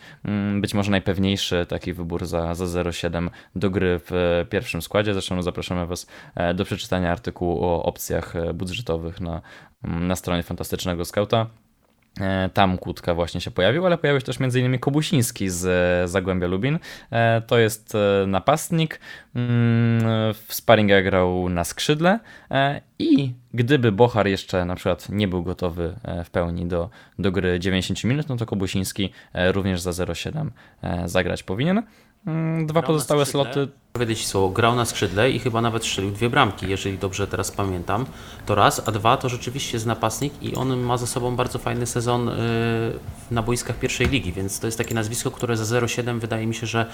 być 0.61 0.74
może 0.74 0.90
najpewniejszy 0.90 1.66
taki 1.68 1.92
wybór 1.92 2.26
za, 2.26 2.55
za 2.55 2.64
0,7 2.64 3.30
do 3.57 3.70
gry 3.70 4.01
w 4.05 4.45
pierwszym 4.51 4.82
składzie. 4.82 5.12
Zresztą 5.12 5.42
zapraszamy 5.42 5.86
Was 5.86 6.07
do 6.55 6.64
przeczytania 6.64 7.12
artykułu 7.12 7.64
o 7.64 7.82
opcjach 7.82 8.34
budżetowych 8.55 9.20
na, 9.20 9.34
na 9.82 10.16
stronie 10.16 10.43
Fantastycznego 10.43 11.05
Skauta. 11.05 11.47
E, 12.20 12.51
tam 12.55 12.78
Kłódka 12.78 13.14
właśnie 13.14 13.41
się 13.41 13.51
pojawił, 13.51 13.87
ale 13.87 13.99
pojawił 13.99 14.20
się 14.20 14.26
też 14.26 14.41
m.in. 14.41 14.78
Kobusiński 14.78 15.51
z 15.51 15.66
e, 15.66 16.09
Zagłębia 16.09 16.47
Lubin. 16.47 16.78
E, 17.11 17.43
to 17.47 17.59
jest 17.59 17.97
napastnik, 18.26 19.01
mm, 19.35 20.35
w 20.35 20.55
sparingach 20.55 21.05
grał 21.05 21.49
na 21.49 21.64
skrzydle 21.64 22.18
i 22.99 23.32
gdyby 23.55 23.93
Bochar 23.93 24.26
jeszcze 24.26 24.64
na 24.64 24.74
przykład 24.74 25.09
nie 25.09 25.28
był 25.28 25.43
gotowy 25.43 25.95
w 26.24 26.30
pełni 26.30 26.66
do, 26.66 26.91
do 27.18 27.32
gry 27.32 27.61
90 27.61 28.05
minut, 28.05 28.28
no 28.28 28.37
to 28.37 28.47
Kobusiński 28.47 29.12
również 29.35 29.80
za 29.80 29.91
0,7 29.91 30.51
zagrać 31.09 31.43
powinien. 31.43 31.82
Mm, 32.26 32.66
dwa 32.66 32.82
pozostałe 32.82 33.26
sloty 33.26 33.68
Powiedzieć 33.99 34.26
słowo, 34.26 34.49
grał 34.49 34.74
na 34.74 34.84
skrzydle 34.84 35.30
i 35.30 35.38
chyba 35.38 35.61
nawet 35.61 35.84
strzelił 35.84 36.11
dwie 36.11 36.30
bramki, 36.30 36.70
jeżeli 36.70 36.99
dobrze 36.99 37.26
teraz 37.26 37.51
pamiętam. 37.51 38.07
To 38.47 38.55
raz, 38.55 38.88
a 38.88 38.92
dwa 38.92 39.16
to 39.16 39.28
rzeczywiście 39.28 39.76
jest 39.76 39.86
napastnik 39.86 40.42
i 40.42 40.55
on 40.55 40.76
ma 40.76 40.97
ze 40.97 41.07
sobą 41.07 41.36
bardzo 41.36 41.59
fajny 41.59 41.86
sezon 41.86 42.28
y, 42.28 42.32
na 43.30 43.42
boiskach 43.42 43.78
pierwszej 43.78 44.09
ligi, 44.09 44.32
więc 44.32 44.61
to 44.61 44.66
jest 44.66 44.78
takie 44.78 44.95
nazwisko, 44.95 45.30
które 45.30 45.57
za 45.57 45.80
0,7 45.80 46.18
wydaje 46.20 46.47
mi 46.47 46.55
się, 46.55 46.66
że 46.66 46.86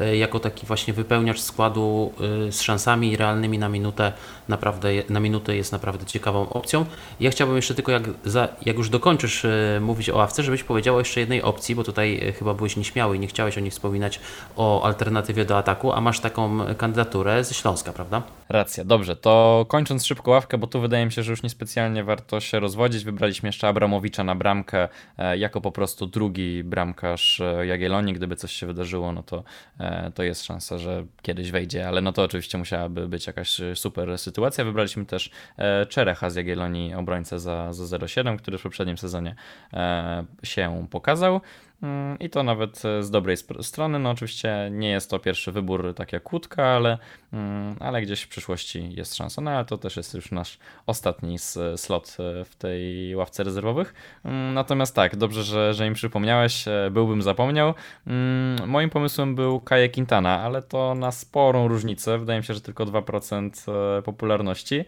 y, 0.00 0.16
jako 0.16 0.40
taki 0.40 0.66
właśnie 0.66 0.94
wypełniacz 0.94 1.40
składu 1.40 2.12
y, 2.48 2.52
z 2.52 2.60
szansami 2.60 3.16
realnymi 3.16 3.58
na 3.58 3.68
minutę 3.68 4.12
naprawdę 4.48 4.88
na 5.08 5.20
minutę 5.20 5.56
jest 5.56 5.72
naprawdę 5.72 6.06
ciekawą 6.06 6.48
opcją. 6.48 6.86
Ja 7.20 7.30
chciałbym 7.30 7.56
jeszcze 7.56 7.74
tylko 7.74 7.92
jak, 7.92 8.02
za, 8.24 8.48
jak 8.66 8.76
już 8.76 8.88
dokończysz 8.88 9.46
mówić 9.80 10.10
o 10.10 10.22
awce, 10.22 10.42
żebyś 10.42 10.64
powiedział 10.64 10.98
jeszcze 10.98 11.20
jednej 11.20 11.42
opcji, 11.42 11.74
bo 11.74 11.84
tutaj 11.84 12.34
chyba 12.38 12.54
byłeś 12.54 12.76
nieśmiały 12.76 13.16
i 13.16 13.20
nie 13.20 13.26
chciałeś 13.26 13.58
o 13.58 13.60
niej 13.60 13.70
wspominać 13.70 14.20
o 14.56 14.84
alternatywie 14.84 15.44
do 15.44 15.58
ataku, 15.58 15.92
a 15.92 16.00
masz 16.00 16.20
taką 16.20 16.43
kandydaturę 16.76 17.44
ze 17.44 17.54
Śląska, 17.54 17.92
prawda? 17.92 18.22
Racja, 18.48 18.84
dobrze. 18.84 19.16
To 19.16 19.66
kończąc 19.68 20.06
szybko 20.06 20.30
ławkę, 20.30 20.58
bo 20.58 20.66
tu 20.66 20.80
wydaje 20.80 21.06
mi 21.06 21.12
się, 21.12 21.22
że 21.22 21.32
już 21.32 21.42
niespecjalnie 21.42 22.04
warto 22.04 22.40
się 22.40 22.60
rozwodzić. 22.60 23.04
Wybraliśmy 23.04 23.48
jeszcze 23.48 23.68
Abramowicza 23.68 24.24
na 24.24 24.34
bramkę 24.34 24.88
e, 25.18 25.38
jako 25.38 25.60
po 25.60 25.72
prostu 25.72 26.06
drugi 26.06 26.64
bramkarz 26.64 27.40
e, 27.40 27.66
Jagiellonii. 27.66 28.14
Gdyby 28.14 28.36
coś 28.36 28.52
się 28.52 28.66
wydarzyło, 28.66 29.12
no 29.12 29.22
to, 29.22 29.44
e, 29.80 30.12
to 30.14 30.22
jest 30.22 30.44
szansa, 30.44 30.78
że 30.78 31.04
kiedyś 31.22 31.50
wejdzie, 31.50 31.88
ale 31.88 32.00
no 32.00 32.12
to 32.12 32.22
oczywiście 32.22 32.58
musiałaby 32.58 33.08
być 33.08 33.26
jakaś 33.26 33.60
super 33.74 34.18
sytuacja. 34.18 34.64
Wybraliśmy 34.64 35.06
też 35.06 35.30
Czerecha 35.88 36.30
z 36.30 36.34
Jagiellonii, 36.34 36.94
obrońcę 36.94 37.40
za, 37.40 37.72
za 37.72 37.98
0,7, 37.98 38.36
który 38.36 38.58
w 38.58 38.62
poprzednim 38.62 38.98
sezonie 38.98 39.34
się 40.42 40.86
pokazał. 40.90 41.40
Mm, 41.84 42.18
I 42.18 42.30
to 42.30 42.42
nawet 42.42 42.84
e, 42.84 43.02
z 43.02 43.10
dobrej 43.10 43.36
strony. 43.60 43.98
No 43.98 44.10
oczywiście 44.10 44.68
nie 44.72 44.90
jest 44.90 45.10
to 45.10 45.18
pierwszy 45.18 45.52
wybór 45.52 45.94
tak 45.96 46.12
jak 46.12 46.22
kłódka, 46.22 46.66
ale, 46.66 46.98
mm, 47.32 47.76
ale 47.80 48.02
gdzieś 48.02 48.22
w 48.22 48.28
przyszłości 48.28 48.94
jest 48.94 49.14
szansa. 49.14 49.42
No 49.42 49.50
ale 49.50 49.64
to 49.64 49.78
też 49.78 49.96
jest 49.96 50.14
już 50.14 50.30
nasz 50.30 50.58
ostatni 50.86 51.38
slot 51.76 52.16
e, 52.20 52.44
w 52.44 52.56
tej 52.56 53.16
ławce 53.16 53.44
rezerwowych. 53.44 53.94
Mm, 54.24 54.54
natomiast 54.54 54.94
tak, 54.94 55.16
dobrze, 55.16 55.42
że, 55.42 55.74
że 55.74 55.86
im 55.86 55.94
przypomniałeś, 55.94 56.68
e, 56.68 56.90
byłbym 56.90 57.22
zapomniał. 57.22 57.74
Moim 58.66 58.90
pomysłem 58.90 59.34
był 59.34 59.60
Kaje 59.60 59.88
Quintana, 59.88 60.40
ale 60.40 60.62
to 60.62 60.94
na 60.94 61.12
sporą 61.12 61.68
różnicę. 61.68 62.18
Wydaje 62.18 62.40
mi 62.40 62.44
się, 62.44 62.54
że 62.54 62.60
tylko 62.60 62.86
2% 62.86 64.02
popularności. 64.02 64.84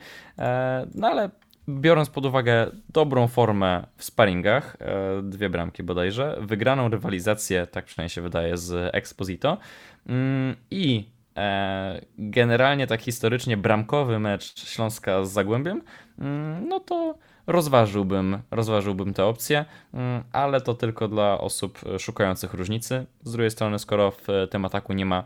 No 0.94 1.08
ale 1.08 1.30
biorąc 1.68 2.10
pod 2.10 2.26
uwagę 2.26 2.70
dobrą 2.88 3.28
formę 3.28 3.86
w 3.96 4.04
sparingach, 4.04 4.76
e, 4.80 5.22
dwie 5.22 5.50
bramki 5.50 5.82
bodajże, 5.82 6.36
wygraną 6.40 6.88
rywalizację, 6.88 7.66
tak 7.66 7.84
przynajmniej 7.84 8.10
się 8.10 8.22
wydaje, 8.22 8.56
z 8.56 8.94
Exposito 8.94 9.58
mm, 10.06 10.56
i 10.70 11.08
e, 11.36 12.00
generalnie 12.18 12.86
tak 12.86 13.00
historycznie 13.00 13.56
bramkowy 13.56 14.18
mecz 14.18 14.68
Śląska 14.68 15.24
z 15.24 15.32
Zagłębiem, 15.32 15.82
mm, 16.18 16.68
no 16.68 16.80
to 16.80 17.14
rozważyłbym, 17.46 18.38
rozważyłbym 18.50 19.14
tę 19.14 19.24
opcję, 19.24 19.64
mm, 19.94 20.22
ale 20.32 20.60
to 20.60 20.74
tylko 20.74 21.08
dla 21.08 21.38
osób 21.40 21.80
szukających 21.98 22.54
różnicy. 22.54 23.06
Z 23.22 23.32
drugiej 23.32 23.50
strony, 23.50 23.78
skoro 23.78 24.10
w 24.10 24.26
tym 24.50 24.64
ataku 24.64 24.92
nie 24.92 25.06
ma 25.06 25.24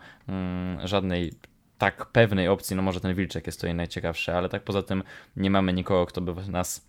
żadnej 0.85 1.33
tak 1.81 2.07
pewnej 2.07 2.49
opcji, 2.49 2.77
no 2.77 2.83
może 2.83 3.01
ten 3.01 3.15
Wilczek 3.15 3.47
jest 3.47 3.61
tutaj 3.61 3.75
najciekawszy, 3.75 4.35
ale 4.35 4.49
tak 4.49 4.63
poza 4.63 4.83
tym 4.83 5.03
nie 5.37 5.51
mamy 5.51 5.73
nikogo, 5.73 6.07
kto 6.07 6.21
by 6.21 6.49
nas 6.49 6.89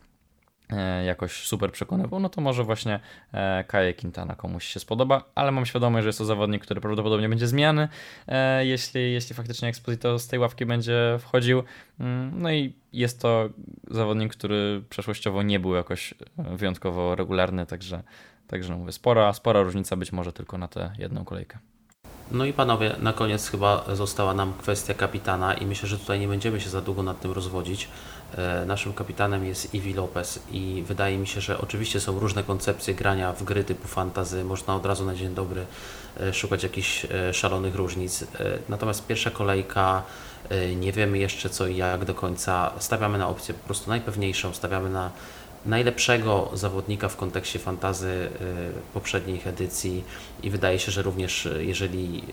e, 0.70 1.06
jakoś 1.06 1.32
super 1.32 1.72
przekonywał, 1.72 2.20
no 2.20 2.30
to 2.30 2.42
może 2.42 2.64
właśnie 2.64 3.00
e, 3.34 3.64
Kaje 3.68 3.94
Quintana 3.94 4.36
komuś 4.36 4.66
się 4.66 4.80
spodoba, 4.80 5.24
ale 5.36 5.52
mam 5.52 5.66
świadomość, 5.66 6.04
że 6.04 6.10
jest 6.10 6.20
to 6.20 6.26
zawodnik, 6.26 6.64
który 6.64 6.82
prawdopodobnie 6.82 7.30
będzie 7.30 7.48
zmiany, 7.48 7.88
e, 8.28 8.66
jeśli, 8.66 9.14
jeśli 9.14 9.36
faktycznie 9.36 9.70
Exposito 9.70 10.20
z 10.20 10.28
tej 10.28 10.40
ławki 10.40 10.66
będzie 10.66 11.18
wchodził. 11.20 11.64
Mm, 12.00 12.42
no 12.42 12.52
i 12.52 12.74
jest 12.94 13.22
to 13.22 13.50
zawodnik, 13.92 14.32
który 14.32 14.84
przeszłościowo 14.90 15.44
nie 15.44 15.60
był 15.60 15.76
jakoś 15.76 16.14
wyjątkowo 16.38 17.16
regularny, 17.16 17.66
także, 17.66 18.04
także 18.48 18.76
mówię, 18.76 18.92
spora, 18.92 19.34
spora 19.34 19.62
różnica 19.62 19.96
być 19.96 20.12
może 20.12 20.34
tylko 20.34 20.58
na 20.58 20.68
tę 20.68 20.94
jedną 20.98 21.26
kolejkę. 21.26 21.60
No 22.32 22.46
i 22.46 22.54
panowie, 22.54 22.96
na 23.00 23.14
koniec 23.14 23.48
chyba 23.48 23.86
została 23.94 24.34
nam 24.34 24.54
kwestia 24.54 24.94
kapitana 24.94 25.54
i 25.54 25.66
myślę, 25.66 25.90
że 25.90 25.98
tutaj 25.98 26.20
nie 26.20 26.28
będziemy 26.28 26.62
się 26.62 26.70
za 26.70 26.82
długo 26.82 27.04
nad 27.04 27.22
tym 27.22 27.32
rozwodzić. 27.32 27.88
E, 28.38 28.66
naszym 28.66 28.94
kapitanem 28.94 29.46
jest 29.46 29.74
Iwi 29.74 29.94
Lopez 29.94 30.40
i 30.52 30.84
wydaje 30.88 31.18
mi 31.18 31.28
się, 31.28 31.42
że 31.42 31.62
oczywiście 31.62 32.00
są 32.00 32.20
różne 32.20 32.44
koncepcje 32.44 32.94
grania 32.94 33.34
w 33.34 33.44
gry 33.44 33.64
typu 33.64 33.88
fantazy. 33.88 34.44
Można 34.44 34.76
od 34.76 34.86
razu 34.86 35.06
na 35.06 35.16
dzień 35.16 35.36
dobry 35.36 35.66
e, 36.20 36.34
szukać 36.34 36.64
jakichś 36.64 37.06
e, 37.06 37.34
szalonych 37.34 37.76
różnic. 37.76 38.26
Natomiast 38.70 39.08
pierwsza 39.08 39.32
kolejka, 39.32 40.04
nie 40.76 40.92
wiemy 40.92 41.18
jeszcze 41.18 41.50
co 41.50 41.68
i 41.68 41.78
jak 41.78 42.06
do 42.06 42.14
końca. 42.14 42.72
Stawiamy 42.80 43.18
na 43.18 43.30
opcję 43.30 43.54
po 43.54 43.66
prostu 43.66 43.90
najpewniejszą, 43.90 44.54
stawiamy 44.54 44.90
na 44.90 45.12
najlepszego 45.66 46.52
zawodnika 46.54 47.10
w 47.10 47.16
kontekście 47.16 47.60
fantazy 47.60 48.08
y, 48.08 48.30
poprzednich 48.94 49.48
edycji 49.48 50.04
i 50.44 50.50
wydaje 50.50 50.80
się, 50.80 50.92
że 50.92 51.02
również 51.02 51.46
y, 51.46 51.66
jeżeli 51.66 52.24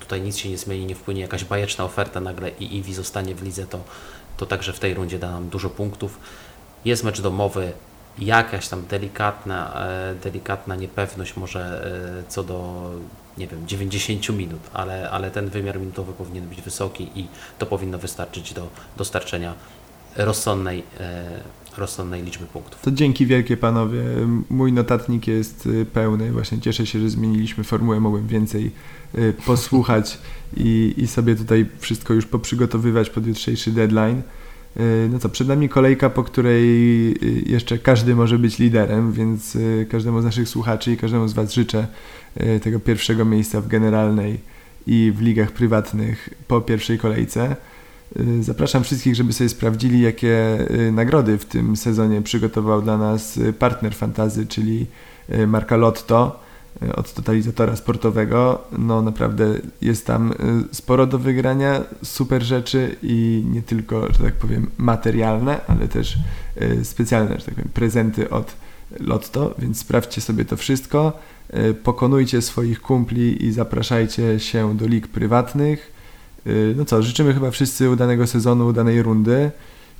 tutaj 0.00 0.20
nic 0.20 0.36
się 0.36 0.48
nie 0.48 0.58
zmieni, 0.58 0.86
nie 0.86 0.94
wpłynie 0.94 1.20
jakaś 1.20 1.44
bajeczna 1.44 1.84
oferta 1.84 2.20
nagle 2.20 2.50
i 2.50 2.76
Iwi 2.76 2.94
zostanie 2.94 3.34
w 3.34 3.42
lidze, 3.42 3.66
to, 3.66 3.80
to 4.36 4.46
także 4.46 4.72
w 4.72 4.80
tej 4.80 4.94
rundzie 4.94 5.18
da 5.18 5.30
nam 5.30 5.48
dużo 5.48 5.70
punktów. 5.70 6.18
Jest 6.84 7.04
mecz 7.04 7.20
domowy, 7.20 7.72
jakaś 8.18 8.68
tam 8.68 8.86
delikatna, 8.86 9.86
delikatna 10.22 10.76
niepewność 10.76 11.36
może 11.36 11.90
co 12.28 12.42
do 12.44 12.90
nie 13.38 13.46
wiem, 13.46 13.68
90 13.68 14.28
minut, 14.28 14.60
ale, 14.72 15.10
ale 15.10 15.30
ten 15.30 15.48
wymiar 15.48 15.80
minutowy 15.80 16.12
powinien 16.12 16.48
być 16.48 16.62
wysoki 16.62 17.10
i 17.14 17.28
to 17.58 17.66
powinno 17.66 17.98
wystarczyć 17.98 18.54
do 18.54 18.68
dostarczenia 18.96 19.54
rozsądnej, 20.16 20.84
e, 21.00 21.40
rozsądnej 21.78 22.22
liczby 22.22 22.46
punktów. 22.46 22.80
To 22.80 22.90
dzięki 22.90 23.26
wielkie 23.26 23.56
panowie. 23.56 24.02
Mój 24.50 24.72
notatnik 24.72 25.26
jest 25.26 25.66
y, 25.66 25.84
pełny. 25.84 26.32
Właśnie 26.32 26.60
cieszę 26.60 26.86
się, 26.86 27.00
że 27.00 27.10
zmieniliśmy 27.10 27.64
formułę. 27.64 28.00
Mogłem 28.00 28.26
więcej 28.26 28.70
y, 29.14 29.34
posłuchać 29.46 30.18
i, 30.56 30.94
i 30.96 31.06
sobie 31.06 31.36
tutaj 31.36 31.66
wszystko 31.78 32.14
już 32.14 32.26
poprzygotowywać 32.26 33.10
pod 33.10 33.26
jutrzejszy 33.26 33.72
deadline. 33.72 34.22
Y, 34.76 35.08
no 35.12 35.18
co, 35.18 35.28
przed 35.28 35.48
nami 35.48 35.68
kolejka, 35.68 36.10
po 36.10 36.24
której 36.24 36.64
jeszcze 37.52 37.78
każdy 37.78 38.14
może 38.14 38.38
być 38.38 38.58
liderem, 38.58 39.12
więc 39.12 39.58
każdemu 39.88 40.20
z 40.20 40.24
naszych 40.24 40.48
słuchaczy 40.48 40.92
i 40.92 40.96
każdemu 40.96 41.28
z 41.28 41.32
Was 41.32 41.52
życzę 41.52 41.86
tego 42.62 42.80
pierwszego 42.80 43.24
miejsca 43.24 43.60
w 43.60 43.68
generalnej 43.68 44.40
i 44.86 45.12
w 45.16 45.20
ligach 45.20 45.52
prywatnych 45.52 46.28
po 46.48 46.60
pierwszej 46.60 46.98
kolejce. 46.98 47.56
Y, 48.20 48.42
zapraszam 48.42 48.84
wszystkich, 48.84 49.14
żeby 49.14 49.32
sobie 49.32 49.48
sprawdzili, 49.48 50.00
jakie 50.00 50.58
y, 50.70 50.92
nagrody 50.92 51.38
w 51.38 51.44
tym 51.44 51.76
sezonie 51.76 52.22
przygotował 52.22 52.82
dla 52.82 52.98
nas 52.98 53.36
y, 53.36 53.52
partner 53.52 53.94
fantazy, 53.94 54.46
czyli 54.46 54.86
marka 55.46 55.76
Lotto 55.76 56.40
od 56.94 57.14
totalizatora 57.14 57.76
sportowego. 57.76 58.64
No 58.78 59.02
naprawdę 59.02 59.46
jest 59.80 60.06
tam 60.06 60.34
sporo 60.72 61.06
do 61.06 61.18
wygrania, 61.18 61.80
super 62.02 62.42
rzeczy 62.42 62.96
i 63.02 63.44
nie 63.50 63.62
tylko, 63.62 64.12
że 64.12 64.18
tak 64.18 64.34
powiem, 64.34 64.70
materialne, 64.78 65.60
ale 65.66 65.88
też 65.88 66.18
specjalne, 66.82 67.38
że 67.38 67.44
tak 67.44 67.54
powiem, 67.54 67.70
prezenty 67.74 68.30
od 68.30 68.56
Lotto, 69.00 69.54
więc 69.58 69.78
sprawdźcie 69.78 70.20
sobie 70.20 70.44
to 70.44 70.56
wszystko, 70.56 71.18
pokonujcie 71.82 72.42
swoich 72.42 72.80
kumpli 72.80 73.44
i 73.44 73.52
zapraszajcie 73.52 74.40
się 74.40 74.76
do 74.76 74.86
lig 74.86 75.08
prywatnych 75.08 75.93
no 76.76 76.84
co, 76.84 77.02
życzymy 77.02 77.34
chyba 77.34 77.50
wszyscy 77.50 77.90
udanego 77.90 78.26
sezonu, 78.26 78.66
udanej 78.66 79.02
rundy 79.02 79.50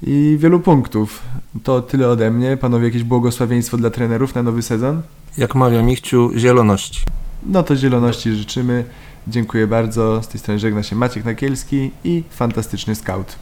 i 0.02 0.36
wielu 0.40 0.60
punktów. 0.60 1.22
To 1.62 1.82
tyle 1.82 2.08
ode 2.08 2.30
mnie. 2.30 2.56
Panowie, 2.56 2.84
jakieś 2.84 3.02
błogosławieństwo 3.02 3.76
dla 3.76 3.90
trenerów 3.90 4.34
na 4.34 4.42
nowy 4.42 4.62
sezon? 4.62 5.02
Jak 5.38 5.54
mawia 5.54 5.82
Michciu, 5.82 6.30
zieloności. 6.36 7.00
No 7.46 7.62
to 7.62 7.76
zieloności 7.76 8.32
życzymy. 8.32 8.84
Dziękuję 9.28 9.66
bardzo. 9.66 10.22
Z 10.22 10.28
tej 10.28 10.40
strony 10.40 10.60
żegna 10.60 10.82
się 10.82 10.96
Maciek 10.96 11.24
Nakielski 11.24 11.90
i 12.04 12.22
fantastyczny 12.30 12.94
scout. 12.94 13.36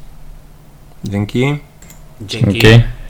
Dzięki. 1.04 1.58
Dzięki. 2.20 2.60
Dzięki. 2.60 3.01